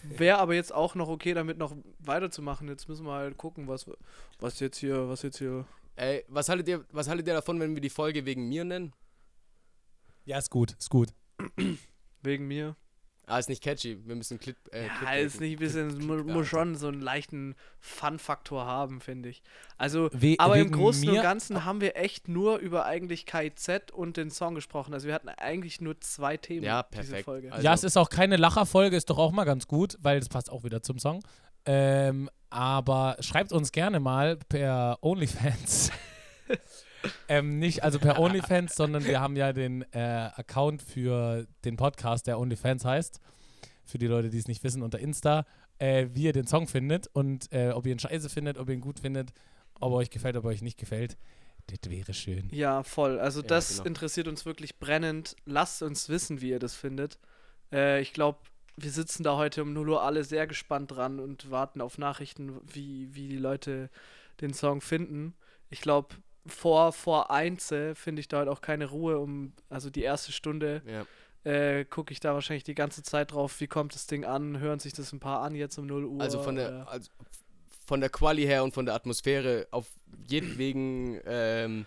wäre 0.03 0.39
aber 0.39 0.55
jetzt 0.55 0.73
auch 0.73 0.95
noch 0.95 1.09
okay, 1.09 1.35
damit 1.35 1.59
noch 1.59 1.77
weiterzumachen. 1.99 2.69
Jetzt 2.69 2.89
müssen 2.89 3.07
wir 3.07 3.13
halt 3.13 3.37
gucken, 3.37 3.69
was, 3.69 3.87
was 4.39 4.61
jetzt 4.61 4.79
hier, 4.79 5.09
was 5.09 5.23
jetzt 5.23 5.39
hier. 5.39 5.67
Ey, 5.97 6.25
was 6.29 6.49
haltet, 6.49 6.69
ihr, 6.69 6.85
was 6.91 7.09
haltet 7.09 7.27
ihr 7.27 7.35
davon, 7.35 7.61
wenn 7.61 7.75
wir 7.75 7.81
die 7.83 7.91
Folge 7.91 8.25
wegen 8.25 8.49
mir 8.49 8.65
nennen? 8.65 8.93
Ja, 10.25 10.39
ist 10.39 10.51
gut, 10.51 10.73
ist 10.79 10.91
gut. 10.91 11.09
Wegen 12.23 12.47
mir. 12.47 12.77
Ah, 13.27 13.39
ist 13.39 13.49
nicht 13.49 13.63
catchy. 13.63 13.99
Wir 14.05 14.17
müssen 14.17 14.39
Clip. 14.41 14.57
Äh, 14.73 14.83
Ja, 14.83 14.89
Clickbaiten. 14.89 15.27
ist 15.27 15.41
nicht 15.41 15.53
ein 15.53 15.59
bisschen, 15.59 15.89
Clip- 15.91 16.05
mu- 16.07 16.15
Clip- 16.23 16.33
muss 16.33 16.47
schon 16.49 16.75
so 16.75 16.89
einen 16.89 17.01
leichten 17.01 17.55
Fun-Faktor 17.81 18.67
haben, 18.67 19.01
finde 19.01 19.29
ich. 19.29 19.43
Also, 19.79 20.11
We 20.13 20.35
aber 20.39 20.57
im 20.59 20.73
Großen 20.73 21.09
und 21.09 21.23
Ganzen 21.23 21.65
haben 21.65 21.81
wir 21.81 21.97
echt 21.97 22.29
nur 22.29 22.59
über 22.59 22.85
eigentlich 22.85 23.25
KIZ 23.25 23.93
und 23.93 24.17
den 24.17 24.31
Song 24.31 24.55
gesprochen. 24.57 24.93
Also 24.93 25.07
wir 25.07 25.15
hatten 25.15 25.29
eigentlich 25.29 25.81
nur 25.81 26.01
zwei 26.01 26.37
Themen 26.37 26.65
Ja, 26.65 26.83
diese 26.83 27.03
perfekt. 27.11 27.25
Folge. 27.25 27.53
Also- 27.53 27.65
ja, 27.65 27.73
es 27.73 27.85
ist 27.85 27.97
auch 27.97 28.11
keine 28.11 28.37
Lacherfolge, 28.37 28.97
ist 28.97 29.09
doch 29.09 29.19
auch 29.19 29.31
mal 29.33 29.45
ganz 29.45 29.67
gut, 29.69 29.97
weil 30.03 30.19
das 30.19 30.29
passt 30.29 30.51
auch 30.51 30.65
wieder 30.65 30.83
zum 30.83 30.99
Song. 30.99 31.23
Ähm, 31.65 32.29
aber 32.51 33.17
schreibt 33.21 33.53
uns 33.53 33.71
gerne 33.71 34.01
mal 34.01 34.37
per 34.49 34.99
OnlyFans. 35.01 35.93
ähm, 37.29 37.59
nicht 37.59 37.83
also 37.83 37.99
per 37.99 38.19
OnlyFans, 38.19 38.75
sondern 38.75 39.05
wir 39.05 39.21
haben 39.21 39.37
ja 39.37 39.53
den 39.53 39.83
äh, 39.93 40.31
Account 40.35 40.83
für 40.83 41.47
den 41.65 41.77
Podcast, 41.77 42.27
der 42.27 42.39
OnlyFans 42.39 42.85
heißt. 42.85 43.21
Für 43.85 43.99
die 43.99 44.07
Leute, 44.07 44.31
die 44.31 44.39
es 44.39 44.49
nicht 44.49 44.63
wissen, 44.65 44.83
unter 44.83 44.99
Insta, 44.99 45.45
äh, 45.79 46.07
wie 46.13 46.25
ihr 46.25 46.33
den 46.33 46.47
Song 46.47 46.69
findet 46.69 47.09
und 47.09 47.53
äh, 47.53 47.71
ob 47.71 47.87
ihr 47.87 47.93
ihn 47.93 47.99
scheiße 47.99 48.29
findet, 48.29 48.59
ob 48.59 48.69
ihr 48.69 48.75
ihn 48.75 48.81
gut 48.81 49.01
findet, 49.01 49.33
ob 49.81 49.93
er 49.93 49.97
euch 49.97 50.11
gefällt, 50.11 50.37
ob 50.37 50.45
er 50.45 50.51
euch 50.51 50.63
nicht 50.63 50.79
gefällt. 50.79 51.17
Das 51.67 51.91
wäre 51.91 52.15
schön. 52.15 52.49
Ja, 52.51 52.83
voll. 52.83 53.19
Also 53.19 53.41
Ja, 53.41 53.47
das 53.49 53.77
genau. 53.77 53.87
interessiert 53.87 54.29
uns 54.29 54.45
wirklich 54.45 54.79
brennend. 54.79 55.37
Lasst 55.45 55.83
uns 55.83 56.09
wissen, 56.09 56.41
wie 56.41 56.51
ihr 56.51 56.59
das 56.59 56.75
findet. 56.75 57.19
Äh, 57.73 58.01
ich 58.01 58.13
glaube, 58.13 58.39
wir 58.77 58.91
sitzen 58.91 59.23
da 59.23 59.37
heute 59.37 59.63
um 59.63 59.73
0 59.73 59.91
Uhr 59.91 60.03
alle 60.03 60.25
sehr 60.25 60.47
gespannt 60.47 60.91
dran 60.91 61.21
und 61.21 61.51
warten 61.51 61.81
auf 61.81 61.99
Nachrichten, 61.99 62.61
wie, 62.73 63.15
wie 63.15 63.29
die 63.29 63.37
Leute 63.37 63.91
den 64.41 64.55
Song 64.55 64.81
finden. 64.81 65.35
Ich 65.71 65.81
glaube, 65.81 66.15
vor, 66.47 66.93
vor 66.93 67.31
Einze 67.31 67.95
finde 67.95 68.21
ich 68.21 68.29
da 68.29 68.39
halt 68.39 68.49
auch 68.49 68.61
keine 68.61 68.87
Ruhe, 68.87 69.19
um, 69.19 69.53
also 69.69 69.91
die 69.91 70.03
erste 70.03 70.33
Stunde 70.33 70.83
Ja. 70.87 71.05
äh, 71.51 71.85
gucke 71.85 72.13
ich 72.13 72.21
da 72.21 72.35
wahrscheinlich 72.35 72.65
die 72.65 72.75
ganze 72.75 73.03
Zeit 73.03 73.33
drauf, 73.33 73.61
wie 73.61 73.67
kommt 73.69 73.95
das 73.95 74.07
Ding 74.07 74.25
an, 74.25 74.59
hören 74.59 74.79
sich 74.79 74.93
das 74.93 75.13
ein 75.13 75.21
paar 75.21 75.43
an 75.43 75.55
jetzt 75.55 75.79
um 75.79 75.87
0 75.87 76.05
Uhr. 76.05 76.21
Also 76.21 76.43
von 76.43 76.57
der, 76.57 76.69
oder- 76.69 76.89
also 76.91 77.11
von 77.87 78.01
der 78.01 78.11
Quali 78.11 78.43
her 78.45 78.63
und 78.65 78.75
von 78.75 78.87
der 78.87 78.95
Atmosphäre, 78.95 79.67
auf 79.71 79.87
jedwegen 80.29 81.21
ähm, 81.27 81.87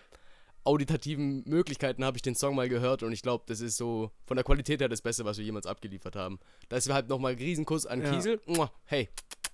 auditativen 0.64 1.44
Möglichkeiten 1.46 2.04
habe 2.04 2.16
ich 2.18 2.22
den 2.22 2.34
Song 2.34 2.54
mal 2.56 2.68
gehört 2.68 3.02
und 3.02 3.12
ich 3.12 3.22
glaube, 3.22 3.44
das 3.46 3.60
ist 3.60 3.76
so 3.76 4.10
von 4.26 4.36
der 4.36 4.44
Qualität 4.44 4.80
her 4.80 4.88
das 4.88 5.00
Beste, 5.00 5.24
was 5.24 5.38
wir 5.38 5.44
jemals 5.44 5.66
abgeliefert 5.66 6.16
haben. 6.16 6.38
Da 6.68 6.76
ist 6.76 6.90
halt 6.92 7.08
nochmal 7.08 7.32
ein 7.32 7.38
Riesenkuss 7.38 7.86
an 7.86 8.02
Ja. 8.02 8.10
Kiesel. 8.12 8.40
Hey, 8.84 9.08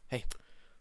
hey. 0.07 0.25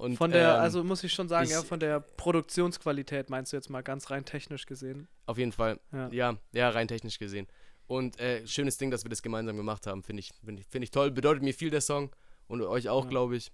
Und, 0.02 0.18
von 0.18 0.32
der, 0.32 0.56
ähm, 0.56 0.62
also 0.62 0.84
muss 0.84 1.04
ich 1.04 1.14
schon 1.14 1.28
sagen, 1.30 1.45
ich- 1.45 1.52
ja, 1.52 1.62
von 1.62 1.80
der 1.80 1.99
Produktionsqualität 1.99 3.30
meinst 3.30 3.54
du 3.54 3.58
jetzt 3.58 3.70
mal 3.70 3.82
ganz 3.84 4.10
rein 4.10 4.26
technisch 4.26 4.66
gesehen. 4.66 5.08
Auf 5.28 5.38
jeden 5.38 5.52
Fall. 5.52 5.80
Ja. 5.91 6.10
Ja, 6.12 6.38
ja, 6.54 6.70
rein 6.70 6.88
technisch 6.88 7.20
gesehen. 7.20 7.47
Und 7.88 8.20
äh, 8.20 8.45
schönes 8.47 8.78
Ding, 8.78 8.89
dass 8.89 9.04
wir 9.06 9.10
das 9.10 9.22
gemeinsam 9.22 9.58
gemacht 9.58 9.86
haben, 9.86 10.02
finde 10.02 10.22
ich, 10.22 10.32
finde 10.43 10.62
ich, 10.62 10.68
find 10.68 10.84
ich 10.84 10.91
toll. 10.91 11.12
Bedeutet 11.12 11.43
mir 11.43 11.54
viel 11.54 11.70
der 11.70 11.82
Song 11.82 12.10
und 12.47 12.62
euch 12.62 12.89
auch, 12.89 13.04
Ja. 13.04 13.10
glaube 13.10 13.36
ich. 13.36 13.52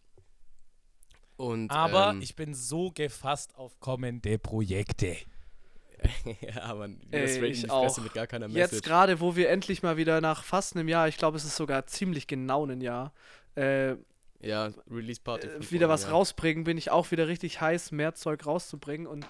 Und, 1.36 1.70
Aber 1.70 2.12
ähm, 2.12 2.22
ich 2.22 2.36
bin 2.36 2.54
so 2.54 2.92
gefasst 2.92 3.56
auf 3.56 3.80
kommende 3.80 4.40
Projekte. 4.40 5.18
ja, 6.42 6.74
man, 6.76 7.00
Ey, 7.12 7.22
das 7.24 7.36
ich 7.38 7.62
die 7.64 7.70
auch. 7.70 7.98
mit 7.98 8.14
gar 8.14 8.28
keiner 8.28 8.48
Jetzt 8.48 8.72
Message. 8.72 8.88
gerade, 8.88 9.20
wo 9.20 9.36
wir 9.36 9.50
endlich 9.50 9.84
mal 9.84 9.98
wieder 9.98 10.22
nach 10.22 10.44
fast 10.44 10.76
einem 10.76 10.88
Jahr, 10.88 11.08
ich 11.08 11.18
glaube, 11.18 11.38
es 11.38 11.44
ist 11.46 11.56
sogar 11.56 11.86
ziemlich 11.88 12.28
genau 12.28 12.66
ein 12.66 12.82
Jahr, 12.82 13.14
äh, 13.56 13.96
Ja, 14.40 14.72
Release 14.90 15.22
Party. 15.22 15.48
äh, 15.48 15.72
wieder 15.72 15.90
was 15.90 16.04
ja. 16.04 16.10
rausbringen, 16.10 16.64
bin 16.64 16.78
ich 16.78 16.92
auch 16.92 17.12
wieder 17.12 17.28
richtig 17.28 17.62
heiß, 17.62 17.92
mehr 17.92 18.14
Zeug 18.14 18.46
rauszubringen 18.46 19.08
und 19.08 19.26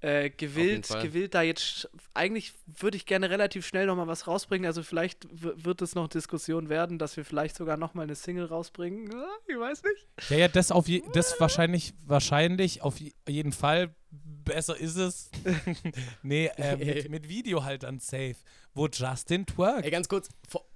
äh, 0.00 0.30
gewillt, 0.30 0.88
gewillt 1.02 1.34
da 1.34 1.42
jetzt, 1.42 1.90
eigentlich 2.14 2.52
würde 2.66 2.96
ich 2.96 3.04
gerne 3.04 3.30
relativ 3.30 3.66
schnell 3.66 3.86
nochmal 3.86 4.06
was 4.06 4.28
rausbringen, 4.28 4.64
also 4.64 4.84
vielleicht 4.84 5.26
wird 5.30 5.82
es 5.82 5.96
noch 5.96 6.06
Diskussion 6.06 6.68
werden, 6.68 6.98
dass 6.98 7.16
wir 7.16 7.24
vielleicht 7.24 7.56
sogar 7.56 7.76
nochmal 7.76 8.04
eine 8.04 8.14
Single 8.14 8.46
rausbringen, 8.46 9.12
Ah, 9.12 9.26
ich 9.48 9.58
weiß 9.58 9.82
nicht. 9.82 10.30
Ja, 10.30 10.36
ja, 10.36 10.48
das 10.48 10.70
auf 10.70 10.86
je, 10.86 11.02
das 11.14 11.40
wahrscheinlich, 11.40 11.94
wahrscheinlich, 12.06 12.82
auf 12.82 13.00
je, 13.00 13.12
jeden 13.28 13.52
Fall. 13.52 13.94
Besser 14.10 14.78
ist 14.78 14.96
es. 14.96 15.30
nee, 16.22 16.46
äh, 16.56 16.76
mit, 16.76 17.08
mit 17.10 17.28
Video 17.28 17.64
halt 17.64 17.82
dann 17.82 17.98
safe. 17.98 18.36
Wo 18.72 18.86
Justin 18.86 19.44
twerkt. 19.44 19.84
Ey, 19.84 19.90
ganz 19.90 20.08
kurz, 20.08 20.30
Vor 20.48 20.67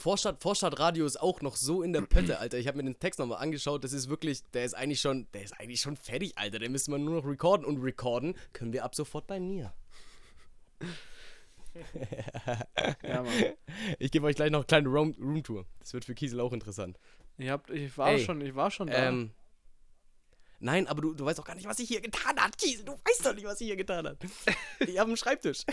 Vorstadt, 0.00 0.42
Vorstadt 0.42 0.78
Radio 0.78 1.04
ist 1.04 1.20
auch 1.20 1.42
noch 1.42 1.56
so 1.56 1.82
in 1.82 1.92
der 1.92 2.00
Pötte, 2.00 2.38
Alter. 2.38 2.58
Ich 2.58 2.66
habe 2.66 2.78
mir 2.78 2.84
den 2.84 2.98
Text 2.98 3.20
nochmal 3.20 3.42
angeschaut. 3.42 3.84
Das 3.84 3.92
ist 3.92 4.08
wirklich, 4.08 4.42
der 4.52 4.64
ist 4.64 4.74
eigentlich 4.74 5.00
schon, 5.00 5.26
der 5.34 5.42
ist 5.42 5.60
eigentlich 5.60 5.80
schon 5.80 5.96
fertig, 5.96 6.38
Alter. 6.38 6.58
Den 6.58 6.72
müssen 6.72 6.90
wir 6.90 6.98
nur 6.98 7.16
noch 7.16 7.28
recorden 7.28 7.66
und 7.66 7.82
recorden 7.82 8.34
können 8.52 8.72
wir 8.72 8.84
ab 8.84 8.94
sofort 8.94 9.26
bei 9.26 9.38
mir. 9.38 9.74
Ja, 13.02 13.22
Mann. 13.22 13.32
Ich 13.98 14.10
gebe 14.10 14.26
euch 14.26 14.36
gleich 14.36 14.50
noch 14.50 14.60
eine 14.60 14.66
kleine 14.66 14.88
Room 14.88 15.14
Roomtour. 15.20 15.66
Das 15.78 15.92
wird 15.92 16.04
für 16.04 16.14
Kiesel 16.14 16.40
auch 16.40 16.52
interessant. 16.52 16.98
Ich, 17.36 17.48
hab, 17.48 17.70
ich 17.70 17.96
war 17.96 18.10
Ey, 18.10 18.24
schon, 18.24 18.40
ich 18.40 18.54
war 18.54 18.70
schon 18.70 18.88
da. 18.88 19.08
Ähm, 19.08 19.30
nein, 20.60 20.86
aber 20.86 21.02
du, 21.02 21.14
du 21.14 21.24
weißt 21.24 21.40
auch 21.40 21.44
gar 21.44 21.54
nicht, 21.56 21.66
was 21.66 21.78
ich 21.80 21.88
hier 21.88 22.00
getan 22.00 22.38
hat, 22.38 22.56
Kiesel. 22.56 22.84
Du 22.84 22.92
weißt 22.92 23.26
doch 23.26 23.34
nicht, 23.34 23.44
was 23.44 23.60
ich 23.60 23.66
hier 23.66 23.76
getan 23.76 24.06
hat. 24.06 24.18
Ich 24.80 24.98
habe 24.98 25.08
einen 25.08 25.16
Schreibtisch. 25.16 25.64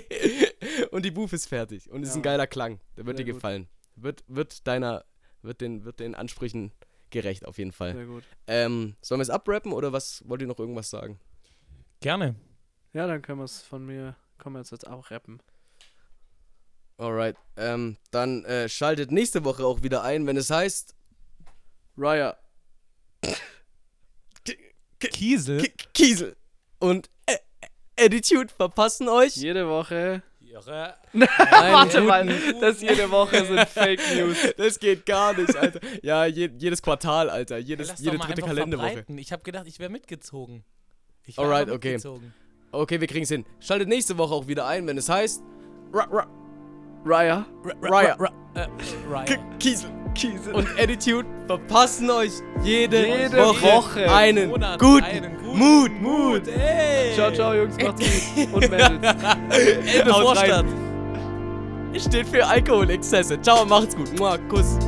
und 0.90 1.04
die 1.04 1.10
Booth 1.10 1.32
ist 1.32 1.46
fertig. 1.46 1.90
Und 1.90 2.02
es 2.02 2.10
ist 2.10 2.14
Ja. 2.14 2.20
ein 2.20 2.22
geiler 2.22 2.46
Klang. 2.46 2.80
Der 2.96 3.04
wird 3.06 3.16
Sehr 3.18 3.24
dir 3.26 3.32
gut. 3.32 3.40
gefallen. 3.40 3.68
Wird, 3.96 4.24
wird 4.26 4.66
deiner, 4.66 5.04
wird 5.42 5.60
den, 5.60 5.84
wird 5.84 6.00
den 6.00 6.14
Ansprüchen 6.14 6.72
gerecht 7.10 7.44
auf 7.44 7.58
jeden 7.58 7.72
Fall. 7.72 7.92
Sehr 7.94 8.06
gut. 8.06 8.24
Ähm, 8.46 8.96
sollen 9.02 9.18
wir 9.18 9.24
es 9.24 9.30
abrappen 9.30 9.72
oder 9.72 9.92
was 9.92 10.22
wollt 10.26 10.40
ihr 10.40 10.46
noch 10.46 10.58
irgendwas 10.58 10.88
sagen? 10.88 11.20
Gerne. 12.00 12.36
Ja, 12.94 13.06
dann 13.06 13.20
können 13.22 13.38
wir 13.38 13.44
es 13.44 13.60
von 13.62 13.84
mir, 13.84 14.16
können 14.38 14.54
wir 14.54 14.60
jetzt, 14.60 14.70
jetzt 14.72 14.86
auch 14.86 15.10
rappen. 15.10 15.40
Alright. 16.98 17.36
Ähm, 17.56 17.96
dann 18.10 18.44
äh, 18.44 18.68
schaltet 18.68 19.10
nächste 19.12 19.44
Woche 19.44 19.64
auch 19.64 19.82
wieder 19.82 20.02
ein, 20.02 20.26
wenn 20.26 20.36
es 20.36 20.50
heißt 20.50 20.94
Raya. 21.98 22.36
Kiesel. 25.08 25.62
K 25.62 25.72
Kiesel 25.94 26.36
und 26.78 27.08
äh, 27.26 27.36
Attitude 28.04 28.48
verpassen 28.54 29.08
euch. 29.08 29.36
Jede 29.36 29.68
Woche. 29.68 30.22
Ihre 30.40 30.96
Warte 31.14 32.02
mal, 32.02 32.26
das 32.60 32.82
jede 32.82 33.10
Woche 33.10 33.44
sind 33.46 33.60
Fake 33.68 34.00
News. 34.14 34.36
Das 34.58 34.78
geht 34.78 35.06
gar 35.06 35.32
nicht, 35.34 35.56
Alter. 35.56 35.80
Ja, 36.02 36.26
je, 36.26 36.50
jedes 36.58 36.82
Quartal, 36.82 37.30
Alter. 37.30 37.56
Jedes, 37.58 37.88
doch 37.88 37.98
jede 37.98 38.18
dritte 38.18 38.42
Kalenderwoche. 38.42 38.88
verbreiten. 38.88 39.16
Ich 39.18 39.32
habe 39.32 39.42
gedacht, 39.44 39.66
ich 39.66 39.78
wäre 39.78 39.88
mitgezogen. 39.90 40.62
Ich 41.24 41.38
wär 41.38 41.44
Alright, 41.44 41.70
okay. 41.70 41.92
mitgezogen. 41.92 42.34
Okay, 42.70 43.00
wir 43.00 43.06
kriegen's 43.06 43.30
hin. 43.30 43.46
Schaltet 43.60 43.88
nächste 43.88 44.18
Woche 44.18 44.34
auch 44.34 44.46
wieder 44.46 44.66
ein, 44.66 44.86
wenn 44.86 44.98
es 44.98 45.08
heißt 45.08 45.42
Ra 45.92 46.04
Ra 46.10 46.26
Raya. 47.04 47.46
Raya. 47.82 48.14
Ra- 48.16 48.32
äh, 48.54 48.66
Raya. 49.08 49.24
K 49.24 49.38
Kiesel 49.58 49.90
Kiesel. 50.14 50.54
und 50.54 50.68
Attitude 50.78 51.26
verpassen 51.46 52.10
euch 52.10 52.32
jede, 52.62 53.06
Jede 53.06 53.36
Woche, 53.38 53.62
Woche. 53.66 54.12
einen 54.12 54.48
Monat, 54.50 54.78
guten 54.80 55.04
einen 55.04 55.36
guten 55.38 55.58
Mut. 55.58 56.00
Mut. 56.00 56.48
Ey. 56.48 57.14
Ciao, 57.14 57.30
ciao, 57.32 57.54
Jungs, 57.54 57.76
macht's 57.82 58.34
gut. 58.34 58.52
Und 58.52 58.70
Mädels. 58.70 58.90
Elbe 59.94 60.12
Haut 60.12 60.22
Vorstadt. 60.22 60.64
rein. 60.64 62.00
Steht 62.00 62.26
für 62.28 62.46
Alkoholexzesse. 62.46 63.40
Ciao, 63.42 63.64
macht's 63.66 63.94
gut. 63.96 64.18
Mua, 64.18 64.38
Kuss. 64.48 64.78